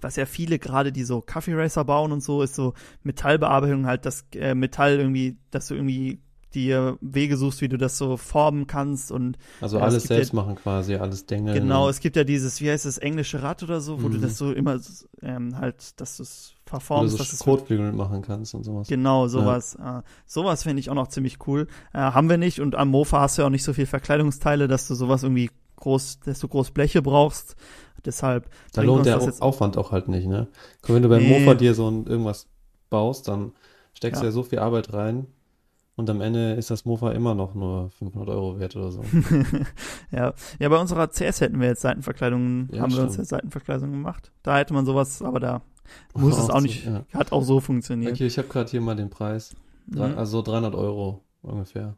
was 0.00 0.16
ja 0.16 0.26
viele 0.26 0.58
gerade, 0.58 0.92
die 0.92 1.04
so 1.04 1.20
Coffee 1.20 1.54
Racer 1.54 1.84
bauen 1.84 2.10
und 2.12 2.22
so, 2.22 2.42
ist 2.42 2.54
so 2.54 2.72
Metallbearbeitung 3.02 3.86
halt, 3.86 4.06
das 4.06 4.26
äh, 4.34 4.54
Metall 4.54 4.98
irgendwie, 4.98 5.36
dass 5.50 5.68
du 5.68 5.74
irgendwie 5.74 6.20
dir 6.54 6.96
Wege 7.00 7.36
suchst, 7.36 7.60
wie 7.60 7.68
du 7.68 7.76
das 7.76 7.98
so 7.98 8.16
formen 8.16 8.66
kannst 8.66 9.10
und 9.12 9.36
Also 9.60 9.78
Ja, 9.78 9.82
es 9.86 9.90
alles 9.92 10.02
gibt 10.04 10.10
ja- 10.10 10.16
selbst 10.16 10.32
machen 10.32 10.54
quasi, 10.56 10.94
alles 10.96 11.26
dengeln. 11.26 11.54
genau, 11.54 11.88
es 11.88 12.00
gibt 12.00 12.16
ja 12.16 12.24
dieses, 12.24 12.60
wie 12.60 12.70
heißt 12.70 12.84
das, 12.86 12.98
englische 12.98 13.42
Rad 13.42 13.62
oder 13.62 13.80
so, 13.80 14.02
wo 14.02 14.08
du 14.08 14.18
Mhm. 14.18 14.22
das 14.22 14.38
so 14.38 14.52
immer 14.52 14.78
ähm, 15.22 15.58
halt, 15.58 16.00
dass 16.00 16.16
du 16.18 16.22
es 16.22 16.52
verformst, 16.66 17.18
dass 17.20 17.32
es 17.32 17.40
Kotflügel 17.40 17.92
machen 17.92 18.22
kannst 18.22 18.54
und 18.54 18.64
sowas. 18.64 18.88
Genau, 18.88 19.26
sowas. 19.28 19.74
Äh, 19.74 20.02
sowas 20.26 20.62
finde 20.62 20.80
ich 20.80 20.88
auch 20.90 20.94
noch 20.94 21.08
ziemlich 21.08 21.38
cool. 21.46 21.66
Äh, 21.92 21.98
haben 21.98 22.28
wir 22.30 22.38
nicht 22.38 22.60
und 22.60 22.74
am 22.74 22.88
Mofa 22.88 23.20
hast 23.20 23.36
du 23.38 23.42
ja 23.42 23.46
auch 23.46 23.50
nicht 23.50 23.64
so 23.64 23.72
viel 23.72 23.86
Verkleidungsteile, 23.86 24.68
dass 24.68 24.88
du 24.88 24.94
sowas 24.94 25.22
irgendwie 25.22 25.50
groß, 25.76 26.20
dass 26.24 26.38
du 26.40 26.48
groß 26.48 26.70
Bleche 26.70 27.02
brauchst. 27.02 27.56
Deshalb 28.04 28.48
Da 28.74 28.82
lohnt 28.82 29.06
der 29.06 29.18
Aufwand 29.40 29.76
auch 29.78 29.90
halt 29.92 30.08
nicht, 30.08 30.26
ne? 30.26 30.46
Wenn 30.86 31.02
du 31.02 31.08
beim 31.08 31.22
Nee. 31.22 31.40
Mofa 31.40 31.54
dir 31.54 31.74
so 31.74 31.90
ein, 31.90 32.06
irgendwas 32.06 32.46
baust, 32.90 33.28
dann 33.28 33.52
steckst 33.94 34.20
du 34.20 34.26
Ja. 34.26 34.28
ja 34.28 34.32
so 34.32 34.42
viel 34.42 34.58
Arbeit 34.58 34.92
rein 34.92 35.26
und 35.96 36.10
am 36.10 36.20
Ende 36.20 36.52
ist 36.54 36.70
das 36.70 36.84
Mofa 36.84 37.12
immer 37.12 37.34
noch 37.34 37.54
nur 37.54 37.90
500 37.90 38.28
Euro 38.28 38.58
wert 38.58 38.74
oder 38.76 38.90
so. 38.90 39.02
ja. 40.10 40.32
ja, 40.58 40.68
bei 40.68 40.76
unserer 40.78 41.08
CS 41.08 41.40
hätten 41.40 41.60
wir 41.60 41.68
jetzt 41.68 41.82
Seitenverkleidungen, 41.82 42.68
Ja, 42.72 42.82
haben 42.82 42.92
wir 42.92 43.02
uns 43.02 43.12
stimmt. 43.12 43.18
jetzt 43.24 43.28
Seitenverkleidungen 43.30 43.92
gemacht. 43.92 44.32
Da 44.42 44.56
hätte 44.58 44.74
man 44.74 44.86
sowas, 44.86 45.22
aber 45.22 45.40
da 45.40 45.62
muss 46.14 46.36
es 46.38 46.50
auch 46.50 46.56
so, 46.58 46.60
nicht, 46.64 46.86
ja. 46.86 47.04
hat 47.14 47.32
auch 47.32 47.42
so 47.42 47.60
funktioniert. 47.60 48.12
Okay, 48.12 48.26
ich 48.26 48.38
habe 48.38 48.48
gerade 48.48 48.70
hier 48.70 48.80
mal 48.80 48.96
den 48.96 49.10
Preis. 49.10 49.54
Mhm. 49.86 50.00
Also 50.16 50.42
300 50.42 50.74
Euro 50.74 51.20
ungefähr. 51.42 51.94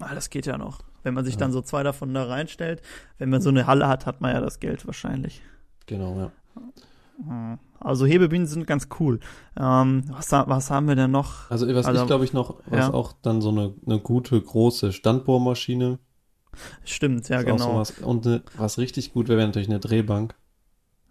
Ah, 0.00 0.14
das 0.14 0.30
geht 0.30 0.46
ja 0.46 0.56
noch. 0.58 0.80
Wenn 1.02 1.14
man 1.14 1.24
sich 1.24 1.34
Ja. 1.34 1.40
dann 1.40 1.52
so 1.52 1.60
zwei 1.60 1.82
davon 1.82 2.12
da 2.14 2.24
reinstellt, 2.24 2.82
wenn 3.18 3.28
man 3.30 3.40
so 3.40 3.50
eine 3.50 3.66
Halle 3.66 3.86
hat, 3.88 4.06
hat 4.06 4.20
man 4.20 4.32
ja 4.34 4.40
das 4.40 4.60
Geld 4.60 4.86
wahrscheinlich. 4.86 5.42
Genau, 5.86 6.16
ja. 6.18 6.32
Mhm. 7.18 7.58
Also 7.80 8.06
Hebebühnen 8.06 8.46
sind 8.46 8.66
ganz 8.66 8.88
cool. 8.98 9.20
Ähm, 9.58 10.04
was, 10.08 10.32
was 10.32 10.70
haben 10.70 10.88
wir 10.88 10.96
denn 10.96 11.10
noch? 11.10 11.50
Also 11.50 11.66
was 11.74 11.86
Also, 11.86 12.02
ich 12.02 12.06
glaube 12.06 12.24
ich 12.24 12.32
noch, 12.32 12.56
was 12.66 12.88
ja. 12.88 12.94
auch 12.94 13.12
dann 13.22 13.40
so 13.40 13.50
eine, 13.50 13.74
eine 13.86 14.00
gute 14.00 14.40
große 14.40 14.92
Standbohrmaschine. 14.92 15.98
Stimmt, 16.84 17.28
ja 17.28 17.42
genau. 17.42 17.58
sowas. 17.58 17.90
Und 18.00 18.26
eine, 18.26 18.42
was 18.56 18.78
richtig 18.78 19.12
gut 19.12 19.28
wäre, 19.28 19.38
wäre 19.38 19.48
natürlich 19.48 19.68
eine 19.68 19.80
Drehbank. 19.80 20.34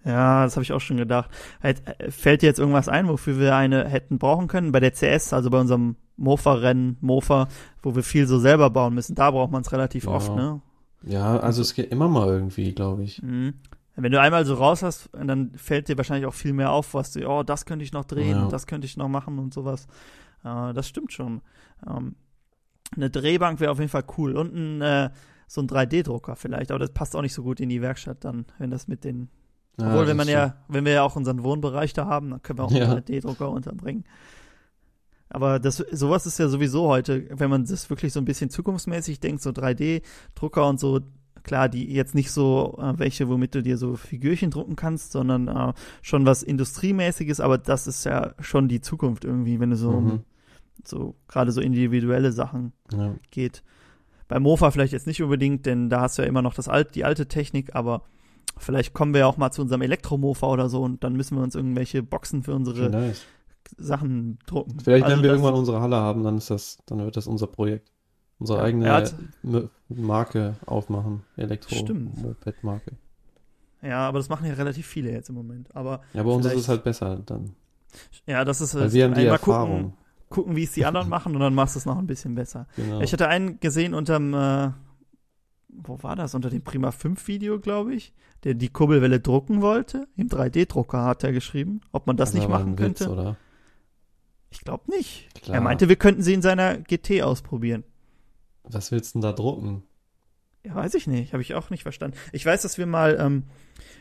Ja, 0.04 0.44
das 0.46 0.56
habe 0.56 0.64
ich 0.64 0.72
auch 0.72 0.80
schon 0.82 0.98
gedacht. 0.98 1.30
Halt, 1.62 1.82
äh, 2.00 2.12
Fällt 2.12 2.42
dir 2.42 2.48
jetzt 2.48 2.60
irgendwas 2.60 2.88
ein, 2.88 3.08
wofür 3.08 3.40
wir 3.40 3.56
eine 3.56 3.88
hätten 3.88 4.18
brauchen 4.18 4.48
können? 4.48 4.72
Bei 4.72 4.80
der 4.80 4.92
CS, 4.92 5.34
also 5.34 5.50
bei 5.50 5.60
unserem 5.60 5.96
Mofa-Rennen, 6.18 6.98
Mofa, 7.02 7.48
wo 7.84 7.96
wir 7.96 8.04
viel 8.04 8.28
so 8.28 8.40
selber 8.40 8.70
bauen 8.70 8.94
müssen, 8.94 9.16
da 9.16 9.32
braucht 9.32 9.52
man 9.52 9.62
es 9.62 9.72
relativ 9.72 10.06
Ja. 10.06 10.12
oft, 10.12 10.36
ne? 10.36 10.62
Ja, 11.04 11.38
also 11.38 11.62
es 11.62 11.74
geht 11.74 11.92
immer 11.92 12.08
mal 12.08 12.28
irgendwie, 12.28 12.74
glaube 12.74 13.04
ich. 13.04 13.22
Mhm. 13.22 13.54
Wenn 14.00 14.12
du 14.12 14.22
einmal 14.22 14.46
so 14.46 14.54
raus 14.54 14.84
hast, 14.84 15.10
dann 15.14 15.52
fällt 15.56 15.90
dir 15.90 15.98
wahrscheinlich 15.98 16.28
auch 16.28 16.34
viel 16.34 16.54
mehr 16.54 16.72
auf, 16.72 16.94
was 16.94 17.12
du, 17.14 17.28
oh, 17.28 17.42
das 17.42 17.66
könnte 17.66 17.84
ich 17.84 17.92
noch 17.94 18.06
drehen, 18.06 18.38
Ja. 18.38 18.48
das 18.48 18.68
könnte 18.68 18.86
ich 18.86 18.96
noch 18.96 19.10
machen 19.10 19.40
und 19.40 19.54
sowas. 19.54 19.88
Äh, 20.44 20.74
das 20.74 20.88
stimmt 20.88 21.12
schon. 21.12 21.42
Ähm, 21.90 22.16
eine 22.96 23.10
Drehbank 23.10 23.60
wäre 23.60 23.72
auf 23.72 23.80
jeden 23.80 23.90
Fall 23.90 24.06
cool 24.18 24.38
und 24.38 24.54
ein, 24.54 24.82
äh, 24.82 25.10
so 25.48 25.62
ein 25.62 25.68
3D-Drucker 25.68 26.36
vielleicht, 26.36 26.70
aber 26.72 26.80
das 26.80 26.92
passt 26.92 27.16
auch 27.16 27.22
nicht 27.24 27.34
so 27.34 27.42
gut 27.42 27.60
in 27.60 27.70
die 27.70 27.82
Werkstatt 27.82 28.24
dann, 28.24 28.46
wenn 28.60 28.70
das 28.70 28.88
mit 28.88 29.04
den 29.04 29.30
Ja, 29.80 29.88
Obwohl, 29.88 30.06
wenn 30.08 30.18
man 30.18 30.28
ja, 30.28 30.58
wenn 30.68 30.86
wir 30.86 30.92
ja 30.94 31.04
auch 31.04 31.16
unseren 31.16 31.44
Wohnbereich 31.44 31.94
da 31.94 32.06
haben, 32.06 32.30
dann 32.30 32.42
können 32.44 32.60
wir 32.60 32.66
auch 32.66 32.72
Ja. 32.72 32.92
einen 32.92 33.00
3D-Drucker 33.00 33.50
unterbringen. 33.50 34.04
Aber 35.30 35.60
das, 35.60 35.78
sowas 35.78 36.26
ist 36.26 36.40
ja 36.40 36.48
sowieso 36.48 36.88
heute, 36.88 37.28
wenn 37.32 37.50
man 37.50 37.66
das 37.66 37.90
wirklich 37.90 38.14
so 38.14 38.20
ein 38.22 38.26
bisschen 38.26 38.50
zukunftsmäßig 38.50 39.20
denkt, 39.20 39.42
so 39.42 39.50
3D-Drucker 39.50 40.68
und 40.68 40.80
so, 40.80 41.02
klar, 41.48 41.70
die 41.70 41.92
jetzt 41.92 42.14
nicht 42.14 42.32
so 42.32 42.78
äh, 42.80 42.94
welche, 43.00 43.28
womit 43.30 43.56
du 43.56 43.64
dir 43.64 43.78
so 43.78 43.96
Figürchen 43.96 44.52
drucken 44.52 44.76
kannst, 44.76 45.12
sondern 45.12 45.48
äh, 45.48 45.74
schon 46.02 46.26
was 46.26 46.44
Industriemäßiges, 46.44 47.40
aber 47.40 47.58
das 47.58 47.88
ist 47.88 48.04
ja 48.04 48.34
schon 48.40 48.68
die 48.68 48.82
Zukunft 48.82 49.26
irgendwie, 49.26 49.60
wenn 49.60 49.72
du 49.72 49.76
so 49.78 49.92
Mhm. 49.94 50.20
so 50.84 51.16
gerade 51.28 51.52
so 51.52 51.60
individuelle 51.62 52.32
Sachen 52.32 52.74
Ja. 52.94 53.16
geht. 53.32 53.64
Bei 54.28 54.40
Mofa 54.40 54.70
vielleicht 54.72 54.94
jetzt 54.94 55.08
nicht 55.08 55.24
unbedingt, 55.24 55.66
denn 55.66 55.90
da 55.90 56.02
hast 56.02 56.18
du 56.18 56.22
ja 56.22 56.28
immer 56.28 56.42
noch 56.42 56.54
das 56.54 56.68
alt, 56.68 56.94
die 56.96 57.04
alte 57.06 57.28
Technik, 57.28 57.76
aber 57.76 58.04
vielleicht 58.58 58.94
kommen 58.94 59.14
wir 59.14 59.22
ja 59.22 59.26
auch 59.28 59.38
mal 59.38 59.52
zu 59.52 59.62
unserem 59.62 59.82
Elektromofa 59.82 60.48
oder 60.48 60.70
so 60.70 60.84
und 60.84 61.04
dann 61.04 61.14
müssen 61.14 61.38
wir 61.38 61.44
uns 61.44 61.56
irgendwelche 61.56 62.04
Boxen 62.04 62.44
für 62.44 62.54
unsere 62.54 62.90
Nice. 62.90 63.26
Sachen 63.78 64.40
drucken. 64.46 64.80
Vielleicht, 64.82 65.06
Also 65.06 65.18
wenn 65.18 65.24
wir 65.24 65.32
irgendwann 65.32 65.54
unsere 65.56 65.82
Halle 65.82 65.98
haben, 65.98 66.24
dann 66.24 66.38
ist 66.38 66.50
das, 66.50 66.78
dann 66.86 67.00
wird 67.00 67.18
das 67.18 67.28
unser 67.28 67.48
Projekt. 67.48 67.92
Unsere 68.40 68.62
eigene 68.62 68.92
hat- 68.92 69.16
Marke 69.90 70.56
aufmachen. 70.66 71.24
Stimmt. 71.68 72.18
Elektro-Moped-Marke. 72.18 72.92
Ja, 73.82 74.08
aber 74.08 74.20
das 74.20 74.30
machen 74.30 74.46
ja 74.48 74.54
relativ 74.54 74.86
viele 74.86 75.12
jetzt 75.12 75.30
im 75.30 75.36
Moment. 75.36 75.76
Aber 75.76 76.02
Ja, 76.14 76.24
bei 76.24 76.30
uns 76.32 76.46
ist 76.46 76.54
es 76.56 76.68
halt 76.68 76.84
besser 76.84 77.20
dann. 77.26 77.52
ja, 78.26 78.44
das 78.46 78.62
ist 78.62 78.76
Weil 78.76 78.92
wir 78.92 79.06
haben 79.06 79.14
die 79.14 79.22
einmal 79.22 79.36
Erfahrung. 79.38 79.82
gucken, 79.82 79.94
gucken, 80.30 80.56
wie 80.56 80.64
es 80.64 80.74
die 80.74 80.86
anderen 80.86 81.10
machen 81.10 81.34
und 81.36 81.42
dann 81.42 81.54
machst 81.56 81.76
du 81.76 81.80
es 81.80 81.86
noch 81.86 81.98
ein 81.98 82.08
bisschen 82.08 82.36
besser. 82.36 82.68
Genau. 82.76 83.02
Ich 83.02 83.14
hatte 83.14 83.28
einen 83.28 83.60
gesehen 83.60 83.94
unterm, 83.94 84.34
äh, 84.34 84.72
wo 85.70 86.02
war 86.04 86.16
das? 86.16 86.36
Unter 86.36 86.50
dem 86.50 86.64
Prima 86.64 86.92
5 86.92 87.28
Video, 87.28 87.60
glaube 87.60 87.94
ich, 87.96 88.14
der 88.44 88.54
die 88.56 88.70
Kurbelwelle 88.70 89.20
drucken 89.20 89.62
wollte. 89.62 90.08
Im 90.16 90.28
3D-Drucker 90.28 91.04
hat 91.06 91.24
er 91.24 91.32
geschrieben, 91.32 91.82
ob 91.92 92.08
man 92.08 92.18
das 92.18 92.30
ist 92.30 92.36
nicht 92.36 92.50
machen 92.50 92.74
Witz, 92.78 93.00
könnte. 93.00 93.10
oder? 93.10 93.36
Ich 94.50 94.62
glaube 94.62 94.90
nicht. 94.92 95.28
Klar. 95.44 95.56
Er 95.56 95.62
meinte, 95.62 95.88
wir 95.90 95.98
könnten 95.98 96.22
sie 96.24 96.34
in 96.34 96.42
seiner 96.42 96.78
GT 96.78 97.22
ausprobieren. 97.22 97.84
Was 98.70 98.92
willst 98.92 99.16
du 99.16 99.20
denn 99.20 99.22
da 99.24 99.34
drucken? 99.34 99.84
Ja, 100.64 100.76
weiß 100.76 100.96
ich 100.96 101.08
nicht. 101.08 101.34
Habe 101.34 101.42
ich 101.42 101.54
auch 101.56 101.70
nicht 101.70 101.84
verstanden. 101.84 102.18
Ich 102.34 102.46
weiß, 102.46 102.62
dass 102.64 102.78
wir 102.78 102.86
mal 102.86 103.18
ähm, 103.20 103.44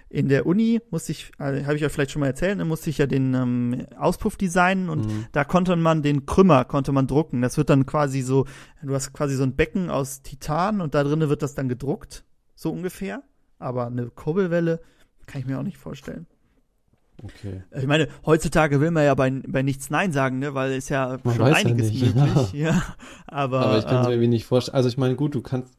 in 0.09 0.29
der 0.29 0.46
Uni, 0.46 0.81
musste 0.90 1.12
ich, 1.12 1.31
äh, 1.38 1.64
habe 1.64 1.76
ich 1.76 1.85
euch 1.85 1.92
vielleicht 1.92 2.11
schon 2.11 2.20
mal 2.20 2.26
erzählt, 2.26 2.59
ne, 2.59 2.64
musste 2.64 2.90
ich 2.90 2.98
ja 2.98 3.07
den 3.07 3.35
ähm, 3.35 3.87
Auspuff 3.98 4.37
designen 4.37 4.88
und 4.88 5.07
Mhm. 5.07 5.26
da 5.33 5.44
konnte 5.44 5.76
man 5.76 6.02
den 6.02 6.26
Krümmer, 6.26 6.64
konnte 6.64 6.90
man 6.92 7.07
drucken. 7.07 7.42
Das 7.42 7.57
wird 7.57 7.70
dann 7.70 7.87
quasi 7.87 8.22
so, 8.22 8.46
du 8.83 8.94
hast 8.94 9.12
quasi 9.12 9.37
so 9.37 9.42
ein 9.44 9.55
Becken 9.55 9.90
aus 9.90 10.22
Titan 10.22 10.81
und 10.81 10.94
da 10.94 11.05
drinnen 11.05 11.29
wird 11.29 11.42
das 11.42 11.55
dann 11.55 11.68
gedruckt, 11.68 12.24
so 12.55 12.72
ungefähr. 12.72 13.22
Aber 13.59 13.87
eine 13.87 14.11
Kurbelwelle 14.11 14.81
kann 15.26 15.40
ich 15.40 15.46
mir 15.46 15.59
auch 15.59 15.64
nicht 15.64 15.79
vorstellen. 15.79 16.26
Okay. 17.35 17.62
Ich 17.77 17.87
meine, 17.87 18.09
heutzutage 18.25 18.81
will 18.81 18.91
man 18.91 19.05
ja 19.05 19.15
bei, 19.15 19.31
bei 19.47 19.62
nichts 19.62 19.91
Nein 19.91 20.12
sagen, 20.12 20.39
ne, 20.39 20.55
weil 20.55 20.73
ist 20.73 20.89
ja 20.89 21.19
Man 21.25 21.35
schon 21.35 21.45
weiß 21.45 21.62
ja 21.62 21.69
einiges 21.71 21.91
nicht, 21.93 22.15
möglich. 22.15 22.53
Ja. 22.55 22.83
Aber, 23.27 23.61
Aber 23.61 23.79
ich 23.79 23.85
kann 23.87 23.97
es 23.97 24.07
mir 24.07 24.07
ähm, 24.07 24.21
irgendwie 24.21 24.29
nicht 24.29 24.47
vorstellen. 24.47 24.77
Also 24.77 24.89
ich 24.89 24.97
meine, 24.99 25.17
gut, 25.17 25.35
du 25.35 25.43
kannst, 25.43 25.75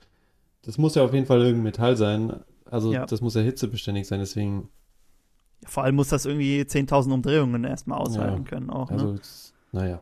das 0.63 0.77
muss 0.77 0.95
ja 0.95 1.03
auf 1.03 1.13
jeden 1.13 1.25
Fall 1.25 1.39
irgendein 1.39 1.63
Metall 1.63 1.95
sein. 1.97 2.33
Also 2.65 2.91
Ja. 2.93 3.05
das 3.05 3.21
muss 3.21 3.35
ja 3.35 3.41
hitzebeständig 3.41 4.07
sein, 4.07 4.19
deswegen, 4.19 4.69
vor 5.65 5.83
allem 5.83 5.95
muss 5.95 6.09
das 6.09 6.25
irgendwie 6.25 6.61
10.000 6.61 7.11
Umdrehungen 7.13 7.63
erstmal 7.63 7.97
aushalten 7.99 8.43
Ja. 8.43 8.49
können 8.49 8.69
auch. 8.69 8.89
Ne? 8.91 8.95
also, 8.97 9.13
es- 9.13 9.53
naja. 9.71 10.01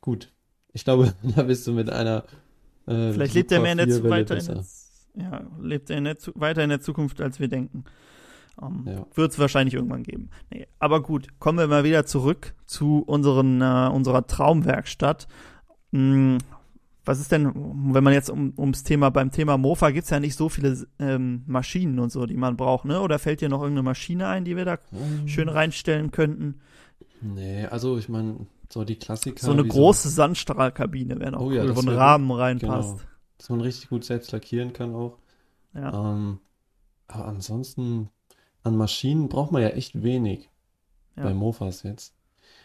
Gut. 0.00 0.32
Ich 0.72 0.84
glaube, 0.84 1.12
da 1.36 1.42
bist 1.42 1.66
du 1.66 1.72
mit 1.72 1.90
einer 1.90 2.24
äh, 2.86 3.12
Vielleicht 3.12 3.34
lebt 3.34 3.52
er 3.52 3.60
mehr 3.60 3.72
in 3.72 3.78
der, 3.78 4.04
weiter 4.10 4.36
in 4.38 4.46
der, 4.46 4.64
ja, 5.14 5.42
lebt 5.60 5.90
er 5.90 5.98
in 5.98 6.04
der, 6.04 6.16
weiter 6.34 6.62
in 6.64 6.70
der 6.70 6.80
Zukunft, 6.80 7.20
als 7.20 7.38
wir 7.38 7.48
denken. 7.48 7.84
Ähm, 8.62 8.84
Ja. 8.86 9.06
Wird 9.14 9.32
es 9.32 9.38
wahrscheinlich 9.38 9.74
irgendwann 9.74 10.02
geben. 10.02 10.30
Nee, 10.50 10.66
aber 10.78 11.02
gut, 11.02 11.28
kommen 11.38 11.58
wir 11.58 11.66
mal 11.66 11.84
wieder 11.84 12.06
zurück 12.06 12.54
zu 12.66 13.02
unseren, 13.06 13.60
äh, 13.60 13.90
unserer 13.92 14.26
Traumwerkstatt. 14.26 15.26
Hm, 15.92 16.38
was 17.04 17.18
ist 17.18 17.32
denn, 17.32 17.52
wenn 17.92 18.04
man 18.04 18.12
jetzt 18.12 18.30
um, 18.30 18.52
ums 18.56 18.84
Thema, 18.84 19.10
beim 19.10 19.32
Thema 19.32 19.58
Mofa 19.58 19.90
gibt's 19.90 20.10
ja 20.10 20.20
nicht 20.20 20.36
so 20.36 20.48
viele 20.48 20.86
ähm, 21.00 21.42
Maschinen 21.46 21.98
und 21.98 22.12
so, 22.12 22.26
die 22.26 22.36
man 22.36 22.56
braucht, 22.56 22.84
ne? 22.84 23.00
Oder 23.00 23.18
fällt 23.18 23.40
dir 23.40 23.48
noch 23.48 23.60
irgendeine 23.60 23.82
Maschine 23.82 24.28
ein, 24.28 24.44
die 24.44 24.56
wir 24.56 24.64
da 24.64 24.78
Ähm, 24.92 25.26
schön 25.26 25.48
reinstellen 25.48 26.12
könnten? 26.12 26.60
Nee, 27.20 27.66
also 27.66 27.98
ich 27.98 28.08
meine, 28.08 28.46
so 28.68 28.84
die 28.84 28.96
Klassiker. 28.96 29.44
So 29.44 29.52
eine 29.52 29.64
große 29.64 30.08
Sandstrahlkabine 30.10 31.18
wäre 31.18 31.32
noch 31.32 31.40
Oh 31.40 31.46
cool, 31.46 31.54
ja, 31.56 31.76
wo 31.76 31.80
ein 31.80 31.88
Rahmen 31.88 32.28
gut. 32.28 32.38
reinpasst. 32.38 32.88
Genau. 32.98 33.00
dass 33.38 33.50
man 33.50 33.60
richtig 33.60 33.88
gut 33.88 34.04
selbst 34.04 34.30
lackieren 34.32 34.72
kann 34.72 34.94
auch. 34.94 35.18
Ja. 35.74 36.12
Ähm, 36.12 36.38
aber 37.08 37.26
ansonsten, 37.26 38.10
an 38.62 38.76
Maschinen 38.76 39.28
braucht 39.28 39.52
man 39.52 39.62
ja 39.62 39.68
echt 39.68 40.02
wenig. 40.02 40.48
Ja. 41.16 41.24
Bei 41.24 41.34
Mofas 41.34 41.82
jetzt. 41.82 42.14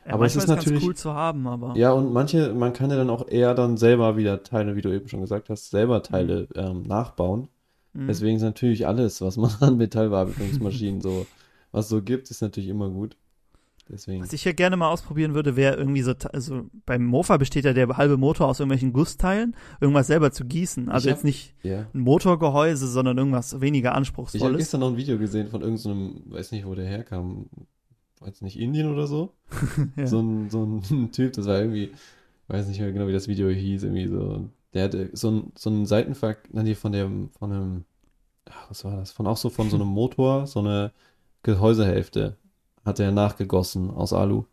Ja, 0.05 0.13
aber 0.13 0.25
es 0.25 0.35
ist 0.35 0.47
ganz 0.47 0.63
natürlich- 0.65 0.83
cool 0.85 0.95
zu 0.95 1.13
haben, 1.13 1.47
aber 1.47 1.75
Ja, 1.75 1.91
und 1.91 2.13
manche, 2.13 2.53
man 2.53 2.71
kann 2.71 2.89
ja 2.89 2.95
dann 2.95 3.09
auch 3.09 3.27
eher 3.27 3.53
dann 3.53 3.75
selber 3.77 4.15
wieder 4.15 4.41
Teile, 4.43 4.75
wie 4.75 4.81
du 4.81 4.89
eben 4.93 5.09
schon 5.09 5.19
gesagt 5.21 5.49
hast, 5.49 5.69
selber 5.69 6.01
Teile 6.03 6.47
ähm, 6.55 6.83
nachbauen. 6.83 7.49
Mhm. 7.93 8.07
Deswegen 8.07 8.37
ist 8.37 8.43
natürlich 8.43 8.87
alles, 8.87 9.19
was 9.21 9.35
man 9.37 9.51
an 9.59 9.75
Metallbearbeitungsmaschinen 9.77 11.01
so, 11.01 11.25
was 11.71 11.89
so 11.89 12.01
gibt, 12.01 12.29
ist 12.31 12.41
natürlich 12.41 12.69
immer 12.69 12.89
gut. 12.89 13.17
Deswegen. 13.89 14.21
Was 14.21 14.33
ich 14.33 14.43
ja 14.43 14.51
gerne 14.51 14.75
mal 14.77 14.89
ausprobieren 14.89 15.33
würde, 15.33 15.55
wäre 15.55 15.75
irgendwie 15.75 16.01
so, 16.01 16.13
also 16.33 16.65
beim 16.85 17.05
Mofa 17.05 17.37
besteht 17.37 17.63
ja 17.65 17.73
der 17.73 17.87
halbe 17.95 18.17
Motor 18.17 18.47
aus 18.47 18.59
irgendwelchen 18.59 18.91
Gussteilen, 18.93 19.55
irgendwas 19.79 20.07
selber 20.07 20.31
zu 20.31 20.45
gießen. 20.45 20.89
Also 20.89 21.09
hab- 21.09 21.15
jetzt 21.15 21.23
nicht 21.23 21.53
Ja. 21.63 21.85
ein 21.93 21.99
Motorgehäuse, 22.01 22.87
sondern 22.87 23.17
irgendwas 23.17 23.61
weniger 23.61 23.87
Ich 23.87 23.91
habe 23.91 23.97
anspruchsvolles. 23.97 24.57
gestern 24.57 24.81
noch 24.81 24.89
ein 24.91 24.97
Video 24.97 25.17
gesehen 25.17 25.47
von 25.47 25.61
irgendeinem, 25.61 26.21
weiß 26.25 26.51
nicht, 26.51 26.65
wo 26.65 26.75
der 26.75 26.85
herkam, 26.85 27.45
weiß 28.19 28.41
nicht, 28.41 28.59
Indien 28.59 28.91
oder 28.91 29.07
so. 29.07 29.33
ja. 29.95 30.07
So 30.07 30.19
ein, 30.21 30.49
so 30.49 30.63
ein 30.63 31.11
Typ, 31.11 31.33
das 31.33 31.45
war 31.45 31.59
irgendwie, 31.59 31.91
weiß 32.49 32.67
nicht 32.67 32.79
mehr 32.79 32.91
genau, 32.91 33.07
wie 33.07 33.13
das 33.13 33.27
Video 33.27 33.47
hieß, 33.49 33.83
irgendwie 33.83 34.07
so. 34.07 34.49
Der 34.73 34.83
hatte 34.83 35.09
so 35.13 35.31
ein, 35.31 35.51
so 35.55 35.69
einen 35.69 35.85
Seitenverk, 35.85 36.49
nein, 36.53 36.65
nee, 36.65 36.75
von 36.75 36.91
dem, 36.91 37.29
von 37.39 37.51
einem, 37.53 37.85
ach, 38.49 38.69
was 38.69 38.83
war 38.83 38.97
das? 38.97 39.11
Von 39.11 39.27
auch 39.27 39.37
so 39.37 39.49
von 39.49 39.69
so 39.69 39.77
einem 39.77 39.87
Motor, 39.87 40.45
so 40.45 40.59
eine 40.59 40.91
Gehäusehälfte 41.43 42.35
hat 42.87 42.99
er 42.99 43.11
nachgegossen 43.11 43.91
aus 43.91 44.13
Alu. 44.13 44.45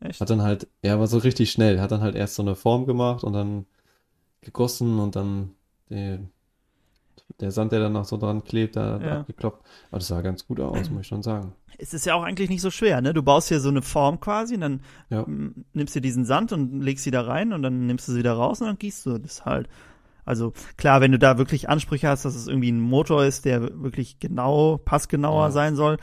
Echt? 0.00 0.20
Hat 0.20 0.30
dann 0.30 0.42
halt, 0.42 0.68
er 0.82 0.98
war 1.00 1.06
so 1.06 1.18
richtig 1.18 1.50
schnell, 1.50 1.80
hat 1.80 1.90
dann 1.90 2.00
halt 2.02 2.14
erst 2.14 2.36
so 2.36 2.42
eine 2.42 2.54
Form 2.54 2.86
gemacht 2.86 3.24
und 3.24 3.32
dann 3.32 3.66
gegossen 4.42 4.98
und 4.98 5.16
dann 5.16 5.50
der, 5.90 6.20
der 7.40 7.50
Sand, 7.50 7.72
der 7.72 7.80
dann 7.80 7.92
noch 7.92 8.04
so 8.04 8.16
dran 8.16 8.44
klebt, 8.44 8.76
da 8.76 8.98
Ja. 9.00 9.20
abgekloppt. 9.20 9.66
Aber 9.90 9.98
das 9.98 10.08
sah 10.08 10.20
ganz 10.20 10.46
gut 10.46 10.60
aus, 10.60 10.90
muss 10.90 11.02
ich 11.02 11.06
schon 11.06 11.22
sagen. 11.22 11.52
Es 11.78 11.94
ist 11.94 12.04
ja 12.06 12.14
auch 12.14 12.22
eigentlich 12.22 12.50
nicht 12.50 12.60
so 12.60 12.70
schwer, 12.70 13.00
ne? 13.00 13.14
Du 13.14 13.22
baust 13.22 13.48
hier 13.48 13.60
so 13.60 13.68
eine 13.70 13.82
Form 13.82 14.20
quasi 14.20 14.54
und 14.54 14.60
dann 14.60 14.80
Ja. 15.08 15.22
mm, 15.22 15.64
nimmst 15.72 15.94
du 15.96 16.00
diesen 16.00 16.24
Sand 16.24 16.52
und 16.52 16.80
legst 16.80 17.04
sie 17.04 17.10
da 17.10 17.22
rein 17.22 17.52
und 17.52 17.62
dann 17.62 17.86
nimmst 17.86 18.06
du 18.08 18.12
sie 18.12 18.18
wieder 18.18 18.32
raus 18.34 18.60
und 18.60 18.66
dann 18.66 18.78
gießt 18.78 19.06
du 19.06 19.18
das 19.18 19.44
halt. 19.44 19.68
Also 20.24 20.52
klar, 20.76 21.00
wenn 21.00 21.12
du 21.12 21.18
da 21.18 21.38
wirklich 21.38 21.68
Ansprüche 21.68 22.08
hast, 22.08 22.24
dass 22.24 22.34
es 22.34 22.46
irgendwie 22.46 22.70
ein 22.70 22.80
Motor 22.80 23.24
ist, 23.24 23.44
der 23.46 23.82
wirklich 23.82 24.18
genau, 24.20 24.76
passgenauer 24.78 25.46
Ja. 25.46 25.50
sein 25.50 25.76
soll, 25.76 25.96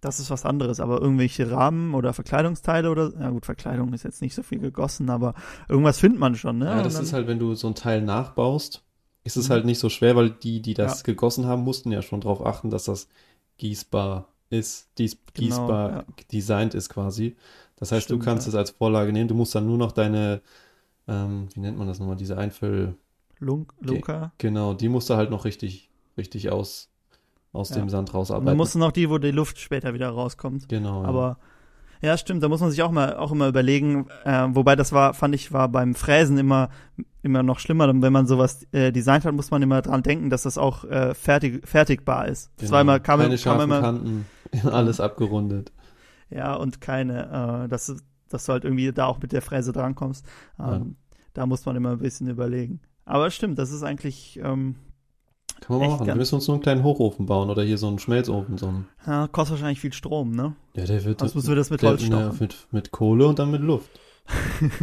das 0.00 0.20
ist 0.20 0.30
was 0.30 0.44
anderes. 0.44 0.80
Aber 0.80 1.00
irgendwelche 1.00 1.50
Rahmen 1.50 1.94
oder 1.94 2.12
Verkleidungsteile 2.12 2.90
oder, 2.90 3.12
ja 3.18 3.30
gut, 3.30 3.46
Verkleidung 3.46 3.92
ist 3.92 4.04
jetzt 4.04 4.22
nicht 4.22 4.34
so 4.34 4.42
viel 4.42 4.58
gegossen, 4.60 5.10
aber 5.10 5.34
irgendwas 5.68 5.98
findet 6.00 6.20
man 6.20 6.34
schon, 6.34 6.58
ne? 6.58 6.66
Ja, 6.66 6.82
das 6.82 6.98
ist 7.00 7.12
halt, 7.12 7.26
wenn 7.26 7.38
du 7.38 7.54
so 7.54 7.68
ein 7.68 7.74
Teil 7.74 8.02
nachbaust, 8.02 8.82
ist 9.24 9.36
es 9.36 9.48
Mhm. 9.48 9.52
halt 9.52 9.64
nicht 9.66 9.78
so 9.78 9.88
schwer, 9.88 10.16
weil 10.16 10.30
die, 10.30 10.60
die 10.62 10.74
das 10.74 10.98
Ja. 10.98 11.12
gegossen 11.12 11.46
haben, 11.46 11.62
mussten 11.62 11.90
ja 11.92 12.02
schon 12.02 12.20
darauf 12.20 12.44
achten, 12.44 12.70
dass 12.70 12.84
das 12.84 13.08
gießbar 13.58 14.28
ist, 14.50 14.88
dies, 14.98 15.14
Genau, 15.34 15.34
gießbar 15.34 15.90
ja. 15.90 16.04
designt 16.32 16.74
ist 16.74 16.88
quasi. 16.88 17.36
Das 17.76 17.92
heißt, 17.92 18.04
Stimmt, 18.04 18.22
du 18.22 18.24
kannst 18.24 18.46
ja. 18.46 18.50
es 18.50 18.54
als 18.54 18.70
Vorlage 18.70 19.12
nehmen, 19.12 19.28
du 19.28 19.34
musst 19.34 19.54
dann 19.54 19.66
nur 19.66 19.78
noch 19.78 19.92
deine, 19.92 20.40
ähm, 21.08 21.48
wie 21.54 21.60
nennt 21.60 21.78
man 21.78 21.88
das 21.88 21.98
nochmal, 22.00 22.16
diese 22.16 22.38
Einfüll, 22.38 22.96
Lunk, 23.40 23.72
Lunker. 23.80 24.32
genau, 24.38 24.74
die 24.74 24.88
musst 24.88 25.10
du 25.10 25.14
halt 25.16 25.30
noch 25.30 25.44
richtig, 25.44 25.90
richtig 26.16 26.50
aus, 26.50 26.90
aus 27.52 27.70
Ja. 27.70 27.76
dem 27.76 27.88
Sand 27.88 28.08
Und 28.08 28.14
dann 28.14 28.18
rausarbeiten. 28.20 28.56
musst 28.56 28.74
du 28.74 28.78
noch 28.78 28.92
die, 28.92 29.08
wo 29.10 29.18
die 29.18 29.30
Luft 29.30 29.58
später 29.58 29.94
wieder 29.94 30.08
rauskommt. 30.10 30.68
Genau, 30.68 31.02
ja. 31.02 31.08
Aber 31.08 31.38
ja, 32.00 32.16
stimmt, 32.16 32.42
da 32.44 32.48
muss 32.48 32.60
man 32.60 32.70
sich 32.70 32.82
auch 32.82 32.92
mal 32.92 33.16
auch 33.16 33.32
immer 33.32 33.48
überlegen, 33.48 34.06
äh, 34.24 34.46
wobei 34.50 34.76
das 34.76 34.92
war, 34.92 35.14
fand 35.14 35.34
ich, 35.34 35.52
war 35.52 35.68
beim 35.68 35.94
Fräsen 35.96 36.38
immer 36.38 36.68
immer 37.22 37.42
noch 37.42 37.58
schlimmer, 37.58 37.86
denn 37.88 38.00
wenn 38.00 38.12
man 38.12 38.26
sowas 38.28 38.62
äh, 38.72 38.92
designt 38.92 39.24
hat, 39.24 39.34
muss 39.34 39.50
man 39.50 39.60
immer 39.62 39.82
dran 39.82 40.02
denken, 40.04 40.30
dass 40.30 40.44
das 40.44 40.56
auch 40.56 40.84
äh, 40.84 41.12
fertig, 41.14 41.66
fertigbar 41.68 42.28
ist. 42.28 42.52
Das 42.56 42.66
Genau. 42.66 42.72
war 42.72 42.80
immer, 42.82 43.00
kam, 43.00 43.20
Keine 43.20 43.36
kam 43.36 43.60
immer, 43.60 43.80
Kanten, 43.80 44.26
alles 44.70 45.00
abgerundet. 45.00 45.72
ja, 46.30 46.54
und 46.54 46.80
keine, 46.80 47.64
äh, 47.64 47.68
dass, 47.68 47.94
dass 48.28 48.46
du 48.46 48.52
halt 48.52 48.64
irgendwie 48.64 48.92
da 48.92 49.06
auch 49.06 49.18
mit 49.20 49.32
der 49.32 49.42
Fräse 49.42 49.72
drankommst. 49.72 50.24
Ähm, 50.60 50.64
Ja. 50.64 50.82
Da 51.34 51.46
muss 51.46 51.66
man 51.66 51.76
immer 51.76 51.90
ein 51.92 51.98
bisschen 51.98 52.28
überlegen. 52.28 52.80
Aber 53.04 53.30
stimmt, 53.30 53.58
das 53.58 53.70
ist 53.72 53.82
eigentlich, 53.82 54.40
ähm, 54.42 54.76
Kann 55.60 55.78
man 55.78 55.88
mal 55.88 55.94
machen. 55.96 56.06
Wir 56.06 56.14
müssen 56.14 56.36
uns 56.36 56.46
nur 56.46 56.54
einen 56.56 56.62
kleinen 56.62 56.84
Hochofen 56.84 57.26
bauen 57.26 57.50
oder 57.50 57.62
hier 57.62 57.78
so 57.78 57.88
einen 57.88 57.98
Schmelzofen, 57.98 58.58
so 58.58 58.68
einen. 58.68 58.88
ja, 59.06 59.26
kostet 59.28 59.52
wahrscheinlich 59.56 59.80
viel 59.80 59.92
Strom, 59.92 60.30
ne? 60.32 60.54
Ja, 60.74 60.84
der 60.84 61.04
wird. 61.04 61.20
Sonst 61.20 61.34
müssen 61.34 61.48
wir 61.48 61.56
das 61.56 61.70
mit 61.70 61.82
der- 61.82 61.90
Holz 61.90 62.08
ne, 62.08 62.32
mit, 62.40 62.66
mit 62.70 62.90
Kohle 62.90 63.26
und 63.26 63.38
dann 63.38 63.50
mit 63.50 63.60
Luft. 63.62 63.90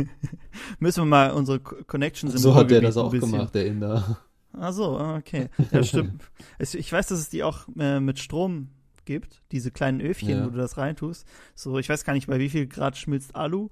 Müssen 0.80 1.02
wir 1.02 1.06
mal 1.06 1.32
unsere 1.32 1.60
Co- 1.60 1.76
Connections 1.86 2.34
im 2.34 2.40
So 2.40 2.56
hat 2.56 2.72
der 2.72 2.82
das 2.82 2.98
auch 2.98 3.12
gemacht, 3.12 3.54
der 3.54 3.68
Inder. 3.68 4.18
Ach 4.54 4.74
so, 4.74 4.98
ah, 4.98 5.18
okay. 5.18 5.50
Ja, 5.72 5.84
stimmt. 5.84 6.24
Ich 6.60 6.92
weiß, 6.92 7.08
dass 7.08 7.20
es 7.20 7.30
die 7.30 7.44
auch 7.44 7.68
äh, 7.78 8.00
mit 8.00 8.20
Strom 8.20 8.70
gibt, 9.06 9.44
diese 9.52 9.70
kleinen 9.72 10.02
Öfchen, 10.02 10.30
Ja. 10.30 10.46
wo 10.46 10.50
du 10.50 10.58
das 10.58 10.78
reintust. 10.78 11.28
So, 11.54 11.78
ich 11.78 11.90
weiß 11.90 12.06
gar 12.06 12.14
nicht, 12.14 12.28
bei 12.28 12.40
wie 12.40 12.50
viel 12.50 12.66
Grad 12.68 12.98
schmilzt 12.98 13.36
Alu. 13.36 13.70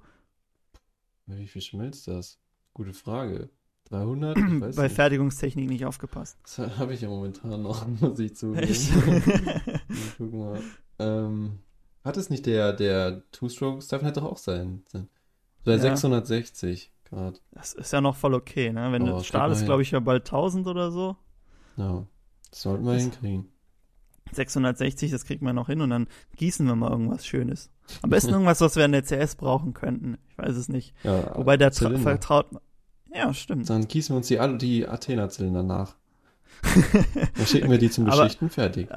Wie 1.26 1.48
viel 1.48 1.62
schmilzt 1.62 2.06
das? 2.06 2.38
Gute 2.72 2.92
Frage. 2.92 3.48
300? 3.90 4.36
Ich 4.38 4.44
weiß 4.60 4.76
bei 4.76 4.82
nicht. 4.84 4.94
Fertigungstechnik 4.94 5.68
nicht 5.68 5.84
aufgepasst. 5.86 6.38
Das 6.42 6.78
habe 6.78 6.94
ich 6.94 7.00
ja 7.02 7.08
momentan 7.08 7.62
noch, 7.62 7.86
muss 8.00 8.18
ich 8.18 8.34
zugeben. 8.36 8.66
Ich 8.68 8.90
guck 10.18 10.32
mal. 10.32 10.60
Ähm, 10.98 11.58
hat 12.04 12.16
es 12.16 12.30
nicht 12.30 12.46
der, 12.46 12.72
der 12.72 13.22
Two-Stroke? 13.32 13.82
Stefan 13.82 14.06
hätte 14.06 14.20
doch 14.20 14.32
auch 14.32 14.38
sein. 14.38 14.82
sein. 14.90 15.08
Bei 15.64 15.72
Ja. 15.72 15.78
660 15.78 16.92
Grad. 17.08 17.40
Das 17.52 17.72
ist 17.74 17.92
ja 17.92 18.00
noch 18.00 18.16
voll 18.16 18.34
okay, 18.34 18.72
ne? 18.72 18.90
Wenn 18.92 19.08
Aber 19.08 19.18
du 19.18 19.24
Stahl 19.24 19.52
ist, 19.52 19.64
glaube 19.64 19.82
ich, 19.82 19.90
ja 19.90 20.00
bald 20.00 20.24
1000 20.26 20.66
oder 20.66 20.90
so. 20.90 21.16
Ja, 21.76 22.06
das 22.50 22.62
sollten 22.62 22.84
wir 22.84 22.94
Das- 22.94 23.02
hinkriegen. 23.02 23.48
660, 24.32 25.10
das 25.10 25.24
kriegt 25.26 25.42
man 25.42 25.54
noch 25.54 25.66
hin 25.68 25.80
und 25.80 25.90
dann 25.90 26.08
gießen 26.36 26.66
wir 26.66 26.74
mal 26.74 26.90
irgendwas 26.90 27.26
Schönes. 27.26 27.70
Am 28.02 28.10
besten 28.10 28.30
irgendwas, 28.32 28.60
was 28.62 28.74
wir 28.74 28.84
in 28.84 28.92
der 28.92 29.02
CS 29.04 29.36
brauchen 29.36 29.74
könnten. 29.74 30.16
Ich 30.30 30.38
weiß 30.38 30.56
es 30.56 30.68
nicht. 30.68 30.94
Ja, 31.04 31.36
Wobei 31.36 31.56
der 31.56 31.70
Zylinder. 31.72 32.00
vertraut. 32.00 32.46
Ja, 33.14 33.32
stimmt. 33.32 33.68
Dann 33.70 33.86
gießen 33.86 34.12
wir 34.14 34.16
uns 34.18 34.28
die, 34.28 34.38
die 34.58 34.88
Athena-Zylinder 34.88 35.62
nach. 35.62 35.94
Dann 37.36 37.46
schicken 37.46 37.70
wir 37.70 37.78
die 37.78 37.90
zum 37.90 38.06
Aber- 38.08 38.22
Beschichten, 38.24 38.50
fertig. 38.50 38.88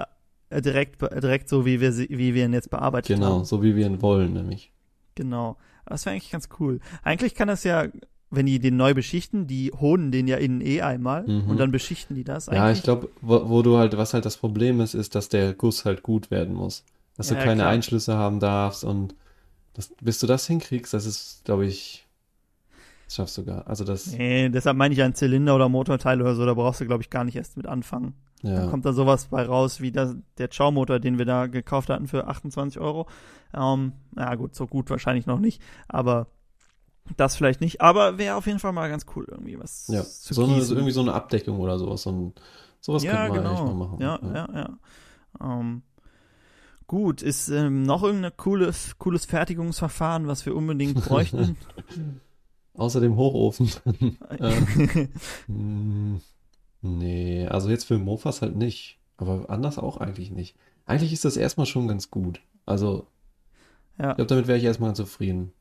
Äh, 0.49 0.61
direkt, 0.61 0.97
be- 0.99 1.09
direkt 1.21 1.49
so, 1.49 1.65
wie 1.65 1.81
wir, 1.81 1.91
sie, 1.91 2.07
wie 2.09 2.33
wir 2.33 2.45
ihn 2.45 2.53
jetzt 2.53 2.69
bearbeitet 2.69 3.15
Genau, 3.17 3.35
haben. 3.37 3.45
so 3.45 3.61
wie 3.61 3.75
wir 3.75 3.85
ihn 3.85 4.01
wollen, 4.01 4.33
nämlich. 4.33 4.71
Genau. 5.15 5.57
Das 5.85 6.05
wäre 6.05 6.13
eigentlich 6.15 6.31
ganz 6.31 6.47
cool. 6.59 6.79
Eigentlich 7.03 7.35
kann 7.35 7.47
das 7.49 7.63
ja, 7.65 7.87
wenn 8.29 8.45
die 8.45 8.59
den 8.59 8.77
neu 8.77 8.93
beschichten, 8.93 9.47
die 9.47 9.71
hoden 9.71 10.11
den 10.11 10.27
ja 10.27 10.37
innen 10.37 10.61
eh 10.61 10.81
einmal 10.81 11.23
Mhm. 11.27 11.49
und 11.49 11.57
dann 11.57 11.71
beschichten 11.71 12.15
die 12.15 12.23
das. 12.23 12.45
Ja, 12.47 12.63
Eigentlich- 12.63 12.77
ich 12.79 12.83
glaube, 12.83 13.09
wo, 13.21 13.49
wo 13.49 13.61
du 13.61 13.77
halt, 13.77 13.97
was 13.97 14.13
halt 14.13 14.25
das 14.25 14.37
Problem 14.37 14.79
ist, 14.79 14.93
ist, 14.93 15.15
dass 15.15 15.27
der 15.29 15.53
Guss 15.53 15.83
halt 15.85 16.01
gut 16.03 16.31
werden 16.31 16.53
muss. 16.55 16.83
Dass 17.17 17.29
Ja, 17.29 17.35
du 17.35 17.39
ja, 17.41 17.45
keine 17.45 17.61
klar. 17.63 17.71
Einschlüsse 17.71 18.15
haben 18.15 18.39
darfst 18.39 18.83
und 18.85 19.15
das, 19.73 19.91
bis 20.01 20.19
du 20.19 20.27
das 20.27 20.47
hinkriegst, 20.47 20.93
das 20.93 21.05
ist, 21.05 21.41
glaube 21.45 21.65
ich, 21.67 22.06
das 23.07 23.15
schaffst 23.15 23.37
du 23.37 23.45
gar. 23.45 23.65
Also 23.67 23.85
das, 23.85 24.07
Nee, 24.07 24.49
deshalb 24.49 24.75
meine 24.75 24.93
ich 24.93 25.01
ein 25.01 25.15
Zylinder 25.15 25.55
oder 25.55 25.69
Motorteil 25.69 26.21
oder 26.21 26.35
so, 26.35 26.45
da 26.45 26.53
brauchst 26.53 26.81
du, 26.81 26.85
glaube 26.85 27.03
ich, 27.03 27.09
gar 27.09 27.23
nicht 27.23 27.37
erst 27.37 27.55
mit 27.55 27.65
anfangen. 27.65 28.15
Dann 28.43 28.53
ja. 28.53 28.67
kommt 28.67 28.85
da 28.85 28.91
sowas 28.91 29.27
bei 29.27 29.43
raus 29.43 29.79
wie 29.79 29.93
das, 29.93 30.13
der 30.37 30.49
Chow-Motor, 30.49 30.99
den 30.99 31.17
wir 31.17 31.25
da 31.25 31.47
gekauft 31.47 31.89
hatten 31.89 32.07
für 32.07 32.27
28 32.27 32.81
Euro. 32.81 33.07
Ähm, 33.53 33.93
ja 34.17 34.35
gut, 34.35 34.55
so 34.55 34.67
gut 34.67 34.89
wahrscheinlich 34.89 35.25
noch 35.25 35.39
nicht, 35.39 35.61
aber 35.87 36.27
das 37.15 37.37
vielleicht 37.37 37.61
nicht. 37.61 37.79
Aber 37.79 38.17
wäre 38.17 38.35
auf 38.35 38.45
jeden 38.45 38.59
Fall 38.59 38.73
mal 38.73 38.89
ganz 38.89 39.05
cool, 39.15 39.25
irgendwie 39.29 39.57
was 39.57 39.87
Ja, 39.87 40.03
zu 40.03 40.33
so 40.33 40.43
eine, 40.43 40.57
irgendwie 40.57 40.91
so 40.91 40.99
eine 40.99 41.13
Abdeckung 41.13 41.61
oder 41.61 41.79
sowas. 41.79 42.01
So 42.01 42.11
ein, 42.11 42.33
sowas 42.81 43.03
ja, 43.03 43.27
könnte 43.27 43.29
man 43.29 43.37
genau. 43.37 43.49
eigentlich 43.49 43.77
mal 43.77 43.87
machen. 43.87 44.01
Ja, 44.01 44.19
ja, 44.33 44.49
ja. 44.53 45.59
Ähm, 45.59 45.81
gut, 46.87 47.21
ist 47.21 47.47
ähm, 47.47 47.83
noch 47.83 48.03
irgendein 48.03 48.35
cooles, 48.35 48.99
cooles 48.99 49.25
Fertigungsverfahren, 49.25 50.27
was 50.27 50.45
wir 50.45 50.53
unbedingt 50.57 51.05
bräuchten? 51.05 51.55
Außer 52.77 53.01
dem 53.01 53.17
Hochofen. 53.17 53.69
hm, 55.47 56.21
nee, 56.81 57.47
also 57.47 57.69
jetzt 57.69 57.85
für 57.85 57.97
Mofas 57.97 58.41
halt 58.41 58.55
nicht. 58.55 58.99
Aber 59.17 59.49
anders 59.49 59.79
auch 59.79 59.97
eigentlich 59.97 60.31
nicht. 60.31 60.55
Eigentlich 60.85 61.11
ist 61.11 61.25
das 61.25 61.37
erstmal 61.37 61.65
schon 61.65 61.87
ganz 61.87 62.11
gut. 62.11 62.39
Also, 62.65 63.07
ja. 63.99 64.11
ich 64.11 64.15
glaube, 64.17 64.27
damit 64.27 64.47
wäre 64.47 64.57
ich 64.57 64.63
erstmal 64.63 64.95
zufrieden. 64.95 65.53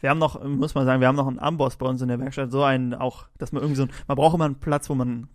Wir 0.00 0.10
haben 0.10 0.18
noch, 0.18 0.42
muss 0.44 0.74
man 0.74 0.84
sagen, 0.84 1.00
wir 1.00 1.08
haben 1.08 1.16
noch 1.16 1.26
einen 1.26 1.38
Amboss 1.38 1.76
bei 1.76 1.86
uns 1.86 2.02
in 2.02 2.08
der 2.08 2.20
Werkstatt, 2.20 2.50
so 2.50 2.62
einen 2.64 2.94
auch, 2.94 3.26
dass 3.38 3.52
man 3.52 3.62
irgendwie 3.62 3.76
so, 3.76 3.84
ein, 3.84 3.90
man 4.06 4.16
braucht 4.16 4.34
immer 4.34 4.44
einen 4.44 4.60
Platz, 4.60 4.90
wo 4.90 4.94
man 4.94 5.28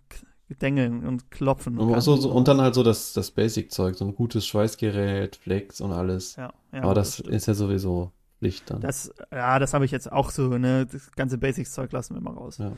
dengeln 0.60 1.04
und 1.06 1.30
klopfen 1.30 1.78
Und, 1.78 1.92
kann. 1.92 2.00
so, 2.00 2.16
so, 2.16 2.30
und 2.30 2.46
dann 2.46 2.60
halt 2.60 2.74
so 2.74 2.82
das, 2.82 3.14
das 3.14 3.30
Basic-Zeug, 3.30 3.96
so 3.96 4.04
ein 4.04 4.14
gutes 4.14 4.46
Schweißgerät, 4.46 5.36
Flex 5.36 5.80
und 5.80 5.92
alles. 5.92 6.36
ja, 6.36 6.52
ja, 6.72 6.82
Aber 6.82 6.94
das 6.94 7.14
stimmt. 7.14 7.30
ist 7.30 7.46
ja 7.46 7.54
sowieso 7.54 8.12
Pflicht 8.44 8.70
dann. 8.70 8.80
Das, 8.80 9.12
ja, 9.32 9.58
das 9.58 9.72
habe 9.74 9.84
ich 9.84 9.90
jetzt 9.90 10.10
auch 10.12 10.30
so, 10.30 10.58
ne, 10.58 10.86
das 10.86 11.10
ganze 11.12 11.38
Basics-Zeug 11.38 11.92
lassen 11.92 12.14
wir 12.14 12.20
mal 12.20 12.34
raus. 12.34 12.58
Ja. 12.58 12.72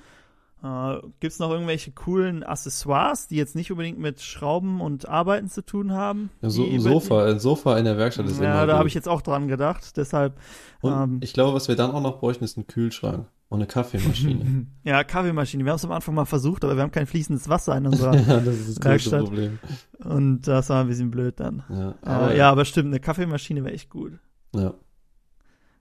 Äh, 0.63 1.01
gibt's 1.21 1.39
noch 1.39 1.51
irgendwelche 1.51 1.93
coolen 1.93 2.43
Accessoires, 2.43 3.29
die 3.29 3.37
jetzt 3.37 3.55
nicht 3.55 3.71
unbedingt 3.71 3.99
mit 3.99 4.23
Schrauben 4.23 4.81
und 4.81 5.07
Arbeiten 5.09 5.49
zu 5.49 5.63
tun 5.65 5.93
haben? 5.93 6.31
Ja, 6.41 6.49
so 6.51 6.65
ein 6.65 6.81
Sofa, 6.81 7.27
ein 7.27 7.39
Sofa 7.41 7.77
in 7.79 7.85
der 7.85 7.99
Werkstatt 7.99 8.27
ist 8.27 8.41
Ja, 8.41 8.53
immer 8.55 8.67
da 8.67 8.73
gut. 8.73 8.79
habe 8.79 8.89
ich 8.89 8.95
jetzt 8.95 9.09
auch 9.09 9.21
dran 9.23 9.49
gedacht, 9.49 9.97
deshalb, 9.99 10.39
Und 10.81 10.93
ähm, 10.93 11.19
ich 11.23 11.35
glaube, 11.35 11.53
was 11.55 11.69
wir 11.69 11.77
dann 11.77 11.91
auch 11.91 12.01
noch 12.01 12.21
bräuchten, 12.21 12.43
ist 12.45 12.57
ein 12.57 12.67
Kühlschrank 12.67 13.27
und 13.51 13.59
eine 13.59 13.67
Kaffeemaschine. 13.67 14.67
ja, 14.83 15.05
Kaffeemaschine. 15.05 15.63
Wir 15.65 15.73
haben 15.73 15.77
es 15.77 15.85
am 15.85 15.93
Anfang 15.93 16.15
mal 16.15 16.25
versucht, 16.25 16.65
aber 16.65 16.75
wir 16.77 16.83
haben 16.83 16.91
kein 16.91 17.07
fließendes 17.07 17.49
Wasser 17.51 17.77
in 17.77 17.87
unserer, 17.87 18.15
ja, 18.17 18.41
das 18.41 18.55
ist 18.57 18.69
das 18.69 18.81
größte 18.81 19.11
Werkstatt. 19.11 19.25
Problem. 19.25 19.59
und 20.05 20.41
das 20.49 20.71
war 20.71 20.81
ein 20.81 20.89
bisschen 20.89 21.11
blöd 21.11 21.39
dann. 21.39 21.65
Ja, 21.69 21.95
Aber, 22.01 22.35
ja, 22.35 22.51
aber 22.51 22.65
stimmt, 22.65 22.89
eine 22.89 22.99
Kaffeemaschine 23.01 23.63
wäre 23.63 23.75
echt 23.75 23.91
gut. 23.91 24.15
ja. 24.55 24.73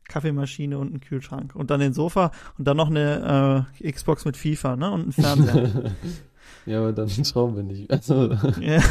Kaffeemaschine 0.08 0.78
und 0.78 0.94
ein 0.94 1.00
Kühlschrank. 1.00 1.56
Und 1.56 1.72
dann 1.72 1.80
den 1.80 1.94
Sofa 1.94 2.32
und 2.58 2.68
dann 2.68 2.78
noch 2.78 2.90
eine 2.90 3.66
äh, 3.82 3.92
Xbox 3.92 4.26
mit 4.26 4.38
FIFA, 4.38 4.76
ne? 4.76 4.92
Und 4.92 5.08
ein 5.08 5.12
Fernseher. 5.12 5.92
ja, 6.66 6.80
aber 6.80 6.94
dann 6.94 7.10
schrauben 7.10 7.56
wir 7.56 7.64
nicht. 7.64 7.90
Also, 7.90 8.32
ja. 8.62 8.82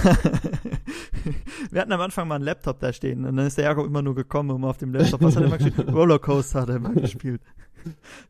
Wir 1.71 1.81
hatten 1.81 1.93
am 1.93 2.01
Anfang 2.01 2.29
mal 2.29 2.37
einen 2.37 2.45
Laptop 2.45 2.81
da 2.81 2.93
stehen 2.93 3.25
und 3.25 3.37
dann 3.37 3.47
ist 3.47 3.59
der 3.59 3.65
Jakob 3.67 3.87
immer 3.87 4.03
nur 4.03 4.15
gekommen, 4.15 4.51
um 4.51 4.65
auf 4.65 4.79
dem 4.79 4.93
Laptop, 4.93 5.23
was 5.23 5.37
hat 5.37 5.43
er 5.43 5.47
immer 5.49 5.59
gespielt? 5.59 5.89
Rollercoaster 5.93 6.63
hat 6.63 6.69
er 6.69 6.77
immer 6.77 6.93
gespielt. 6.93 7.41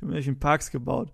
In 0.00 0.38
Parks 0.38 0.70
gebaut. 0.70 1.10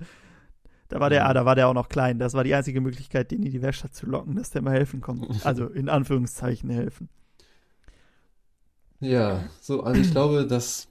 Da 0.89 0.99
war 0.99 1.09
der, 1.09 1.29
ah, 1.29 1.35
da 1.35 1.45
war 1.45 1.55
der 1.55 1.69
auch 1.69 1.75
noch 1.75 1.89
klein. 1.89 2.19
Das 2.19 2.35
war 2.35 2.43
die 2.43 2.55
einzige 2.55 2.81
Möglichkeit, 2.81 3.31
den 3.31 3.45
in 3.45 3.53
die 3.53 3.63
Werkstatt 3.63 3.95
zu 3.95 4.07
locken, 4.07 4.35
dass 4.35 4.51
der 4.51 4.63
mal 4.63 4.73
helfen 4.73 5.01
kommt. 5.01 5.47
Also 5.47 5.67
in 5.67 5.89
Anführungszeichen 5.89 6.69
helfen. 6.69 7.09
ja, 8.99 9.45
so, 9.61 9.85
also 9.85 10.01
ich 10.01 10.11
glaube, 10.11 10.47
das, 10.47 10.89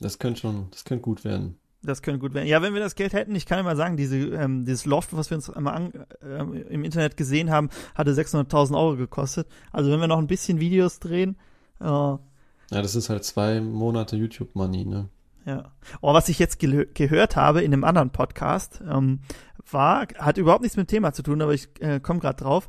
das 0.00 0.18
könnte 0.18 0.40
schon, 0.40 0.66
das 0.70 0.84
könnte 0.84 1.02
gut 1.02 1.24
werden. 1.24 1.56
Das 1.82 2.02
könnte 2.02 2.18
gut 2.18 2.34
werden. 2.34 2.48
Ja, 2.48 2.60
wenn 2.60 2.74
wir 2.74 2.80
das 2.80 2.96
Geld 2.96 3.12
hätten, 3.12 3.34
ich 3.36 3.46
kann 3.46 3.58
ja 3.58 3.62
mal 3.62 3.76
sagen, 3.76 3.96
diese, 3.96 4.16
ähm, 4.16 4.64
dieses 4.64 4.84
Loft, 4.84 5.16
was 5.16 5.30
wir 5.30 5.36
uns 5.36 5.48
einmal 5.48 5.74
an, 5.74 5.92
ähm, 6.22 6.52
im 6.68 6.82
Internet 6.84 7.16
gesehen 7.16 7.50
haben, 7.50 7.70
hatte 7.94 8.12
600.000 8.14 8.76
Euro 8.76 8.96
gekostet. 8.96 9.46
Also 9.70 9.90
wenn 9.90 10.00
wir 10.00 10.08
noch 10.08 10.18
ein 10.18 10.26
bisschen 10.26 10.58
Videos 10.60 10.98
drehen, 10.98 11.36
äh, 11.80 11.84
Ja, 11.84 12.18
das 12.70 12.96
ist 12.96 13.08
halt 13.10 13.24
zwei 13.24 13.60
Monate 13.60 14.16
YouTube-Money, 14.16 14.84
ne? 14.86 15.08
ja. 15.46 15.70
Oh, 16.00 16.12
was 16.12 16.28
ich 16.28 16.38
jetzt 16.40 16.58
gel- 16.58 16.88
gehört 16.92 17.36
habe 17.36 17.62
in 17.62 17.72
einem 17.72 17.84
anderen 17.84 18.10
Podcast, 18.10 18.82
ähm, 18.90 19.20
war, 19.70 20.06
hat 20.18 20.36
überhaupt 20.36 20.62
nichts 20.62 20.76
mit 20.76 20.88
dem 20.88 20.90
Thema 20.90 21.12
zu 21.12 21.22
tun, 21.22 21.40
aber 21.40 21.54
ich 21.54 21.68
äh, 21.80 22.00
komme 22.00 22.18
gerade 22.20 22.42
drauf. 22.42 22.68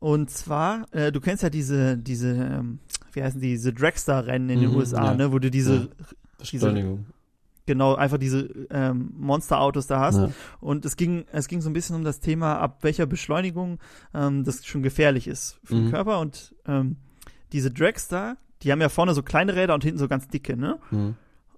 Und 0.00 0.30
zwar, 0.30 0.84
äh, 0.92 1.10
du 1.12 1.20
kennst 1.20 1.42
ja 1.42 1.48
diese, 1.50 1.96
diese, 1.96 2.28
ähm, 2.34 2.78
wie 3.12 3.22
heißen 3.22 3.40
die, 3.40 3.50
diese 3.52 3.72
Dragster-Rennen 3.72 4.50
in 4.50 4.60
den 4.60 4.70
Mhm, 4.72 4.76
USA, 4.76 5.04
ja. 5.06 5.14
ne, 5.14 5.32
wo 5.32 5.38
du 5.38 5.50
diese, 5.50 5.74
Ja. 5.74 5.88
Beschleunigung. 6.52 7.06
genau, 7.66 7.94
einfach 7.94 8.18
diese 8.18 8.40
ähm, 8.70 9.12
Monsterautos 9.18 9.86
da 9.86 10.00
hast. 10.00 10.16
Ja. 10.18 10.30
Und 10.60 10.84
es 10.84 10.96
ging, 10.96 11.24
es 11.32 11.48
ging 11.48 11.60
so 11.60 11.70
ein 11.70 11.72
bisschen 11.72 11.96
um 11.96 12.04
das 12.04 12.20
Thema, 12.20 12.58
ab 12.58 12.78
welcher 12.82 13.06
Beschleunigung 13.06 13.78
ähm, 14.14 14.44
das 14.44 14.64
schon 14.66 14.82
gefährlich 14.82 15.26
ist 15.26 15.58
für 15.64 15.74
den 15.74 15.86
Mhm. 15.86 15.90
Körper. 15.90 16.20
Und 16.20 16.54
ähm, 16.66 16.96
diese 17.52 17.70
Dragster, 17.70 18.36
die 18.62 18.72
haben 18.72 18.80
ja 18.80 18.88
vorne 18.88 19.14
so 19.14 19.22
kleine 19.22 19.54
Räder 19.54 19.74
und 19.74 19.84
hinten 19.84 19.98
so 19.98 20.08
ganz 20.08 20.28
dicke, 20.28 20.56
ne? 20.56 20.78
Mhm. 20.90 21.16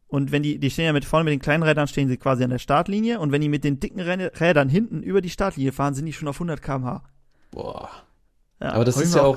Und 0.08 0.30
wenn 0.30 0.44
die, 0.44 0.58
die 0.60 0.70
stehen 0.70 0.84
ja 0.84 0.92
mit 0.92 1.04
vorne 1.04 1.24
mit 1.24 1.32
den 1.32 1.40
kleinen 1.40 1.64
Rädern, 1.64 1.88
stehen 1.88 2.06
sie 2.08 2.16
quasi 2.16 2.44
an 2.44 2.50
der 2.50 2.60
Startlinie. 2.60 3.18
Und 3.18 3.32
wenn 3.32 3.40
die 3.40 3.48
mit 3.48 3.64
den 3.64 3.80
dicken 3.80 4.00
Rä- 4.00 4.40
Rädern 4.40 4.68
hinten 4.68 5.02
über 5.02 5.20
die 5.20 5.30
Startlinie 5.30 5.72
fahren, 5.72 5.94
sind 5.94 6.06
die 6.06 6.12
schon 6.12 6.28
auf 6.28 6.36
100 6.36 6.62
km/h. 6.62 7.02
Boah. 7.50 7.90
Ja, 8.60 8.72
Aber 8.74 8.84
das 8.84 8.98
ist 8.98 9.16
ja 9.16 9.22
auch-. 9.22 9.36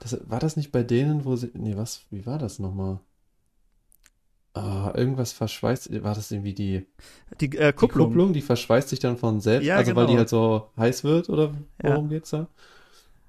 Das, 0.00 0.18
war 0.28 0.38
das 0.38 0.56
nicht 0.58 0.72
bei 0.72 0.82
denen, 0.82 1.24
wo 1.24 1.36
sie. 1.36 1.50
Nee, 1.54 1.74
was? 1.76 2.04
Wie 2.10 2.26
war 2.26 2.36
das 2.38 2.58
nochmal? 2.58 3.00
Ah, 4.52 4.92
irgendwas 4.96 5.32
verschweißt. 5.32 6.02
War 6.02 6.14
das 6.14 6.30
irgendwie 6.32 6.54
die, 6.54 6.86
Die 7.40 7.56
äh, 7.56 7.70
die 7.70 7.72
Kupplung. 7.76 8.08
Kupplung? 8.08 8.32
Die 8.32 8.40
verschweißt 8.42 8.88
sich 8.88 8.98
dann 8.98 9.16
von 9.16 9.40
selbst? 9.40 9.64
Ja, 9.66 9.76
also 9.76 9.94
weil 9.94 10.06
die 10.06 10.10
genau. 10.12 10.18
halt 10.18 10.28
so 10.28 10.70
heiß 10.76 11.04
wird? 11.04 11.28
Oder 11.28 11.52
Ja. 11.82 11.90
worum 11.94 12.08
geht's 12.08 12.30
da? 12.30 12.48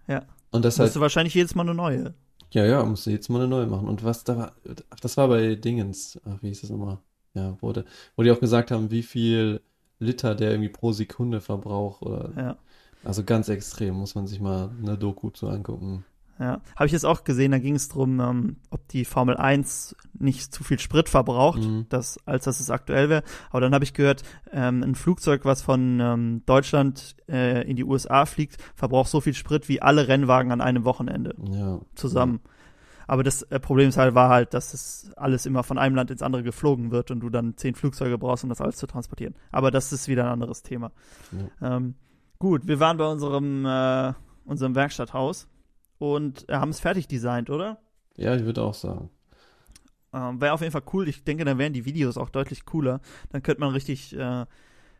Ja. 0.07 0.23
Und 0.51 0.65
das 0.65 0.75
Das 0.75 0.79
halt. 0.79 0.87
musst 0.87 0.95
du 0.95 1.01
wahrscheinlich 1.01 1.33
jedes 1.35 1.53
Mal 1.53 1.61
eine 1.63 1.75
neue. 1.75 2.13
Ja, 2.51 2.65
ja, 2.65 2.83
musst 2.83 3.05
du 3.05 3.11
jetzt 3.11 3.29
mal 3.29 3.39
eine 3.39 3.47
neue 3.47 3.67
machen. 3.67 3.87
Und 3.87 4.03
was 4.03 4.23
da 4.23 4.35
war. 4.37 4.51
Ach, 4.89 4.99
das 4.99 5.15
war 5.15 5.27
bei 5.27 5.55
Dingens. 5.55 6.19
Ach, 6.25 6.37
wie 6.41 6.47
hieß 6.47 6.61
das 6.61 6.69
nochmal? 6.71 6.97
Ja, 7.33 7.55
wurde, 7.61 7.85
wo 8.15 8.23
die 8.23 8.31
auch 8.31 8.39
gesagt 8.39 8.71
haben, 8.71 8.89
wie 8.91 9.03
viel 9.03 9.61
Liter 9.99 10.33
der 10.35 10.51
irgendwie 10.51 10.69
pro 10.69 10.91
Sekunde 10.91 11.39
verbraucht. 11.39 12.01
Oder, 12.01 12.31
Ja. 12.35 12.57
also 13.03 13.23
ganz 13.23 13.47
extrem. 13.47 13.93
Muss 13.95 14.15
man 14.15 14.25
sich 14.27 14.41
mal 14.41 14.71
eine 14.81 14.97
Doku 14.97 15.29
zu 15.29 15.47
angucken. 15.47 16.03
Ja, 16.41 16.59
habe 16.75 16.87
ich 16.87 16.91
jetzt 16.91 17.05
auch 17.05 17.23
gesehen, 17.23 17.51
da 17.51 17.59
ging 17.59 17.75
es 17.75 17.87
drum, 17.87 18.19
ähm, 18.19 18.55
ob 18.71 18.87
die 18.87 19.05
Formel 19.05 19.37
1 19.37 19.95
nicht 20.17 20.51
zu 20.51 20.63
viel 20.63 20.79
Sprit 20.79 21.07
verbraucht, 21.07 21.59
Mhm. 21.61 21.85
das, 21.89 22.17
als 22.25 22.45
dass 22.45 22.59
es 22.59 22.71
aktuell 22.71 23.09
wäre. 23.09 23.21
Aber 23.51 23.61
dann 23.61 23.75
habe 23.75 23.83
ich 23.83 23.93
gehört, 23.93 24.23
ähm, 24.51 24.81
ein 24.81 24.95
Flugzeug, 24.95 25.45
was 25.45 25.61
von 25.61 25.99
ähm, 25.99 26.41
Deutschland 26.47 27.15
äh, 27.29 27.61
in 27.69 27.75
die 27.75 27.83
USA 27.83 28.25
fliegt, 28.25 28.57
verbraucht 28.73 29.09
so 29.11 29.21
viel 29.21 29.35
Sprit 29.35 29.69
wie 29.69 29.83
alle 29.83 30.07
Rennwagen 30.07 30.51
an 30.51 30.61
einem 30.61 30.83
Wochenende 30.83 31.35
Ja. 31.51 31.79
zusammen. 31.93 32.39
Aber 33.05 33.21
das 33.21 33.43
äh, 33.43 33.59
Problem 33.59 33.89
ist 33.89 33.97
halt, 33.97 34.15
war 34.15 34.29
halt, 34.29 34.55
dass 34.55 34.73
es 34.73 35.11
alles 35.17 35.45
immer 35.45 35.61
von 35.61 35.77
einem 35.77 35.95
Land 35.95 36.09
ins 36.09 36.23
andere 36.23 36.41
geflogen 36.41 36.89
wird 36.89 37.11
und 37.11 37.19
du 37.19 37.29
dann 37.29 37.55
zehn 37.55 37.75
Flugzeuge 37.75 38.17
brauchst, 38.17 38.43
um 38.43 38.49
das 38.49 38.61
alles 38.61 38.77
zu 38.77 38.87
transportieren. 38.87 39.35
Aber 39.51 39.69
das 39.69 39.93
ist 39.93 40.07
wieder 40.07 40.23
ein 40.23 40.31
anderes 40.31 40.63
Thema. 40.63 40.91
Ähm, 41.61 41.93
gut, 42.39 42.65
wir 42.67 42.79
waren 42.79 42.97
bei 42.97 43.05
unserem, 43.05 43.63
äh, 43.65 44.13
unserem 44.45 44.73
Werkstatthaus 44.73 45.47
und 46.01 46.49
äh, 46.49 46.53
haben 46.53 46.71
es 46.71 46.79
fertig 46.79 47.07
designt, 47.07 47.51
oder? 47.51 47.77
Ja, 48.17 48.35
ich 48.35 48.43
würde 48.43 48.63
auch 48.63 48.73
sagen. 48.73 49.11
Ähm, 50.11 50.41
Wäre 50.41 50.53
auf 50.53 50.61
jeden 50.61 50.71
Fall 50.71 50.81
cool. 50.93 51.07
Ich 51.07 51.23
denke, 51.23 51.45
dann 51.45 51.59
wären 51.59 51.73
die 51.73 51.85
Videos 51.85 52.17
auch 52.17 52.29
deutlich 52.29 52.65
cooler. 52.65 53.01
Dann 53.29 53.43
könnte 53.43 53.61
man 53.61 53.71
richtig 53.71 54.17
äh, 54.17 54.45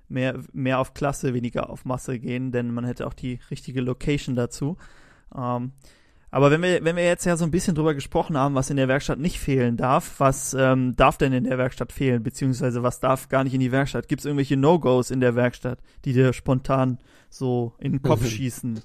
mehr, 0.10 0.40
mehr 0.54 0.78
auf 0.78 0.94
Klasse, 0.94 1.34
weniger 1.34 1.72
auf 1.72 1.86
Masse 1.86 2.20
gehen, 2.20 2.52
denn 2.52 2.72
man 2.72 2.86
hätte 2.86 3.08
auch 3.08 3.16
die 3.16 3.40
richtige 3.50 3.82
Location 3.82 4.36
dazu. 4.36 4.78
Ähm, 5.36 5.72
Aber 6.30 6.52
wenn 6.52 6.62
wir, 6.62 6.84
wenn 6.84 6.96
wir 6.96 7.04
jetzt 7.04 7.26
ja 7.26 7.36
so 7.36 7.46
ein 7.46 7.52
bisschen 7.52 7.74
drüber 7.74 7.96
gesprochen 7.96 8.38
haben, 8.38 8.54
was 8.54 8.70
in 8.70 8.78
der 8.78 8.88
Werkstatt 8.88 9.18
nicht 9.18 9.40
fehlen 9.40 9.78
darf, 9.78 10.20
was 10.20 10.54
ähm, 10.54 10.96
darf 10.96 11.18
denn 11.18 11.34
in 11.34 11.46
der 11.46 11.58
Werkstatt 11.58 11.92
fehlen, 11.92 12.22
beziehungsweise 12.22 12.84
was 12.84 13.00
darf 13.00 13.28
gar 13.28 13.44
nicht 13.44 13.56
in 13.56 13.60
die 13.60 13.72
Werkstatt? 13.72 14.08
Gibt 14.08 14.22
es 14.22 14.26
irgendwelche 14.26 14.56
No-Gos 14.56 15.10
in 15.10 15.20
der 15.20 15.36
Werkstatt, 15.36 15.80
die 16.06 16.14
dir 16.14 16.32
spontan 16.32 17.00
so 17.32 17.74
in 17.80 17.94
den 17.94 18.02
Kopf 18.04 18.24
schießen? 18.28 18.82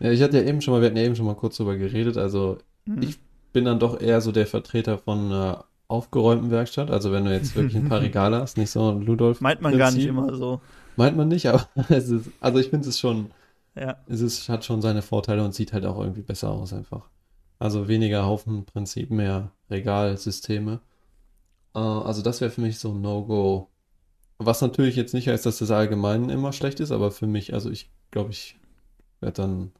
Ja, 0.00 0.10
ich 0.12 0.22
hatte 0.22 0.38
ja 0.38 0.44
eben 0.48 0.60
schon 0.60 0.74
mal, 0.74 0.80
wir 0.80 0.86
hatten 0.88 0.96
ja 0.96 1.04
eben 1.04 1.16
schon 1.16 1.26
mal 1.26 1.34
kurz 1.36 1.56
drüber 1.56 1.76
geredet, 1.76 2.16
also 2.16 2.58
Mhm. 2.86 3.02
ich 3.02 3.18
bin 3.52 3.64
dann 3.66 3.78
doch 3.80 4.00
eher 4.00 4.20
so 4.20 4.32
der 4.32 4.46
Vertreter 4.46 4.98
von 4.98 5.26
einer 5.26 5.64
aufgeräumten 5.88 6.50
Werkstatt, 6.50 6.90
also 6.90 7.12
wenn 7.12 7.24
du 7.24 7.32
jetzt 7.32 7.54
wirklich 7.56 7.76
ein 7.76 7.88
paar 7.88 8.00
Regale 8.02 8.40
hast, 8.40 8.56
nicht 8.58 8.70
so 8.70 8.90
ein 8.90 9.02
Ludolf. 9.02 9.40
Meint 9.40 9.60
man 9.62 9.76
gar 9.76 9.90
nicht 9.90 10.06
Prinzip. 10.06 10.10
immer 10.10 10.34
so. 10.36 10.60
Meint 10.96 11.16
man 11.16 11.28
nicht, 11.28 11.46
aber 11.46 11.66
es 11.88 12.08
ist, 12.10 12.30
also 12.40 12.58
ich 12.58 12.68
finde 12.68 12.88
es 12.88 12.98
schon, 12.98 13.30
Ja. 13.74 13.96
es 14.06 14.20
ist, 14.20 14.48
hat 14.48 14.64
schon 14.64 14.82
seine 14.82 15.02
Vorteile 15.02 15.44
und 15.44 15.54
sieht 15.54 15.72
halt 15.72 15.84
auch 15.86 15.98
irgendwie 16.00 16.22
besser 16.22 16.50
aus 16.50 16.72
einfach. 16.72 17.08
Also 17.58 17.88
weniger 17.88 18.24
Haufenprinzip, 18.24 19.10
mehr 19.10 19.50
Regalsysteme. 19.70 20.80
Äh, 21.74 21.78
also 21.78 22.22
das 22.22 22.40
wäre 22.40 22.50
für 22.50 22.60
mich 22.60 22.78
so 22.78 22.90
ein 22.92 23.00
No-Go. 23.00 23.68
Was 24.38 24.60
natürlich 24.60 24.94
jetzt 24.96 25.14
nicht 25.14 25.26
heißt, 25.28 25.44
dass 25.46 25.58
das 25.58 25.70
allgemein 25.70 26.28
immer 26.30 26.52
schlecht 26.52 26.80
ist, 26.80 26.92
aber 26.92 27.10
für 27.10 27.26
mich, 27.26 27.54
also 27.54 27.70
ich 27.70 27.90
glaube, 28.12 28.30
ich 28.30 28.56
werde 29.20 29.42
dann, 29.42 29.72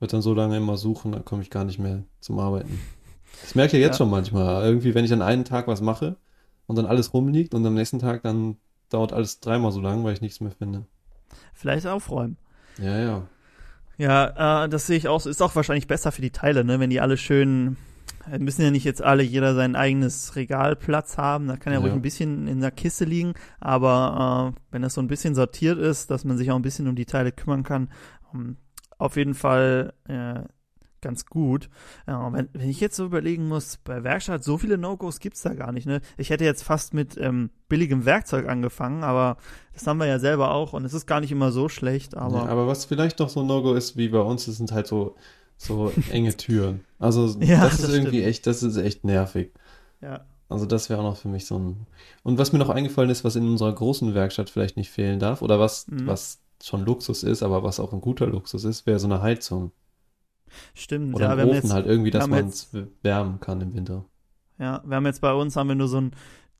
werd 0.00 0.12
dann 0.12 0.22
so 0.22 0.34
lange 0.34 0.56
immer 0.56 0.76
suchen, 0.76 1.12
dann 1.12 1.24
komme 1.24 1.42
ich 1.42 1.50
gar 1.50 1.64
nicht 1.64 1.78
mehr 1.78 2.02
zum 2.20 2.38
Arbeiten. 2.38 2.78
Das 3.42 3.54
merke 3.54 3.68
ich 3.76 3.80
ja 3.82 3.86
jetzt 3.86 3.94
Ja. 3.96 4.04
schon 4.04 4.10
manchmal. 4.10 4.64
Irgendwie, 4.64 4.94
wenn 4.94 5.04
ich 5.04 5.12
an 5.12 5.22
einem 5.22 5.44
Tag 5.44 5.66
was 5.68 5.80
mache 5.80 6.16
und 6.66 6.76
dann 6.76 6.86
alles 6.86 7.12
rumliegt 7.14 7.54
und 7.54 7.64
am 7.66 7.74
nächsten 7.74 7.98
Tag 7.98 8.22
dann 8.22 8.56
dauert 8.90 9.12
alles 9.12 9.40
dreimal 9.40 9.70
so 9.72 9.80
lang, 9.80 10.02
weil 10.04 10.12
ich 10.14 10.20
nichts 10.20 10.40
mehr 10.40 10.52
finde. 10.52 10.86
Vielleicht 11.54 11.86
aufräumen. 11.86 12.36
Ja, 12.78 12.98
ja. 12.98 13.22
Ja, 13.96 14.64
äh, 14.64 14.68
das 14.68 14.86
sehe 14.86 14.96
ich 14.96 15.08
auch. 15.08 15.20
so. 15.20 15.28
Ist 15.28 15.42
auch 15.42 15.56
wahrscheinlich 15.56 15.88
besser 15.88 16.12
für 16.12 16.22
die 16.22 16.30
Teile, 16.30 16.64
ne? 16.64 16.78
Wenn 16.78 16.90
die 16.90 17.00
alle 17.00 17.16
schön, 17.16 17.76
äh, 18.30 18.38
müssen 18.38 18.62
ja 18.62 18.70
nicht 18.70 18.84
jetzt 18.84 19.02
alle 19.02 19.24
jeder 19.24 19.54
sein 19.56 19.74
eigenes 19.74 20.36
Regalplatz 20.36 21.18
haben. 21.18 21.48
Da 21.48 21.56
kann 21.56 21.72
ja, 21.72 21.78
Ja. 21.80 21.84
ruhig 21.84 21.92
ein 21.94 22.02
bisschen 22.02 22.46
in 22.46 22.60
der 22.60 22.70
Kiste 22.70 23.04
liegen. 23.04 23.34
Aber 23.60 24.54
äh, 24.56 24.60
wenn 24.70 24.82
das 24.82 24.94
so 24.94 25.00
ein 25.02 25.08
bisschen 25.08 25.34
sortiert 25.34 25.78
ist, 25.78 26.10
dass 26.12 26.24
man 26.24 26.38
sich 26.38 26.50
auch 26.52 26.56
ein 26.56 26.62
bisschen 26.62 26.86
um 26.88 26.94
die 26.94 27.06
Teile 27.06 27.32
kümmern 27.32 27.64
kann, 27.64 27.88
ähm, 28.32 28.56
auf 28.98 29.16
jeden 29.16 29.34
Fall 29.34 29.92
äh, 30.08 30.40
ganz 31.00 31.26
gut. 31.26 31.68
Ja, 32.08 32.32
wenn, 32.32 32.48
wenn 32.52 32.68
ich 32.68 32.80
jetzt 32.80 32.96
so 32.96 33.04
überlegen 33.04 33.46
muss, 33.46 33.76
bei 33.84 34.02
Werkstatt 34.02 34.42
so 34.42 34.58
viele 34.58 34.76
No-Gos 34.78 35.20
gibt's 35.20 35.42
da 35.42 35.54
gar 35.54 35.70
nicht. 35.70 35.86
Ne? 35.86 36.00
Ich 36.16 36.30
hätte 36.30 36.44
jetzt 36.44 36.64
fast 36.64 36.92
mit 36.92 37.16
ähm, 37.16 37.50
billigem 37.68 38.04
Werkzeug 38.04 38.48
angefangen, 38.48 39.04
aber 39.04 39.36
das 39.74 39.86
haben 39.86 39.98
wir 39.98 40.06
ja 40.06 40.18
selber 40.18 40.50
auch 40.50 40.72
und 40.72 40.84
es 40.84 40.94
ist 40.94 41.06
gar 41.06 41.20
nicht 41.20 41.30
immer 41.30 41.52
so 41.52 41.68
schlecht. 41.68 42.16
Aber 42.16 42.38
Ja, 42.38 42.46
aber 42.46 42.66
was 42.66 42.84
vielleicht 42.84 43.20
noch 43.20 43.28
so 43.28 43.40
ein 43.40 43.46
No-Go 43.46 43.74
ist, 43.74 43.96
wie 43.96 44.08
bei 44.08 44.18
uns, 44.20 44.46
das 44.46 44.56
sind 44.56 44.72
halt 44.72 44.88
so, 44.88 45.14
so 45.56 45.92
enge 46.10 46.36
Türen. 46.36 46.80
Also 46.98 47.26
Ja, 47.40 47.62
das 47.62 47.74
ist 47.74 47.84
das 47.84 47.90
irgendwie 47.92 48.16
stimmt. 48.18 48.28
echt, 48.30 48.46
das 48.48 48.62
ist 48.64 48.76
echt 48.76 49.04
nervig. 49.04 49.52
ja. 50.00 50.24
Also 50.50 50.64
das 50.64 50.88
wäre 50.88 51.00
auch 51.00 51.04
noch 51.04 51.18
für 51.18 51.28
mich 51.28 51.44
so 51.44 51.58
ein. 51.58 51.86
Und 52.22 52.38
was 52.38 52.52
mir 52.54 52.58
noch 52.58 52.70
eingefallen 52.70 53.10
ist, 53.10 53.22
was 53.22 53.36
in 53.36 53.46
unserer 53.46 53.70
großen 53.74 54.14
Werkstatt 54.14 54.48
vielleicht 54.48 54.78
nicht 54.78 54.88
fehlen 54.90 55.18
darf, 55.20 55.42
oder 55.42 55.60
was, 55.60 55.86
Mhm. 55.88 56.06
was 56.06 56.40
schon 56.62 56.84
Luxus 56.84 57.22
ist, 57.22 57.42
aber 57.42 57.62
was 57.62 57.80
auch 57.80 57.92
ein 57.92 58.00
guter 58.00 58.26
Luxus 58.26 58.64
ist, 58.64 58.86
wäre 58.86 58.98
so 58.98 59.06
eine 59.08 59.22
Heizung. 59.22 59.72
Stimmt, 60.74 61.14
Oder 61.14 61.26
ja, 61.26 61.30
ein 61.30 61.36
wir 61.36 61.42
haben 61.42 61.50
Ofen 61.50 61.70
jetzt, 61.70 61.72
halt 61.72 61.86
irgendwie, 61.86 62.10
dass 62.10 62.28
haben 62.30 62.30
man 62.30 62.46
es 62.48 62.70
wärmen 63.02 63.40
kann 63.40 63.60
im 63.60 63.74
Winter. 63.74 64.04
ja, 64.58 64.82
wir 64.84 64.96
haben 64.96 65.06
jetzt 65.06 65.20
bei 65.20 65.32
uns 65.32 65.56
haben 65.56 65.68
wir 65.68 65.74
nur 65.74 65.88
so 65.88 66.00
ein, 66.00 66.12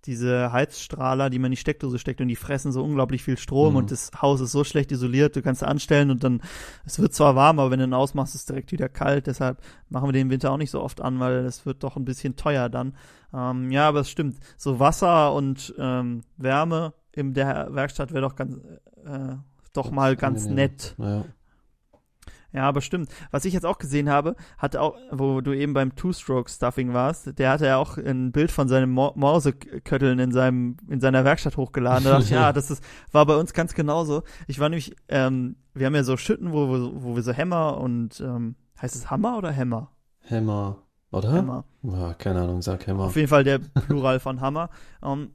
diese 0.05 0.53
Heizstrahler, 0.53 1.29
die 1.29 1.39
man 1.39 1.47
in 1.47 1.53
die 1.53 1.57
Steckdose 1.57 1.99
steckt 1.99 2.21
und 2.21 2.29
die 2.29 2.37
fressen 2.37 2.71
so 2.71 2.85
unglaublich 2.85 3.23
viel 3.25 3.37
Strom 3.37 3.73
Mhm. 3.73 3.77
und 3.77 3.91
das 3.91 4.11
Haus 4.23 4.41
ist 4.41 4.53
so 4.53 4.63
schlecht 4.63 4.93
isoliert, 4.93 5.35
du 5.37 5.43
kannst 5.43 5.65
anstellen 5.65 6.11
und 6.11 6.23
dann, 6.23 6.41
es 6.85 6.99
wird 7.01 7.15
zwar 7.15 7.35
warm, 7.35 7.59
aber 7.59 7.71
wenn 7.71 7.81
du 7.81 7.87
ihn 7.87 7.95
ausmachst, 7.95 8.35
ist 8.35 8.43
es 8.43 8.47
direkt 8.47 8.71
wieder 8.73 8.89
kalt, 8.89 9.27
deshalb 9.27 9.61
machen 9.89 10.09
wir 10.09 10.13
den 10.13 10.31
Winter 10.31 10.53
auch 10.53 10.57
nicht 10.57 10.71
so 10.71 10.81
oft 10.83 11.01
an, 11.01 11.19
weil 11.19 11.39
es 11.47 11.67
wird 11.67 11.83
doch 11.83 11.97
ein 11.97 12.05
bisschen 12.05 12.37
teuer 12.37 12.69
dann. 12.69 12.95
Ähm, 13.35 13.71
ja, 13.73 13.89
aber 13.89 14.01
es 14.01 14.11
stimmt, 14.11 14.39
so 14.57 14.79
Wasser 14.79 15.35
und 15.35 15.75
ähm, 15.79 16.23
Wärme 16.37 16.95
in 17.13 17.35
der 17.35 17.75
Werkstatt 17.75 18.13
wäre 18.13 18.23
doch 18.23 18.37
ganz, 18.37 18.57
äh, 19.05 19.35
doch 19.79 19.91
mal 19.91 20.17
ganz 20.17 20.47
nett. 20.47 20.95
Naja. 20.99 21.25
Ja, 22.53 22.67
aber 22.67 22.81
stimmt. 22.81 23.11
Was 23.31 23.45
ich 23.45 23.53
jetzt 23.53 23.67
auch 23.67 23.79
gesehen 23.79 24.09
habe, 24.09 24.35
hat 24.57 24.75
auch, 24.75 24.97
wo 25.11 25.43
du 25.43 25.53
eben 25.53 25.75
beim 25.75 25.95
Two-Stroke-Stuffing 25.95 26.95
warst, 26.95 27.39
der 27.39 27.51
hatte 27.51 27.67
ja 27.67 27.77
auch 27.77 27.99
ein 27.99 28.33
Bild 28.33 28.51
von 28.51 28.69
seinem 28.69 28.93
Mausekötteln 28.93 30.19
in 30.19 30.33
seinem, 30.33 30.79
in 30.89 31.01
seiner 31.01 31.25
Werkstatt 31.25 31.59
hochgeladen. 31.59 32.05
Da 32.05 32.11
dachte 32.13 32.25
ich, 32.25 32.31
ja, 32.31 32.53
das 32.53 32.71
ist, 32.71 32.83
war 33.13 33.27
bei 33.27 33.37
uns 33.37 33.53
ganz 33.53 33.75
genauso. 33.75 34.23
Ich 34.47 34.61
war 34.61 34.71
nämlich, 34.71 34.97
ähm, 35.09 35.57
wir 35.75 35.87
haben 35.87 35.95
ja 35.95 36.05
so 36.05 36.17
Schütten, 36.17 36.53
wo, 36.53 36.69
wo, 36.69 36.93
wo 37.03 37.17
wir 37.17 37.23
so 37.23 37.33
Hämmer 37.33 37.79
und, 37.79 38.21
ähm, 38.21 38.57
heißt 38.81 38.97
es 38.97 39.11
Hammer 39.11 39.37
oder 39.37 39.51
Hämmer? 39.51 39.91
Hämmer. 40.21 40.79
Oder? 41.11 41.33
Hämmer. 41.33 41.65
Ja, 41.83 42.15
keine 42.15 42.43
Ahnung, 42.43 42.63
sag 42.63 42.87
Hämmer. 42.87 43.05
Auf 43.05 43.17
jeden 43.17 43.29
Fall 43.29 43.45
der 43.45 43.59
Plural 43.59 44.21
von 44.21 44.41
Hammer. 44.41 44.71
Ähm, 45.01 45.31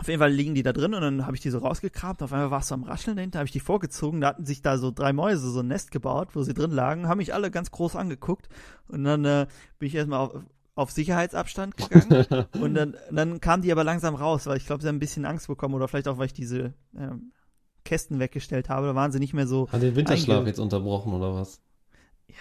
auf 0.00 0.08
jeden 0.08 0.18
Fall 0.18 0.32
liegen 0.32 0.54
die 0.54 0.62
da 0.62 0.72
drin 0.72 0.94
und 0.94 1.02
dann 1.02 1.26
habe 1.26 1.36
ich 1.36 1.42
die 1.42 1.50
so 1.50 1.58
rausgekramt. 1.58 2.22
Auf 2.22 2.32
einmal 2.32 2.50
war 2.50 2.60
es 2.60 2.68
so 2.68 2.74
am 2.74 2.84
Rascheln 2.84 3.16
dahinter, 3.16 3.40
habe 3.40 3.46
ich 3.46 3.52
die 3.52 3.60
vorgezogen. 3.60 4.22
Da 4.22 4.28
hatten 4.28 4.46
sich 4.46 4.62
da 4.62 4.78
so 4.78 4.90
drei 4.90 5.12
Mäuse 5.12 5.50
so 5.50 5.60
ein 5.60 5.68
Nest 5.68 5.90
gebaut, 5.90 6.28
wo 6.32 6.42
sie 6.42 6.54
drin 6.54 6.70
lagen, 6.70 7.06
haben 7.06 7.18
mich 7.18 7.34
alle 7.34 7.50
ganz 7.50 7.70
groß 7.70 7.96
angeguckt. 7.96 8.48
Und 8.88 9.04
dann 9.04 9.26
äh, 9.26 9.46
bin 9.78 9.88
ich 9.88 9.94
erstmal 9.94 10.20
auf, 10.20 10.32
auf 10.74 10.90
Sicherheitsabstand 10.90 11.76
gegangen. 11.76 12.46
und 12.60 12.74
dann, 12.74 12.96
dann 13.10 13.42
kamen 13.42 13.62
die 13.62 13.70
aber 13.70 13.84
langsam 13.84 14.14
raus, 14.14 14.46
weil 14.46 14.56
ich 14.56 14.64
glaube, 14.64 14.80
sie 14.80 14.88
haben 14.88 14.96
ein 14.96 15.00
bisschen 15.00 15.26
Angst 15.26 15.48
bekommen 15.48 15.74
oder 15.74 15.86
vielleicht 15.86 16.08
auch, 16.08 16.16
weil 16.16 16.26
ich 16.26 16.32
diese 16.32 16.72
ähm, 16.96 17.32
Kästen 17.84 18.18
weggestellt 18.18 18.70
habe. 18.70 18.86
Da 18.86 18.94
waren 18.94 19.12
sie 19.12 19.18
nicht 19.18 19.34
mehr 19.34 19.46
so 19.46 19.70
Hat 19.70 19.82
den 19.82 19.96
Winterschlaf 19.96 20.46
jetzt 20.46 20.60
unterbrochen 20.60 21.12
oder 21.12 21.34
was? 21.34 21.60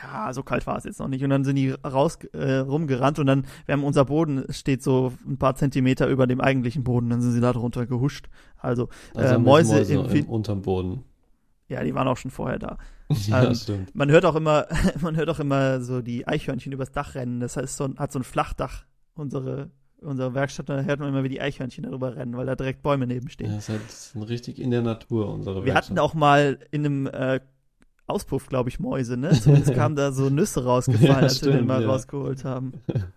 Ja, 0.04 0.32
so 0.34 0.44
kalt 0.44 0.66
war 0.68 0.78
es 0.78 0.84
jetzt 0.84 1.00
noch 1.00 1.08
nicht. 1.08 1.24
Und 1.24 1.30
dann 1.30 1.44
sind 1.44 1.56
die 1.56 1.72
raus 1.72 2.18
äh, 2.34 2.56
rumgerannt 2.58 3.20
und 3.20 3.26
dann, 3.28 3.46
wir 3.66 3.74
haben 3.74 3.84
unser 3.84 4.06
Boden 4.06 4.46
steht 4.50 4.84
so 4.84 5.14
ein 5.28 5.38
paar 5.38 5.56
Zentimeter 5.56 6.08
über 6.08 6.28
dem 6.28 6.42
eigentlichen 6.42 6.84
Boden, 6.84 7.10
dann 7.10 7.22
sind 7.22 7.32
sie 7.34 7.42
da 7.42 7.54
drunter 7.54 7.86
gehuscht. 7.86 8.28
Also, 8.58 8.90
Also 9.16 9.36
äh, 9.36 9.38
Mäuse 9.38 9.74
Mäuse 9.76 9.94
im 9.94 10.06
im, 10.06 10.26
unterm 10.30 10.62
Boden. 10.62 11.04
ja, 11.68 11.84
die 11.84 11.94
waren 11.96 12.08
auch 12.08 12.18
schon 12.18 12.32
vorher 12.32 12.60
da. 12.60 12.78
Ja, 13.28 13.44
Ähm, 13.46 13.56
stimmt. 13.56 13.96
Man 13.96 14.12
hört 14.12 14.24
auch 14.26 14.36
immer, 14.36 14.68
man 15.02 15.16
hört 15.16 15.30
auch 15.30 15.40
immer 15.40 15.82
so 15.82 16.02
die 16.02 16.28
Eichhörnchen 16.28 16.72
übers 16.72 16.92
Dach 16.92 17.16
rennen. 17.16 17.40
Das 17.40 17.58
heißt, 17.58 17.76
so 17.78 17.86
ein, 17.86 17.98
hat 17.98 18.12
so 18.12 18.20
ein 18.20 18.24
Flachdach, 18.24 18.86
unsere, 19.16 19.72
unsere 20.02 20.36
Werkstatt, 20.36 20.70
da 20.70 20.82
hört 20.82 21.00
man 21.00 21.10
immer, 21.10 21.24
wie 21.24 21.30
die 21.30 21.42
Eichhörnchen 21.42 21.86
darüber 21.86 22.16
rennen, 22.16 22.38
weil 22.38 22.46
da 22.46 22.56
direkt 22.56 22.84
Bäume 22.84 23.08
nebenstehen. 23.08 23.50
Ja, 23.52 23.58
ist 23.58 23.70
halt 23.70 23.82
das 23.88 24.14
ist 24.16 24.30
richtig 24.30 24.60
in 24.60 24.70
der 24.70 24.84
Natur, 24.84 25.28
unsere 25.34 25.66
Wir 25.66 25.74
hatten 25.74 25.96
Werkstatt. 25.96 26.00
auch 26.00 26.14
mal 26.14 26.60
in 26.70 26.86
einem 26.86 27.08
äh, 27.08 27.40
Auspuff, 28.10 28.48
glaube 28.48 28.70
ich, 28.70 28.80
Mäuse, 28.80 29.18
ne? 29.18 29.32
Zumindest 29.32 29.74
kamen 29.74 29.96
da 29.96 30.12
so 30.12 30.30
Nüsse 30.30 30.64
rausgefallen, 30.64 31.08
Ja, 31.08 31.18
als 31.18 31.42
wir 31.42 31.50
den 31.50 31.56
stimmt, 31.58 31.68
mal 31.68 31.82
ja. 31.82 31.90
rausgeholt 31.90 32.44
haben. 32.46 32.74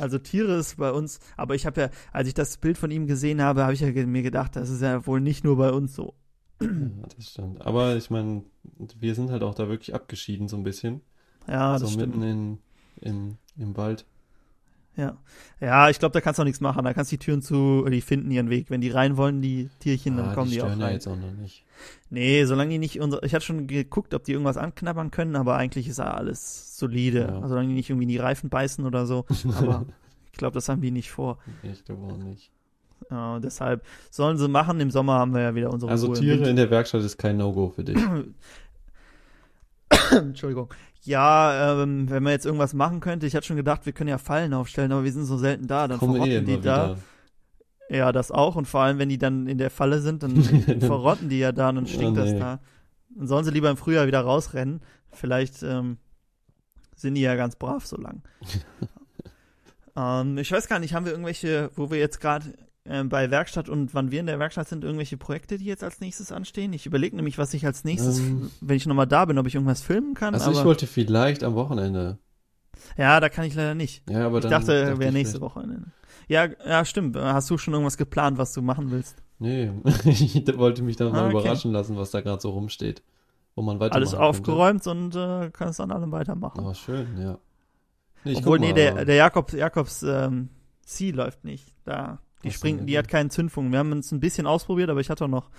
Also 0.00 0.18
Tiere 0.18 0.56
ist 0.56 0.76
bei 0.76 0.92
uns, 0.92 1.18
aber 1.38 1.54
ich 1.54 1.64
habe 1.64 1.80
ja, 1.80 1.90
als 2.12 2.28
ich 2.28 2.34
das 2.34 2.58
Bild 2.58 2.76
von 2.76 2.90
ihm 2.90 3.06
gesehen 3.06 3.40
habe, 3.40 3.62
habe 3.62 3.72
ich 3.72 3.80
ja 3.80 3.90
mir 3.90 4.22
gedacht, 4.22 4.54
das 4.54 4.68
ist 4.68 4.82
ja 4.82 5.06
wohl 5.06 5.18
nicht 5.18 5.44
nur 5.44 5.56
bei 5.56 5.72
uns 5.72 5.94
so. 5.94 6.12
Ja, 6.60 6.68
das 7.16 7.30
stimmt. 7.30 7.64
Aber 7.64 7.96
ich 7.96 8.10
meine, 8.10 8.42
wir 8.98 9.14
sind 9.14 9.30
halt 9.30 9.42
auch 9.42 9.54
da 9.54 9.68
wirklich 9.70 9.94
abgeschieden 9.94 10.46
so 10.46 10.58
ein 10.58 10.62
bisschen. 10.62 11.00
Ja, 11.46 11.72
das 11.72 11.80
so 11.80 11.88
stimmt. 11.88 12.18
mitten 12.18 12.22
in, 12.22 12.58
im, 13.00 13.36
im 13.56 13.76
Wald. 13.78 14.04
Ja, 14.98 15.16
ja 15.60 15.88
ich 15.88 16.00
glaube, 16.00 16.12
da 16.12 16.20
kannst 16.20 16.38
du 16.38 16.42
auch 16.42 16.44
nichts 16.44 16.60
machen. 16.60 16.84
Da 16.84 16.92
kannst 16.92 17.12
du 17.12 17.16
die 17.16 17.24
Türen 17.24 17.40
zu, 17.40 17.86
die 17.88 18.00
finden 18.00 18.30
ihren 18.32 18.50
Weg. 18.50 18.68
Wenn 18.68 18.80
die 18.80 18.90
rein 18.90 19.16
wollen, 19.16 19.40
die 19.40 19.70
Tierchen, 19.78 20.16
dann 20.16 20.30
Ah, 20.30 20.34
kommen 20.34 20.50
die 20.50 20.56
die, 20.56 20.62
auch 20.62 20.66
stören 20.66 20.80
ja 20.80 20.86
rein. 20.86 20.94
jetzt 20.94 21.06
auch 21.06 21.16
noch 21.16 21.32
nicht. 21.32 21.64
Nee, 22.10 22.44
solange 22.44 22.70
die 22.72 22.78
nicht 22.78 23.00
unsere, 23.00 23.24
ich 23.24 23.32
hatte 23.32 23.44
schon 23.44 23.68
geguckt, 23.68 24.12
ob 24.12 24.24
die 24.24 24.32
irgendwas 24.32 24.56
anknabbern 24.56 25.12
können, 25.12 25.36
aber 25.36 25.54
eigentlich 25.56 25.86
ist 25.86 26.00
alles 26.00 26.76
solide. 26.76 27.20
Ja. 27.20 27.36
Also 27.36 27.48
solange 27.50 27.68
die 27.68 27.74
nicht 27.74 27.90
irgendwie 27.90 28.04
in 28.04 28.08
die 28.10 28.18
Reifen 28.18 28.50
beißen 28.50 28.84
oder 28.84 29.06
so. 29.06 29.24
Aber 29.56 29.86
ich 30.32 30.38
glaube, 30.38 30.54
das 30.54 30.68
haben 30.68 30.80
die 30.82 30.90
nicht 30.90 31.10
vor. 31.12 31.38
Ich 31.62 31.84
glaube 31.84 32.12
auch 32.12 32.18
nicht. 32.18 32.50
Ja, 33.10 33.38
deshalb 33.38 33.84
sollen 34.10 34.36
sie 34.36 34.48
machen. 34.48 34.80
Im 34.80 34.90
Sommer 34.90 35.14
haben 35.14 35.32
wir 35.32 35.40
ja 35.42 35.54
wieder 35.54 35.72
unsere 35.72 35.92
Also 35.92 36.08
Ruhe. 36.08 36.16
Tiere 36.18 36.48
in 36.48 36.56
der 36.56 36.68
Werkstatt 36.70 37.02
ist 37.02 37.16
kein 37.16 37.36
No-Go 37.36 37.70
für 37.70 37.84
dich. 37.84 37.96
Entschuldigung. 40.10 40.68
Ja, 41.02 41.82
ähm, 41.82 42.10
wenn 42.10 42.22
man 42.22 42.32
jetzt 42.32 42.44
irgendwas 42.46 42.74
machen 42.74 43.00
könnte, 43.00 43.26
ich 43.26 43.34
hatte 43.34 43.46
schon 43.46 43.56
gedacht, 43.56 43.86
wir 43.86 43.92
können 43.92 44.08
ja 44.10 44.18
Fallen 44.18 44.52
aufstellen, 44.52 44.92
aber 44.92 45.04
wir 45.04 45.12
sind 45.12 45.24
so 45.24 45.36
selten 45.38 45.66
da, 45.66 45.88
dann 45.88 45.98
Kommen 45.98 46.16
eh 46.16 46.18
verrotten 46.18 46.46
die 46.46 46.52
immer 46.54 46.62
da. 46.62 46.90
wieder. 46.90 46.98
Ja, 47.90 48.12
das 48.12 48.30
auch. 48.30 48.56
Und 48.56 48.66
vor 48.66 48.80
allem, 48.82 48.98
wenn 48.98 49.08
die 49.08 49.16
dann 49.18 49.46
in 49.46 49.58
der 49.58 49.70
Falle 49.70 50.00
sind, 50.00 50.22
dann 50.24 50.42
verrotten 50.80 51.28
die 51.28 51.38
ja 51.38 51.52
da 51.52 51.70
und 51.70 51.76
dann 51.76 51.86
stinkt 51.86 52.18
Oh, 52.18 52.20
das 52.22 52.32
nee. 52.32 52.38
da. 52.38 52.60
Dann 53.16 53.26
sollen 53.26 53.44
sie 53.44 53.50
lieber 53.50 53.70
im 53.70 53.76
Frühjahr 53.76 54.06
wieder 54.06 54.20
rausrennen. 54.20 54.80
Vielleicht 55.10 55.62
ähm, 55.62 55.96
sind 56.94 57.14
die 57.14 57.22
ja 57.22 57.34
ganz 57.36 57.56
brav 57.56 57.86
so 57.86 57.96
lang. 57.96 58.22
ähm, 59.96 60.36
ich 60.38 60.52
weiß 60.52 60.68
gar 60.68 60.78
nicht, 60.78 60.94
haben 60.94 61.06
wir 61.06 61.12
irgendwelche, 61.12 61.70
wo 61.76 61.90
wir 61.90 61.98
jetzt 61.98 62.20
gerade 62.20 62.44
ähm, 62.88 63.08
bei 63.08 63.30
Werkstatt 63.30 63.68
und 63.68 63.94
wann 63.94 64.10
wir 64.10 64.20
in 64.20 64.26
der 64.26 64.38
Werkstatt 64.38 64.68
sind, 64.68 64.82
irgendwelche 64.84 65.16
Projekte, 65.16 65.58
die 65.58 65.64
jetzt 65.66 65.84
als 65.84 66.00
nächstes 66.00 66.32
anstehen? 66.32 66.72
Ich 66.72 66.86
überlege 66.86 67.14
nämlich, 67.16 67.38
was 67.38 67.54
ich 67.54 67.64
als 67.66 67.84
nächstes, 67.84 68.18
Ähm. 68.18 68.50
wenn 68.60 68.76
ich 68.76 68.86
nochmal 68.86 69.06
da 69.06 69.24
bin, 69.24 69.38
ob 69.38 69.46
ich 69.46 69.54
irgendwas 69.54 69.82
filmen 69.82 70.14
kann. 70.14 70.34
Also 70.34 70.50
ich 70.50 70.58
aber, 70.58 70.66
wollte 70.66 70.86
vielleicht 70.86 71.44
am 71.44 71.54
Wochenende. 71.54 72.18
ja, 72.96 73.20
da 73.20 73.28
kann 73.28 73.44
ich 73.44 73.54
leider 73.54 73.74
nicht. 73.74 74.08
Ja, 74.10 74.26
aber 74.26 74.38
Ich 74.38 74.42
dann 74.42 74.50
dachte, 74.52 74.98
wäre 74.98 75.08
ich 75.08 75.12
nächste 75.12 75.38
vielleicht- 75.38 75.54
Woche. 75.56 75.68
Ja, 76.28 76.46
ja, 76.66 76.84
stimmt. 76.84 77.16
Hast 77.16 77.48
du 77.50 77.56
schon 77.58 77.72
irgendwas 77.74 77.96
geplant, 77.96 78.36
was 78.38 78.52
du 78.52 78.60
machen 78.62 78.90
willst? 78.90 79.16
Nee, 79.38 79.70
ich 80.04 80.44
wollte 80.58 80.82
mich 80.82 80.96
dann 80.96 81.08
Ah, 81.08 81.12
mal 81.12 81.24
okay. 81.34 81.40
überraschen 81.40 81.72
lassen, 81.72 81.96
was 81.96 82.10
da 82.10 82.20
gerade 82.20 82.40
so 82.42 82.50
rumsteht. 82.50 83.02
Wo 83.54 83.62
man 83.62 83.76
weitermachen 83.80 83.96
Alles 83.96 84.10
könnte. 84.10 84.24
aufgeräumt 84.24 84.86
und 84.86 85.16
äh, 85.16 85.50
kannst 85.52 85.80
an 85.80 85.90
allem 85.90 86.12
weitermachen. 86.12 86.64
Oh, 86.64 86.74
schön, 86.74 87.06
ja. 87.20 87.38
Nee, 88.24 88.32
ich 88.32 88.38
Obwohl, 88.38 88.58
nee, 88.58 88.68
mal, 88.68 88.74
der, 88.74 89.04
der 89.04 89.14
Jakobs, 89.14 89.52
Jakobs 89.52 90.02
ähm, 90.02 90.48
C 90.84 91.10
läuft 91.12 91.44
nicht. 91.44 91.72
Da, 91.84 92.18
die 92.44 92.48
Ach 92.48 92.52
springt, 92.52 92.88
die 92.88 92.98
hat 92.98 93.08
keinen 93.08 93.30
Zündfunken. 93.30 93.72
Wir 93.72 93.78
haben 93.80 93.92
uns 93.92 94.12
ein 94.12 94.20
bisschen 94.20 94.46
ausprobiert, 94.46 94.90
aber 94.90 95.00
ich 95.00 95.10
hatte 95.10 95.24
auch 95.24 95.28
noch 95.28 95.50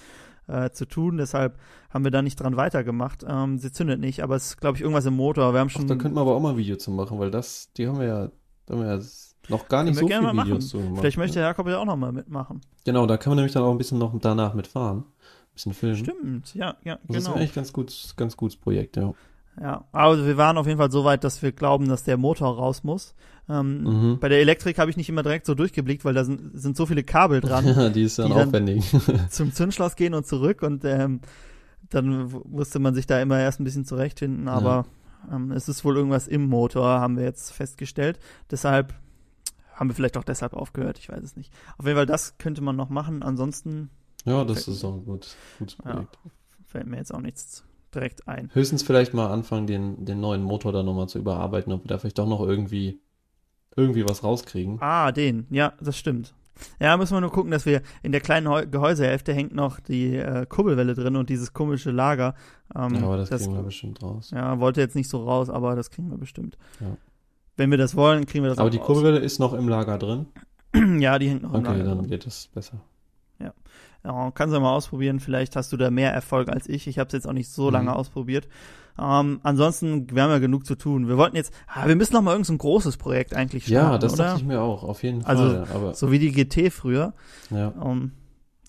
äh, 0.47 0.71
zu 0.71 0.85
tun, 0.85 1.17
deshalb 1.17 1.57
haben 1.91 2.03
wir 2.03 2.11
da 2.11 2.21
nicht 2.21 2.39
dran 2.39 2.57
weitergemacht. 2.57 3.23
Ähm, 3.27 3.59
sie 3.59 3.71
zündet 3.71 3.99
nicht, 3.99 4.23
aber 4.23 4.35
es 4.35 4.47
ist, 4.47 4.61
glaube 4.61 4.77
ich, 4.77 4.81
irgendwas 4.81 5.05
im 5.05 5.15
Motor. 5.15 5.53
Wir 5.53 5.59
haben 5.59 5.67
Ach, 5.69 5.77
schon. 5.77 5.87
da 5.87 5.95
könnten 5.95 6.17
wir 6.17 6.21
aber 6.21 6.35
auch 6.35 6.39
mal 6.39 6.51
ein 6.51 6.57
Video 6.57 6.75
zu 6.75 6.91
machen, 6.91 7.19
weil 7.19 7.31
das, 7.31 7.71
die 7.73 7.87
haben 7.87 7.99
wir 7.99 8.07
ja, 8.07 8.31
da 8.65 8.73
haben 8.73 8.81
wir 8.81 8.95
ja 8.95 9.01
noch 9.49 9.67
gar 9.67 9.83
nicht 9.83 9.97
Können 9.97 10.09
wir 10.09 10.17
so 10.17 10.21
viele 10.21 10.31
Videos 10.33 10.47
machen. 10.47 10.61
zu 10.61 10.77
gemacht. 10.77 10.99
vielleicht 11.01 11.17
möchte 11.17 11.39
ne? 11.39 11.45
Jakob 11.45 11.67
ja 11.67 11.77
auch 11.77 11.85
noch 11.85 11.97
mal 11.97 12.11
mitmachen. 12.11 12.61
Genau, 12.85 13.05
da 13.05 13.17
kann 13.17 13.31
man 13.31 13.37
nämlich 13.37 13.53
dann 13.53 13.63
auch 13.63 13.71
ein 13.71 13.77
bisschen 13.77 13.97
noch 13.99 14.17
danach 14.19 14.53
mitfahren. 14.53 14.99
Ein 14.99 15.53
bisschen 15.53 15.73
filmen. 15.73 15.97
Stimmt, 15.97 16.55
ja, 16.55 16.77
ja, 16.83 16.99
Das 17.07 17.17
ist 17.17 17.25
genau. 17.25 17.35
eigentlich 17.37 17.53
ganz 17.53 17.73
gut, 17.73 18.13
ganz 18.15 18.37
gutes 18.37 18.55
Projekt, 18.57 18.97
ja. 18.97 19.13
Ja, 19.61 19.85
aber 19.91 20.25
wir 20.25 20.37
waren 20.37 20.57
auf 20.57 20.67
jeden 20.67 20.77
Fall 20.77 20.91
so 20.91 21.03
weit, 21.03 21.23
dass 21.23 21.41
wir 21.41 21.51
glauben, 21.51 21.89
dass 21.89 22.03
der 22.03 22.17
Motor 22.17 22.55
raus 22.55 22.83
muss. 22.83 23.13
Ähm, 23.49 23.83
Mhm. 23.83 24.19
Bei 24.19 24.29
der 24.29 24.39
Elektrik 24.39 24.77
habe 24.79 24.89
ich 24.89 24.95
nicht 24.97 25.09
immer 25.09 25.23
direkt 25.23 25.45
so 25.45 25.53
durchgeblickt, 25.55 26.05
weil 26.05 26.13
da 26.13 26.23
sind, 26.23 26.51
sind 26.57 26.77
so 26.77 26.85
viele 26.85 27.03
Kabel 27.03 27.41
dran. 27.41 27.65
Ja, 27.67 27.89
die 27.89 28.03
ist 28.03 28.19
dann 28.19 28.27
Die 28.27 28.33
dann- 28.33 28.47
aufwendig. 28.47 28.95
zum 29.29 29.51
Zündschloss 29.53 29.95
gehen 29.95 30.13
und 30.13 30.25
zurück 30.25 30.61
und 30.61 30.85
ähm, 30.85 31.19
dann 31.89 32.31
musste 32.47 32.79
man 32.79 32.93
sich 32.93 33.07
da 33.07 33.19
immer 33.21 33.39
erst 33.39 33.59
ein 33.59 33.63
bisschen 33.63 33.83
zurechtfinden, 33.85 34.47
aber 34.47 34.85
ähm, 35.31 35.51
es 35.51 35.67
ist 35.67 35.83
wohl 35.83 35.97
irgendwas 35.97 36.27
im 36.27 36.45
Motor, 36.45 36.85
haben 36.99 37.17
wir 37.17 37.23
jetzt 37.25 37.51
festgestellt. 37.51 38.19
Deshalb 38.51 38.93
haben 39.73 39.89
wir 39.89 39.95
vielleicht 39.95 40.17
auch 40.17 40.23
deshalb 40.23 40.53
aufgehört, 40.53 40.99
ich 40.99 41.09
weiß 41.09 41.23
es 41.23 41.35
nicht. 41.35 41.51
Auf 41.77 41.85
jeden 41.85 41.97
Fall, 41.97 42.05
das 42.05 42.37
könnte 42.37 42.61
man 42.61 42.75
noch 42.75 42.89
machen, 42.89 43.23
ansonsten 43.23 43.89
ja, 44.25 44.43
das 44.45 44.67
ist 44.67 44.83
auch 44.85 44.99
gut, 45.03 45.35
gutes 45.57 45.77
Ja. 45.83 45.91
Projekt. 45.93 46.17
fällt 46.67 46.87
mir 46.87 46.97
jetzt 46.97 47.13
auch 47.13 47.21
nichts 47.21 47.63
direkt 47.93 48.27
ein. 48.27 48.49
Höchstens 48.53 48.83
vielleicht 48.83 49.13
mal 49.13 49.27
anfangen, 49.27 49.67
den, 49.67 50.05
den 50.05 50.19
neuen 50.19 50.43
Motor 50.43 50.71
dann 50.71 50.85
nochmal 50.85 51.07
zu 51.09 51.19
überarbeiten, 51.19 51.71
ob 51.73 51.83
wir 51.83 51.87
da 51.87 51.97
vielleicht 51.97 52.17
doch 52.19 52.27
noch 52.27 52.41
irgendwie, 52.41 52.99
irgendwie 53.75 54.07
was 54.07 54.23
rauskriegen. 54.23 54.77
Ah, 54.81 55.11
den, 55.11 55.47
ja, 55.49 55.73
das 55.81 55.97
stimmt. 55.97 56.33
Ja, 56.79 56.97
müssen 56.97 57.13
wir 57.15 57.21
nur 57.21 57.31
gucken, 57.31 57.51
dass 57.51 57.65
wir 57.65 57.81
in 58.03 58.11
der 58.11 58.19
kleinen 58.21 58.69
Gehäusehälfte 58.69 59.33
hängt 59.33 59.55
noch 59.55 59.79
die 59.79 60.15
äh, 60.17 60.45
Kurbelwelle 60.45 60.93
drin 60.93 61.15
und 61.15 61.29
dieses 61.29 61.53
komische 61.53 61.91
Lager. 61.91 62.35
Ähm, 62.75 62.95
ja, 62.95 63.03
aber 63.03 63.17
das, 63.17 63.29
kriegen 63.29 63.53
wir 63.55 63.63
bestimmt 63.63 64.01
raus. 64.03 64.31
Ja, 64.31 64.59
wollte 64.59 64.81
jetzt 64.81 64.95
nicht 64.95 65.09
so 65.09 65.23
raus, 65.23 65.49
aber 65.49 65.75
das 65.75 65.89
kriegen 65.89 66.09
wir 66.09 66.17
bestimmt. 66.17 66.57
Ja. 66.81 66.97
Wenn 67.55 67.71
wir 67.71 67.77
das 67.77 67.95
wollen, 67.95 68.25
kriegen 68.25 68.43
wir 68.43 68.49
das 68.49 68.57
Aber 68.57 68.67
auch 68.67 68.71
die 68.71 68.77
raus. 68.77 68.87
Kurbelwelle 68.87 69.19
ist 69.19 69.39
noch 69.39 69.53
im 69.53 69.67
Lager 69.69 69.97
drin. 69.97 70.27
ja, 70.99 71.17
die 71.17 71.29
hängt 71.29 71.43
noch 71.43 71.53
im 71.53 71.59
Okay, 71.61 71.69
Lager. 71.77 71.83
dann 71.85 71.97
drin. 71.99 72.07
geht 72.09 72.25
das 72.25 72.47
besser. 72.53 72.81
Ja, 74.09 74.31
kannst 74.33 74.55
du 74.55 74.59
mal 74.59 74.73
ausprobieren. 74.73 75.19
Vielleicht 75.19 75.55
hast 75.55 75.71
du 75.71 75.77
da 75.77 75.91
mehr 75.91 76.11
Erfolg 76.11 76.49
als 76.49 76.67
ich. 76.67 76.87
Ich 76.87 76.97
habe 76.97 77.07
es 77.07 77.13
jetzt 77.13 77.27
auch 77.27 77.33
nicht 77.33 77.49
so 77.49 77.67
Mhm. 77.67 77.73
lange 77.73 77.95
ausprobiert. 77.95 78.47
Ähm, 78.97 79.39
ansonsten, 79.43 80.13
wir 80.13 80.23
haben 80.23 80.31
ja 80.31 80.39
genug 80.39 80.65
zu 80.65 80.75
tun. 80.75 81.07
Wir 81.07 81.15
wollten 81.17 81.35
jetzt, 81.35 81.53
ah, 81.67 81.87
wir 81.87 81.95
müssen 81.95 82.13
noch 82.13 82.21
mal 82.21 82.31
irgendein 82.31 82.47
so 82.47 82.53
ein 82.53 82.57
großes 82.57 82.97
Projekt 82.97 83.33
eigentlich 83.35 83.65
starten, 83.67 83.91
Ja, 83.93 83.97
das 83.99 84.13
oder? 84.13 84.23
dachte 84.25 84.39
ich 84.39 84.45
mir 84.45 84.61
auch, 84.61 84.83
auf 84.83 85.03
jeden 85.03 85.23
Also, 85.25 85.43
Fall. 85.43 85.67
Aber 85.73 85.93
So 85.93 86.11
wie 86.11 86.19
die 86.19 86.31
GT 86.31 86.69
früher. 86.71 87.13
ja, 87.51 87.71
Ähm, 87.81 88.11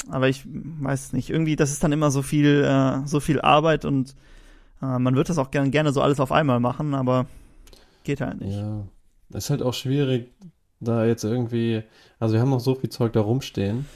aber 0.08 0.28
ich 0.28 0.44
weiß 0.46 1.14
nicht. 1.14 1.30
Irgendwie, 1.30 1.56
das 1.56 1.72
ist 1.72 1.82
dann 1.82 1.92
immer 1.92 2.10
so 2.10 2.22
viel, 2.22 2.62
äh, 2.64 3.06
so 3.06 3.18
viel 3.18 3.40
Arbeit 3.40 3.84
und 3.86 4.14
äh, 4.82 4.98
man 4.98 5.16
wird 5.16 5.30
das 5.30 5.38
auch 5.38 5.50
gern, 5.50 5.70
gerne 5.70 5.92
so 5.92 6.00
alles 6.02 6.20
auf 6.20 6.32
einmal 6.32 6.60
machen, 6.60 6.94
aber 6.94 7.26
geht 8.04 8.20
halt 8.20 8.40
nicht. 8.40 8.56
ja. 8.56 8.84
Ist 9.32 9.48
halt 9.50 9.62
auch 9.62 9.74
schwierig, 9.74 10.28
da 10.80 11.04
jetzt 11.04 11.22
irgendwie, 11.24 11.82
also 12.18 12.34
wir 12.34 12.40
haben 12.40 12.50
noch 12.50 12.58
so 12.60 12.74
viel 12.74 12.90
Zeug 12.90 13.12
da 13.12 13.20
rumstehen. 13.20 13.86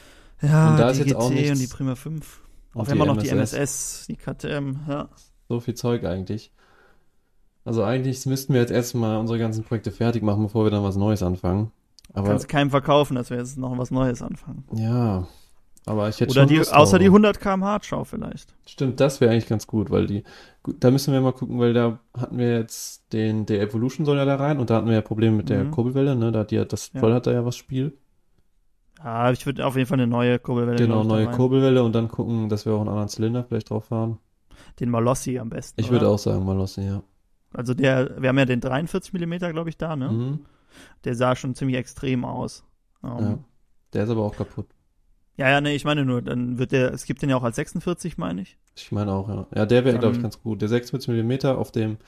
Ja, 0.42 0.70
Und 0.72 0.78
da 0.78 0.86
die 0.86 0.92
ist 0.92 0.98
jetzt 0.98 1.08
GT 1.08 1.16
auch 1.16 1.30
nichts- 1.30 1.50
und 1.50 1.58
die 1.60 1.66
Prima 1.66 1.94
5. 1.94 2.40
Und 2.74 2.86
wir 2.88 2.98
haben 2.98 3.06
noch 3.06 3.16
die 3.22 3.28
MSS. 3.28 4.06
Die 4.08 4.16
KTM, 4.16 4.76
ja. 4.88 5.08
So 5.48 5.60
viel 5.60 5.74
Zeug 5.74 6.04
eigentlich. 6.04 6.52
Also 7.64 7.82
eigentlich 7.82 8.26
müssten 8.26 8.52
wir 8.52 8.60
jetzt 8.60 8.70
erstmal 8.72 9.16
unsere 9.18 9.38
ganzen 9.38 9.64
Projekte 9.64 9.90
fertig 9.90 10.22
machen, 10.22 10.42
bevor 10.42 10.64
wir 10.64 10.70
dann 10.70 10.82
was 10.82 10.96
Neues 10.96 11.22
anfangen. 11.22 11.70
Aber 12.12 12.28
Kannst 12.28 12.48
keinem 12.48 12.70
verkaufen, 12.70 13.14
dass 13.14 13.30
wir 13.30 13.38
jetzt 13.38 13.56
noch 13.56 13.76
was 13.78 13.90
Neues 13.90 14.20
anfangen. 14.22 14.64
ja, 14.72 15.26
aber 15.86 16.08
ich 16.08 16.18
hätte 16.20 16.30
Oder 16.32 16.42
schon 16.42 16.48
die, 16.48 16.60
außer 16.60 16.98
die 16.98 17.06
100 17.06 17.40
km 17.40 17.62
Hardschau 17.64 18.04
vielleicht. 18.04 18.54
Stimmt, 18.66 19.00
das 19.00 19.20
wäre 19.20 19.32
eigentlich 19.32 19.48
ganz 19.48 19.66
gut, 19.66 19.90
weil 19.90 20.06
die, 20.06 20.24
gut, 20.62 20.76
da 20.80 20.90
müssen 20.90 21.12
wir 21.12 21.20
mal 21.20 21.32
gucken, 21.32 21.58
weil 21.58 21.72
da 21.74 21.98
hatten 22.16 22.38
wir 22.38 22.58
jetzt 22.58 23.12
den, 23.12 23.46
der 23.46 23.60
Evolution 23.62 24.04
soll 24.06 24.16
ja 24.16 24.24
da 24.24 24.36
rein 24.36 24.58
und 24.60 24.70
da 24.70 24.76
hatten 24.76 24.86
wir 24.86 24.94
ja 24.94 25.00
Probleme 25.02 25.36
mit 25.36 25.48
der 25.50 25.64
Mhm. 25.64 25.70
Kurbelwelle, 25.72 26.16
ne, 26.16 26.32
da 26.32 26.40
hat 26.40 26.50
die, 26.50 26.64
das 26.66 26.90
Ja. 26.92 27.00
voll 27.00 27.12
hat 27.14 27.26
da 27.26 27.32
ja 27.32 27.44
was 27.44 27.56
Spiel. 27.56 27.96
Ja, 29.04 29.30
ich 29.30 29.44
würde 29.44 29.66
auf 29.66 29.76
jeden 29.76 29.86
Fall 29.86 29.98
eine 29.98 30.06
neue 30.06 30.38
Kurbelwelle 30.38 30.78
Genau, 30.78 31.04
neue. 31.04 31.30
Kurbelwelle 31.30 31.84
und 31.84 31.92
dann 31.94 32.08
gucken, 32.08 32.48
dass 32.48 32.64
wir 32.64 32.72
auch 32.72 32.80
einen 32.80 32.88
anderen 32.88 33.08
Zylinder 33.08 33.44
vielleicht 33.44 33.68
drauf 33.68 33.84
fahren. 33.86 34.18
Den 34.80 34.88
Malossi 34.88 35.38
am 35.38 35.50
besten. 35.50 35.78
Ich 35.80 35.90
würde 35.90 36.08
auch 36.08 36.18
sagen, 36.18 36.44
mal 36.44 36.56
lassen, 36.56 36.86
ja. 36.86 37.02
Also 37.52 37.74
der, 37.74 38.20
wir 38.20 38.30
haben 38.30 38.38
ja 38.38 38.46
den 38.46 38.60
43 38.60 39.12
mm, 39.12 39.34
glaube 39.52 39.68
ich, 39.68 39.76
da, 39.76 39.94
ne? 39.94 40.10
Mhm. 40.10 40.38
Der 41.04 41.14
sah 41.14 41.36
schon 41.36 41.54
ziemlich 41.54 41.76
extrem 41.76 42.24
aus. 42.24 42.64
Ähm, 43.04 43.10
Ja. 43.20 43.38
Der 43.92 44.04
ist 44.04 44.10
aber 44.10 44.22
auch 44.22 44.34
kaputt. 44.34 44.66
ja, 45.36 45.50
ja, 45.50 45.60
nee, 45.60 45.74
ich 45.76 45.84
meine 45.84 46.04
nur, 46.04 46.22
dann 46.22 46.58
wird 46.58 46.72
der, 46.72 46.92
es 46.92 47.04
gibt 47.04 47.22
den 47.22 47.28
ja 47.30 47.36
auch 47.36 47.44
als 47.44 47.56
46, 47.56 48.16
meine 48.18 48.40
ich. 48.40 48.58
Ich 48.74 48.90
meine 48.90 49.12
auch, 49.12 49.28
ja. 49.28 49.46
Ja, 49.54 49.66
der 49.66 49.84
wäre, 49.84 49.98
glaube 49.98 50.16
ich, 50.16 50.22
ganz 50.22 50.42
gut. 50.42 50.62
Der 50.62 50.68
46 50.68 51.08
mm 51.22 51.46
auf 51.56 51.70
dem 51.70 51.98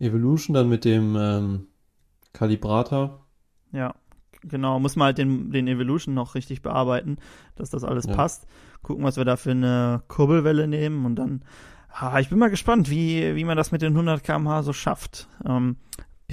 Evolution, 0.00 0.52
dann 0.52 0.68
mit 0.68 0.84
dem 0.84 1.16
ähm, 1.16 1.66
Kalibrator. 2.34 3.24
Ja, 3.72 3.94
genau. 4.48 4.78
Muss 4.80 4.96
man 4.96 5.06
halt 5.06 5.18
den, 5.18 5.50
den 5.50 5.66
Evolution 5.68 6.14
noch 6.14 6.34
richtig 6.34 6.62
bearbeiten, 6.62 7.18
dass 7.56 7.70
das 7.70 7.84
alles 7.84 8.06
Ja. 8.06 8.14
passt. 8.14 8.46
Gucken, 8.82 9.04
was 9.04 9.16
wir 9.16 9.24
da 9.24 9.36
für 9.36 9.52
eine 9.52 10.02
Kurbelwelle 10.08 10.66
nehmen 10.68 11.06
und 11.06 11.16
dann, 11.16 11.42
ah, 11.92 12.18
ich 12.20 12.28
bin 12.28 12.38
mal 12.38 12.50
gespannt, 12.50 12.90
wie, 12.90 13.34
wie 13.34 13.44
man 13.44 13.56
das 13.56 13.72
mit 13.72 13.82
den 13.82 13.92
100 13.94 14.22
km/h 14.22 14.62
so 14.62 14.72
schafft. 14.72 15.28
Ähm, 15.46 15.76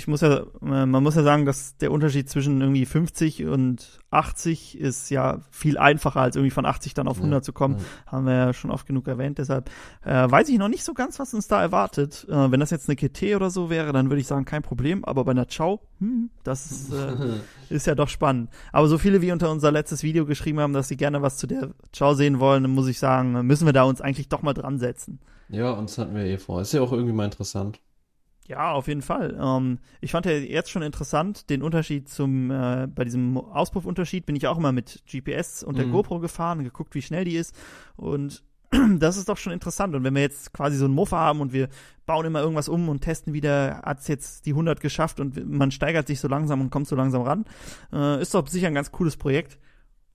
ich 0.02 0.08
muss 0.08 0.22
ja, 0.22 0.40
äh, 0.40 0.86
man 0.88 1.04
muss 1.04 1.14
ja 1.16 1.22
sagen, 1.22 1.46
dass 1.46 1.78
der 1.78 1.92
Unterschied 1.92 2.28
zwischen 2.28 2.60
irgendwie 2.60 2.88
50 2.88 3.46
und 3.46 4.00
80 4.10 4.80
ist 4.80 5.12
ja 5.12 5.42
viel 5.52 5.78
einfacher, 5.78 6.22
als 6.22 6.36
irgendwie 6.36 6.50
von 6.50 6.66
80 6.66 6.96
dann 6.96 7.08
auf 7.08 7.18
Ja, 7.18 7.22
100 7.24 7.46
zu 7.46 7.54
kommen. 7.54 7.78
ja. 7.78 8.12
Haben 8.12 8.26
wir 8.26 8.34
ja 8.34 8.54
schon 8.54 8.72
oft 8.72 8.88
genug 8.88 9.08
erwähnt. 9.08 9.38
Deshalb 9.38 9.70
äh, 10.04 10.30
weiß 10.30 10.50
ich 10.50 10.58
noch 10.58 10.70
nicht 10.70 10.84
so 10.84 10.96
ganz, 10.96 11.20
was 11.20 11.36
uns 11.36 11.48
da 11.48 11.62
erwartet. 11.62 12.26
Äh, 12.30 12.52
wenn 12.52 12.60
das 12.60 12.72
jetzt 12.72 12.90
eine 12.90 12.96
KT 12.96 13.36
oder 13.36 13.52
so 13.52 13.70
wäre, 13.70 13.94
dann 13.94 14.10
würde 14.10 14.20
ich 14.22 14.28
sagen, 14.28 14.44
kein 14.46 14.64
Problem. 14.64 15.06
Aber 15.06 15.24
bei 15.24 15.32
einer 15.32 15.46
Chow, 15.46 15.80
hm, 16.00 16.32
das 16.44 16.72
ist, 16.72 16.92
äh, 16.92 17.14
ist 17.70 17.86
ja 17.86 17.94
doch 17.94 18.10
spannend. 18.10 18.50
Aber 18.72 18.88
so 18.88 18.98
viele 18.98 19.22
wie 19.22 19.32
unter 19.32 19.52
unser 19.52 19.72
letztes 19.72 20.02
Video 20.02 20.26
geschrieben 20.26 20.60
haben, 20.60 20.74
dass 20.74 20.88
sie 20.88 20.98
gerne 20.98 21.22
was 21.22 21.38
zu 21.38 21.46
der 21.46 21.70
Chow 21.96 22.16
sehen 22.16 22.40
wollen, 22.40 22.64
dann 22.64 22.72
muss 22.74 22.88
ich 22.88 22.98
sagen, 22.98 23.46
müssen 23.46 23.68
wir 23.68 23.74
da 23.74 23.84
uns 23.84 24.02
eigentlich 24.02 24.30
doch 24.30 24.42
mal 24.42 24.54
dran 24.54 24.80
setzen. 24.80 25.20
Ja, 25.50 25.72
und 25.72 25.90
das 25.90 25.98
hatten 26.00 26.16
wir 26.16 26.24
eh 26.24 26.38
vor. 26.40 26.62
Ist 26.62 26.74
ja 26.74 26.82
auch 26.82 26.92
irgendwie 26.92 27.14
mal 27.14 27.26
interessant. 27.26 27.80
Ja, 28.52 28.74
auf 28.74 28.88
jeden 28.90 29.02
Fall. 29.02 29.38
Ähm, 29.42 29.80
ich 30.02 30.12
fand 30.12 30.26
ja 30.26 30.34
jetzt 30.34 30.70
schon 30.70 30.82
interessant, 30.82 31.50
den 31.50 31.62
Unterschied 31.62 32.10
zum, 32.10 32.52
äh, 32.52 32.88
bei 32.94 33.06
diesem 33.06 33.38
Auspuffunterschied 33.38 34.26
bin 34.26 34.36
ich 34.36 34.48
auch 34.48 34.58
immer 34.58 34.74
mit 34.74 35.04
GPS 35.10 35.64
und 35.64 35.78
der 35.78 35.86
Mhm. 35.86 35.92
GoPro 35.92 36.20
gefahren 36.20 36.64
geguckt, 36.66 36.94
wie 36.94 37.02
schnell 37.02 37.24
die 37.24 37.36
ist. 37.38 37.56
Und 37.96 38.44
das 39.00 39.16
ist 39.16 39.30
doch 39.30 39.38
schon 39.38 39.54
interessant. 39.54 39.96
Und 39.96 40.04
wenn 40.04 40.14
wir 40.16 40.22
jetzt 40.22 40.54
quasi 40.54 40.76
so 40.76 40.84
einen 40.86 40.94
Muffer 40.96 41.18
haben 41.18 41.40
und 41.40 41.54
wir 41.54 41.70
bauen 42.06 42.26
immer 42.26 42.42
irgendwas 42.42 42.68
um 42.68 42.90
und 42.90 43.00
testen 43.02 43.32
wieder, 43.32 43.82
hat's 43.86 44.10
jetzt 44.10 44.46
die 44.46 44.52
100 44.52 44.82
geschafft 44.82 45.22
und 45.22 45.50
man 45.50 45.72
steigert 45.72 46.08
sich 46.08 46.20
so 46.20 46.28
langsam 46.28 46.60
und 46.60 46.72
kommt 46.72 46.88
so 46.88 46.96
langsam 46.98 47.22
ran, 47.22 47.46
äh, 47.94 48.22
ist 48.22 48.34
doch 48.34 48.46
sicher 48.48 48.68
ein 48.68 48.76
ganz 48.76 48.92
cooles 48.92 49.16
Projekt. 49.16 49.60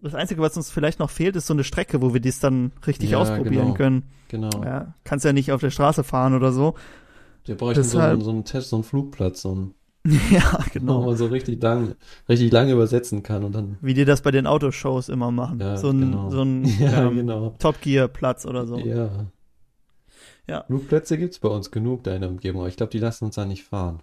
Das 0.03 0.15
Einzige, 0.15 0.43
was 0.43 0.57
uns 0.59 0.71
vielleicht 0.71 0.99
noch 0.99 1.09
fehlt, 1.09 1.37
ist 1.37 1.47
so 1.47 1.55
eine 1.55 1.65
Strecke, 1.65 2.03
wo 2.03 2.13
wir 2.13 2.21
das 2.21 2.39
dann 2.39 2.73
richtig 2.87 3.11
Ja, 3.13 3.19
ausprobieren 3.19 3.65
genau. 3.69 3.75
können. 3.75 4.03
Genau. 4.29 4.51
Ja, 4.63 4.93
kannst 5.05 5.25
ja 5.25 5.33
nicht 5.33 5.53
auf 5.53 5.63
der 5.63 5.71
Straße 5.71 6.05
fahren 6.05 6.35
oder 6.35 6.53
so. 6.53 6.75
Wir 7.47 7.57
bräuchten 7.57 7.83
so 7.85 7.99
Deshalb- 7.99 8.13
einen, 8.13 8.23
so 8.23 8.31
einen 8.31 8.45
Test, 8.45 8.71
so 8.71 8.77
einen 8.77 8.85
Flugplatz, 8.85 9.43
so 9.43 9.53
einen, 9.53 9.75
ja, 10.31 10.53
wo 10.53 10.71
genau. 10.73 11.07
man 11.07 11.17
so 11.17 11.27
richtig 11.27 11.63
lang, 11.63 11.95
richtig 12.29 12.53
lang 12.53 12.69
übersetzen 12.71 13.23
kann 13.23 13.45
und 13.45 13.55
dann. 13.55 13.79
Wie 13.81 13.95
die 13.95 14.05
das 14.05 14.21
bei 14.23 14.31
den 14.31 14.47
Autoshows 14.47 15.09
immer 15.09 15.31
machen. 15.31 15.61
Ja, 15.61 15.77
so 15.77 15.91
ein, 15.91 16.01
genau. 16.01 16.31
so 16.31 16.43
ein 16.43 16.65
Ja, 16.81 17.07
ähm, 17.07 17.17
genau. 17.17 17.55
Top 17.59 17.81
Gear 17.81 18.09
Platz 18.09 18.47
oder 18.47 18.67
so. 18.67 18.79
Ja. 18.79 19.11
Ja. 20.49 20.65
Flugplätze 20.65 21.19
gibt's 21.19 21.41
bei 21.41 21.49
uns 21.49 21.71
genug 21.71 22.05
da 22.05 22.15
in 22.15 22.21
der 22.21 22.31
Umgebung, 22.31 22.61
aber 22.61 22.69
ich 22.69 22.77
glaube, 22.77 22.91
die 22.93 23.01
lassen 23.01 23.25
uns 23.25 23.35
da 23.35 23.45
nicht 23.45 23.65
fahren. 23.65 24.01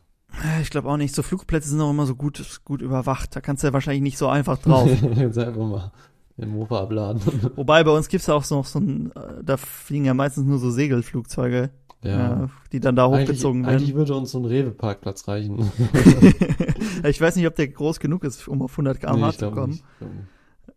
Ich 0.62 0.72
glaube 0.72 0.90
auch 0.90 0.98
nicht. 0.98 1.16
So 1.16 1.22
Flugplätze 1.22 1.70
sind 1.70 1.80
auch 1.80 1.92
immer 1.92 2.06
so 2.06 2.16
gut, 2.16 2.44
gut 2.66 2.82
überwacht. 2.82 3.36
Da 3.36 3.40
kannst 3.40 3.64
du 3.64 3.68
ja 3.68 3.74
wahrscheinlich 3.74 4.02
nicht 4.02 4.18
so 4.18 4.28
einfach 4.28 4.58
drauf. 4.58 4.90
Jetzt 5.16 5.38
einfach 5.38 5.66
mal 5.66 5.92
den 6.38 6.50
Mofa 6.50 6.82
abladen. 6.82 7.22
Wobei 7.56 7.84
bei 7.84 7.92
uns 7.92 8.08
gibt's 8.08 8.28
ja 8.28 8.34
auch 8.34 8.44
so 8.44 8.56
noch 8.56 8.66
so 8.66 8.80
ein, 8.80 9.12
äh, 9.16 9.44
da 9.44 9.58
fliegen 9.58 10.06
ja 10.06 10.14
meistens 10.16 10.46
nur 10.46 10.58
so 10.58 10.72
Segelflugzeuge, 10.72 11.70
Ja. 12.04 12.50
die 12.72 12.80
dann 12.80 12.96
da 12.96 13.06
Eigentlich, 13.08 13.30
hochgezogen 13.30 13.66
eigentlich 13.66 13.90
werden. 13.90 13.98
würde 13.98 14.16
uns 14.16 14.32
so 14.32 14.40
ein 14.40 14.46
Rewe-Parkplatz 14.46 15.28
reichen. 15.28 15.72
ich 17.04 17.20
weiß 17.22 17.36
nicht, 17.36 17.48
ob 17.48 17.56
der 17.56 17.68
groß 17.68 18.00
genug 18.00 18.24
ist, 18.24 18.48
um 18.48 18.62
auf 18.62 18.72
100 18.74 19.00
km/h 19.00 19.28
Nee, 19.28 19.38
zu 19.38 19.52
kommen. 19.52 19.80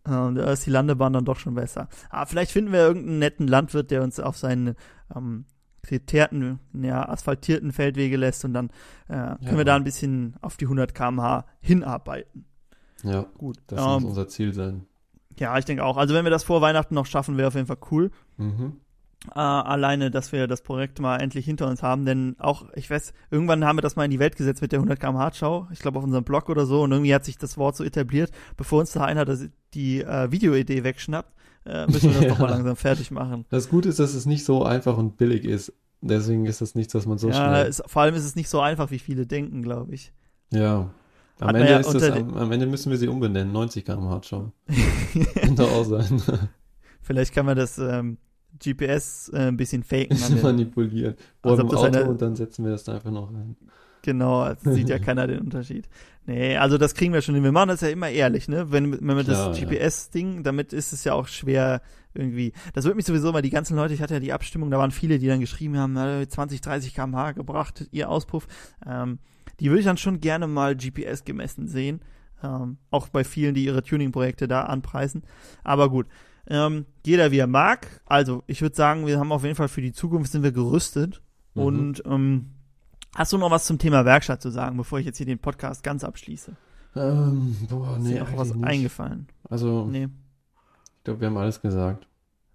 Ähm, 0.06 0.34
da 0.36 0.52
ist 0.52 0.64
die 0.66 0.70
Landebahn 0.70 1.12
dann 1.12 1.24
doch 1.24 1.38
schon 1.38 1.54
besser. 1.54 1.88
Aber 2.10 2.26
vielleicht 2.26 2.52
finden 2.52 2.72
wir 2.72 2.80
irgendeinen 2.80 3.18
netten 3.18 3.48
Landwirt, 3.48 3.90
der 3.90 4.02
uns 4.02 4.20
auf 4.20 4.36
seinen 4.36 4.74
ähm, 5.14 5.44
geteerten, 5.82 6.58
ja, 6.74 7.08
asphaltierten 7.08 7.72
Feldwege 7.72 8.16
lässt 8.16 8.44
und 8.44 8.52
dann 8.54 8.70
äh, 9.08 9.12
können 9.14 9.38
Ja. 9.42 9.56
wir 9.58 9.64
da 9.64 9.76
ein 9.76 9.84
bisschen 9.84 10.34
auf 10.40 10.56
die 10.56 10.64
100 10.66 10.94
km/h 10.94 11.44
hinarbeiten. 11.60 12.44
Ja, 13.02 13.26
Gut. 13.38 13.58
das 13.68 13.80
muss 13.84 14.02
Ähm, 14.02 14.08
unser 14.08 14.28
Ziel 14.28 14.52
sein. 14.54 14.86
ja, 15.38 15.56
ich 15.58 15.64
denke 15.64 15.84
auch. 15.84 15.96
Also 15.96 16.14
wenn 16.14 16.24
wir 16.24 16.30
das 16.30 16.44
vor 16.44 16.60
Weihnachten 16.60 16.94
noch 16.94 17.06
schaffen, 17.06 17.36
wäre 17.36 17.48
auf 17.48 17.54
jeden 17.54 17.66
Fall 17.66 17.78
cool. 17.90 18.10
Mhm. 18.36 18.78
Äh, 19.34 19.38
alleine, 19.38 20.10
dass 20.10 20.32
wir 20.32 20.46
das 20.46 20.62
Projekt 20.62 21.00
mal 21.00 21.16
endlich 21.18 21.44
hinter 21.44 21.66
uns 21.68 21.82
haben, 21.82 22.04
denn 22.04 22.36
auch, 22.38 22.66
ich 22.74 22.90
weiß, 22.90 23.12
irgendwann 23.30 23.64
haben 23.64 23.78
wir 23.78 23.82
das 23.82 23.96
mal 23.96 24.04
in 24.04 24.10
die 24.10 24.18
Welt 24.18 24.36
gesetzt 24.36 24.62
mit 24.62 24.72
der 24.72 24.78
100 24.78 25.00
km 25.00 25.16
Hardschau, 25.18 25.68
ich 25.72 25.80
glaube 25.80 25.98
auf 25.98 26.04
unserem 26.04 26.24
Blog 26.24 26.48
oder 26.48 26.66
so, 26.66 26.82
und 26.82 26.92
irgendwie 26.92 27.14
hat 27.14 27.24
sich 27.24 27.38
das 27.38 27.56
Wort 27.58 27.76
so 27.76 27.84
etabliert, 27.84 28.30
bevor 28.56 28.80
uns 28.80 28.92
da 28.92 29.04
einer 29.04 29.24
das, 29.24 29.48
die 29.74 30.00
äh, 30.00 30.30
Videoidee 30.30 30.84
wegschnappt, 30.84 31.34
äh, 31.66 31.86
müssen 31.86 32.10
wir 32.10 32.20
das 32.20 32.22
Ja. 32.22 32.28
doch 32.28 32.38
mal 32.38 32.50
langsam 32.50 32.76
fertig 32.76 33.10
machen. 33.10 33.44
Das 33.50 33.68
Gute 33.68 33.88
ist, 33.88 33.98
dass 33.98 34.14
es 34.14 34.26
nicht 34.26 34.44
so 34.44 34.64
einfach 34.64 34.96
und 34.96 35.16
billig 35.16 35.44
ist. 35.44 35.72
Deswegen 36.00 36.46
ist 36.46 36.60
das 36.60 36.74
nichts, 36.74 36.94
was 36.94 37.06
man 37.06 37.18
so 37.18 37.28
ja, 37.28 37.34
schnell. 37.34 37.66
es, 37.66 37.82
vor 37.86 38.02
allem 38.02 38.14
ist 38.14 38.24
es 38.24 38.36
nicht 38.36 38.48
so 38.48 38.60
einfach, 38.60 38.90
wie 38.90 38.98
viele 38.98 39.26
denken, 39.26 39.62
glaube 39.62 39.94
ich. 39.94 40.12
Ja. 40.52 40.90
Am 41.40 41.54
Ende, 41.54 41.70
ja 41.70 41.78
ist 41.78 41.92
das, 41.92 42.10
am, 42.10 42.34
am 42.34 42.52
Ende 42.52 42.66
müssen 42.66 42.90
wir 42.90 42.98
sie 42.98 43.08
umbenennen. 43.08 43.52
90 43.52 43.84
km 43.84 44.04
Hardschau. 44.04 44.52
Könnte 45.34 45.64
auch 45.64 45.84
sein. 45.84 46.22
Vielleicht 47.02 47.34
kann 47.34 47.46
man 47.46 47.56
das 47.56 47.78
ähm, 47.78 48.18
GPS 48.62 49.30
äh, 49.32 49.48
ein 49.48 49.56
bisschen 49.56 49.82
faken. 49.84 50.22
an 50.22 50.34
den- 50.34 50.42
Manipulieren. 50.42 51.14
Als 51.42 51.52
Oder 51.52 51.64
ob 51.64 51.70
im 51.70 51.74
das 51.76 51.80
Auto 51.80 51.86
eine- 51.98 52.08
und 52.10 52.22
dann 52.22 52.36
setzen 52.36 52.64
wir 52.64 52.72
das 52.72 52.84
da 52.84 52.94
einfach 52.94 53.10
noch 53.10 53.32
rein. 53.32 53.56
Genau, 54.02 54.48
sieht 54.64 54.88
ja 54.88 54.98
keiner 54.98 55.26
den 55.26 55.40
Unterschied. 55.40 55.88
Nee, 56.26 56.56
also 56.56 56.76
das 56.78 56.94
kriegen 56.94 57.12
wir 57.12 57.22
schon 57.22 57.34
hin. 57.34 57.44
Wir 57.44 57.52
machen 57.52 57.68
das 57.68 57.80
ja 57.80 57.88
immer 57.88 58.08
ehrlich, 58.08 58.48
ne? 58.48 58.70
Wenn, 58.72 58.92
wenn 58.92 59.16
wir 59.16 59.24
das 59.24 59.58
ja. 59.58 59.64
GPS-Ding, 59.64 60.42
damit 60.42 60.72
ist 60.72 60.92
es 60.92 61.04
ja 61.04 61.12
auch 61.14 61.28
schwer 61.28 61.82
irgendwie. 62.14 62.52
Das 62.74 62.84
wird 62.84 62.96
mich 62.96 63.04
sowieso 63.04 63.30
mal, 63.32 63.42
die 63.42 63.50
ganzen 63.50 63.76
Leute, 63.76 63.94
ich 63.94 64.00
hatte 64.02 64.14
ja 64.14 64.20
die 64.20 64.32
Abstimmung, 64.32 64.70
da 64.70 64.78
waren 64.78 64.90
viele, 64.90 65.18
die 65.18 65.26
dann 65.28 65.40
geschrieben 65.40 65.76
haben, 65.78 65.96
äh, 65.96 66.26
20, 66.28 66.60
30 66.60 66.94
km/h 66.94 67.32
gebracht, 67.32 67.86
ihr 67.92 68.08
Auspuff. 68.10 68.46
Ähm, 68.86 69.18
die 69.60 69.68
würde 69.70 69.80
ich 69.80 69.86
dann 69.86 69.96
schon 69.98 70.20
gerne 70.20 70.46
mal 70.46 70.74
GPS 70.76 71.24
gemessen 71.24 71.66
sehen. 71.68 72.00
Ähm, 72.42 72.76
auch 72.90 73.08
bei 73.08 73.24
vielen, 73.24 73.54
die 73.54 73.64
ihre 73.64 73.82
Tuning-Projekte 73.82 74.46
da 74.48 74.62
anpreisen. 74.64 75.22
Aber 75.64 75.88
gut. 75.90 76.06
Ähm, 76.48 76.86
jeder 77.04 77.30
wie 77.32 77.38
er 77.38 77.46
mag. 77.46 77.86
Also, 78.06 78.42
ich 78.46 78.62
würde 78.62 78.76
sagen, 78.76 79.06
wir 79.06 79.18
haben 79.18 79.32
auf 79.32 79.42
jeden 79.42 79.56
Fall 79.56 79.68
für 79.68 79.82
die 79.82 79.92
Zukunft 79.92 80.30
sind 80.32 80.42
wir 80.42 80.52
gerüstet. 80.52 81.22
Mhm. 81.54 81.62
Und 81.62 82.02
ähm, 82.06 82.46
hast 83.14 83.32
du 83.32 83.38
noch 83.38 83.50
was 83.50 83.64
zum 83.64 83.78
Thema 83.78 84.04
Werkstatt 84.04 84.42
zu 84.42 84.50
sagen, 84.50 84.76
bevor 84.76 84.98
ich 85.00 85.06
jetzt 85.06 85.16
hier 85.16 85.26
den 85.26 85.38
Podcast 85.38 85.82
ganz 85.82 86.04
abschließe? 86.04 86.52
Ähm, 86.94 87.56
boah, 87.68 87.96
Ist 87.96 88.02
nee, 88.04 88.14
dir 88.14 88.20
noch 88.20 88.36
was 88.36 88.54
nicht. 88.54 88.64
eingefallen? 88.64 89.26
Also, 89.48 89.84
Nee. 89.86 90.08
ich 90.98 91.04
glaube, 91.04 91.20
wir 91.20 91.26
haben 91.28 91.36
alles 91.36 91.60
gesagt. 91.60 92.06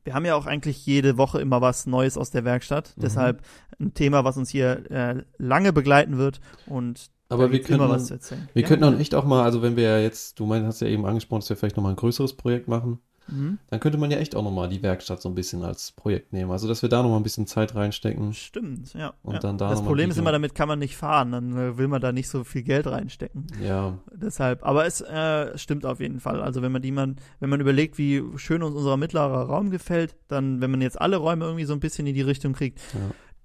Wir 0.03 0.15
haben 0.15 0.25
ja 0.25 0.33
auch 0.33 0.47
eigentlich 0.47 0.83
jede 0.87 1.17
Woche 1.17 1.39
immer 1.41 1.61
was 1.61 1.85
Neues 1.85 2.17
aus 2.17 2.31
der 2.31 2.43
Werkstatt. 2.43 2.93
Mhm. 2.97 3.01
Deshalb 3.01 3.41
ein 3.79 3.93
Thema, 3.93 4.23
was 4.23 4.37
uns 4.37 4.49
hier 4.49 4.89
äh, 4.89 5.23
lange 5.37 5.73
begleiten 5.73 6.17
wird. 6.17 6.41
Und 6.65 7.11
Aber 7.29 7.43
wir 7.43 7.49
gibt's 7.59 7.69
immer 7.69 7.79
können, 7.85 7.91
was 7.91 8.07
zu 8.07 8.15
erzählen. 8.15 8.49
wir 8.53 8.61
Ja. 8.63 8.67
könnten 8.67 8.83
auch 8.85 8.97
echt 8.99 9.13
auch 9.13 9.25
mal, 9.25 9.43
also 9.43 9.61
wenn 9.61 9.75
wir 9.75 9.83
ja 9.83 9.99
jetzt, 9.99 10.39
du 10.39 10.45
meinst, 10.47 10.65
hast 10.65 10.81
ja 10.81 10.87
eben 10.87 11.05
angesprochen, 11.05 11.41
dass 11.41 11.49
wir 11.49 11.55
vielleicht 11.57 11.75
nochmal 11.77 11.91
ein 11.93 11.97
größeres 11.97 12.33
Projekt 12.35 12.67
machen, 12.67 12.99
Mhm. 13.27 13.59
dann 13.69 13.79
könnte 13.79 13.97
man 13.97 14.11
ja 14.11 14.17
echt 14.17 14.35
auch 14.35 14.43
nochmal 14.43 14.67
die 14.67 14.81
Werkstatt 14.83 15.21
so 15.21 15.29
ein 15.29 15.35
bisschen 15.35 15.63
als 15.63 15.91
Projekt 15.91 16.33
nehmen. 16.33 16.51
Also, 16.51 16.67
dass 16.67 16.81
wir 16.81 16.89
da 16.89 17.01
nochmal 17.01 17.19
ein 17.19 17.23
bisschen 17.23 17.47
Zeit 17.47 17.75
reinstecken. 17.75 18.33
Stimmt, 18.33 18.93
ja. 18.93 19.13
Und 19.23 19.35
ja. 19.35 19.39
dann 19.39 19.57
da 19.57 19.69
das 19.69 19.81
Problem 19.81 20.09
ist 20.09 20.17
immer, 20.17 20.31
damit 20.31 20.55
kann 20.55 20.67
man 20.67 20.79
nicht 20.79 20.97
fahren. 20.97 21.31
Dann 21.31 21.57
äh, 21.57 21.77
will 21.77 21.87
man 21.87 22.01
da 22.01 22.11
nicht 22.11 22.29
so 22.29 22.43
viel 22.43 22.63
Geld 22.63 22.87
reinstecken. 22.87 23.47
Ja, 23.63 23.97
Deshalb, 24.13 24.65
aber 24.65 24.85
es 24.85 25.01
äh, 25.01 25.57
stimmt 25.57 25.85
auf 25.85 25.99
jeden 25.99 26.19
Fall. 26.19 26.41
Also 26.41 26.61
wenn 26.61 26.71
man 26.71 26.81
die 26.81 26.91
man, 26.91 27.17
wenn 27.39 27.49
man 27.49 27.61
überlegt, 27.61 27.97
wie 27.97 28.23
schön 28.35 28.63
uns 28.63 28.75
unser 28.75 28.97
mittlerer 28.97 29.43
Raum 29.43 29.69
gefällt, 29.71 30.15
dann, 30.27 30.59
wenn 30.61 30.71
man 30.71 30.81
jetzt 30.81 30.99
alle 30.99 31.17
Räume 31.17 31.45
irgendwie 31.45 31.65
so 31.65 31.73
ein 31.73 31.79
bisschen 31.79 32.07
in 32.07 32.15
die 32.15 32.21
Richtung 32.21 32.53
kriegt, 32.53 32.79
Ja. 32.93 32.99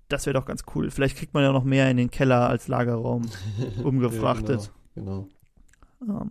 das 0.09 0.27
wäre 0.27 0.35
doch 0.35 0.47
ganz 0.47 0.64
cool. 0.74 0.91
Vielleicht 0.91 1.16
kriegt 1.16 1.35
man 1.35 1.43
ja 1.43 1.53
noch 1.53 1.64
mehr 1.64 1.91
in 1.91 1.97
den 1.97 2.11
Keller 2.11 2.49
als 2.49 2.66
Lagerraum 2.68 3.22
umgefrachtet. 3.85 4.70
Ja, 4.97 5.03
genau. 5.03 5.29
Ähm, 6.03 6.31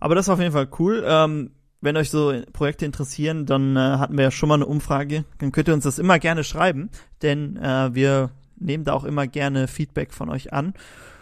aber 0.00 0.14
das 0.14 0.26
ist 0.26 0.30
auf 0.30 0.40
jeden 0.40 0.52
Fall 0.52 0.68
cool. 0.78 1.04
Ähm, 1.06 1.50
wenn 1.80 1.96
euch 1.96 2.10
so 2.10 2.34
Projekte 2.52 2.84
interessieren, 2.84 3.46
dann 3.46 3.76
äh, 3.76 3.80
hatten 3.80 4.16
wir 4.16 4.24
ja 4.24 4.30
schon 4.30 4.48
mal 4.48 4.56
eine 4.56 4.66
Umfrage. 4.66 5.24
Dann 5.38 5.52
könnt 5.52 5.68
ihr 5.68 5.74
uns 5.74 5.84
das 5.84 5.98
immer 5.98 6.18
gerne 6.18 6.44
schreiben, 6.44 6.90
denn 7.22 7.56
äh, 7.56 7.94
wir 7.94 8.30
nehmen 8.56 8.84
da 8.84 8.92
auch 8.92 9.04
immer 9.04 9.26
gerne 9.26 9.66
Feedback 9.66 10.12
von 10.12 10.28
euch 10.28 10.52
an. 10.52 10.74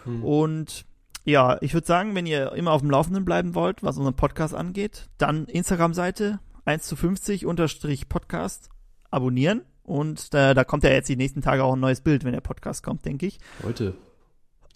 Hm. 0.05 0.25
Und 0.25 0.85
ja, 1.25 1.59
ich 1.61 1.75
würde 1.75 1.87
sagen, 1.87 2.15
wenn 2.15 2.27
ihr 2.27 2.53
immer 2.53 2.73
auf 2.73 2.81
dem 2.81 2.91
Laufenden 2.91 3.25
bleiben 3.25 3.55
wollt, 3.55 3.83
was 3.83 3.99
unseren 3.99 4.17
Podcast 4.17 4.55
angeht, 4.55 5.09
dann 5.19 5.45
Instagram-Seite 5.47 6.41
1 6.65 6.87
zu 6.87 6.97
50 6.97 7.47
unterstrich 7.47 8.09
Podcast 8.09 8.71
abonnieren. 9.11 9.63
Und 9.85 10.35
da, 10.35 10.55
da 10.55 10.65
kommt 10.65 10.85
ja 10.85 10.91
jetzt 10.91 11.09
die 11.09 11.17
nächsten 11.17 11.41
Tage 11.41 11.65
auch 11.65 11.75
ein 11.75 11.81
neues 11.81 12.01
Bild, 12.01 12.25
wenn 12.25 12.33
der 12.33 12.41
Podcast 12.41 12.83
kommt, 12.83 13.05
denke 13.05 13.27
ich. 13.27 13.39
Heute. 13.63 13.95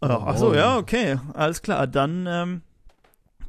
Oh, 0.01 0.07
ach 0.07 0.37
so, 0.37 0.55
ja, 0.55 0.79
okay, 0.79 1.19
alles 1.35 1.63
klar. 1.63 1.87
Dann 1.87 2.27
ähm, 2.29 2.63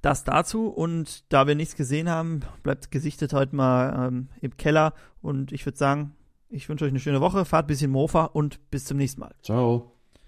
das 0.03 0.23
dazu. 0.23 0.67
Und 0.67 1.31
da 1.33 1.47
wir 1.47 1.55
nichts 1.55 1.75
gesehen 1.75 2.09
haben, 2.09 2.41
bleibt 2.61 2.91
gesichtet 2.91 3.33
heute 3.33 3.55
mal 3.55 4.07
ähm, 4.07 4.29
im 4.41 4.55
Keller. 4.57 4.93
Und 5.21 5.51
ich 5.51 5.65
würde 5.65 5.77
sagen, 5.77 6.15
ich 6.49 6.69
wünsche 6.69 6.85
euch 6.85 6.91
eine 6.91 6.99
schöne 6.99 7.21
Woche, 7.21 7.45
fahrt 7.45 7.65
ein 7.65 7.67
bisschen 7.67 7.91
Mofa 7.91 8.25
und 8.25 8.69
bis 8.69 8.85
zum 8.85 8.97
nächsten 8.97 9.21
Mal. 9.21 9.33
Ciao. 9.41 9.92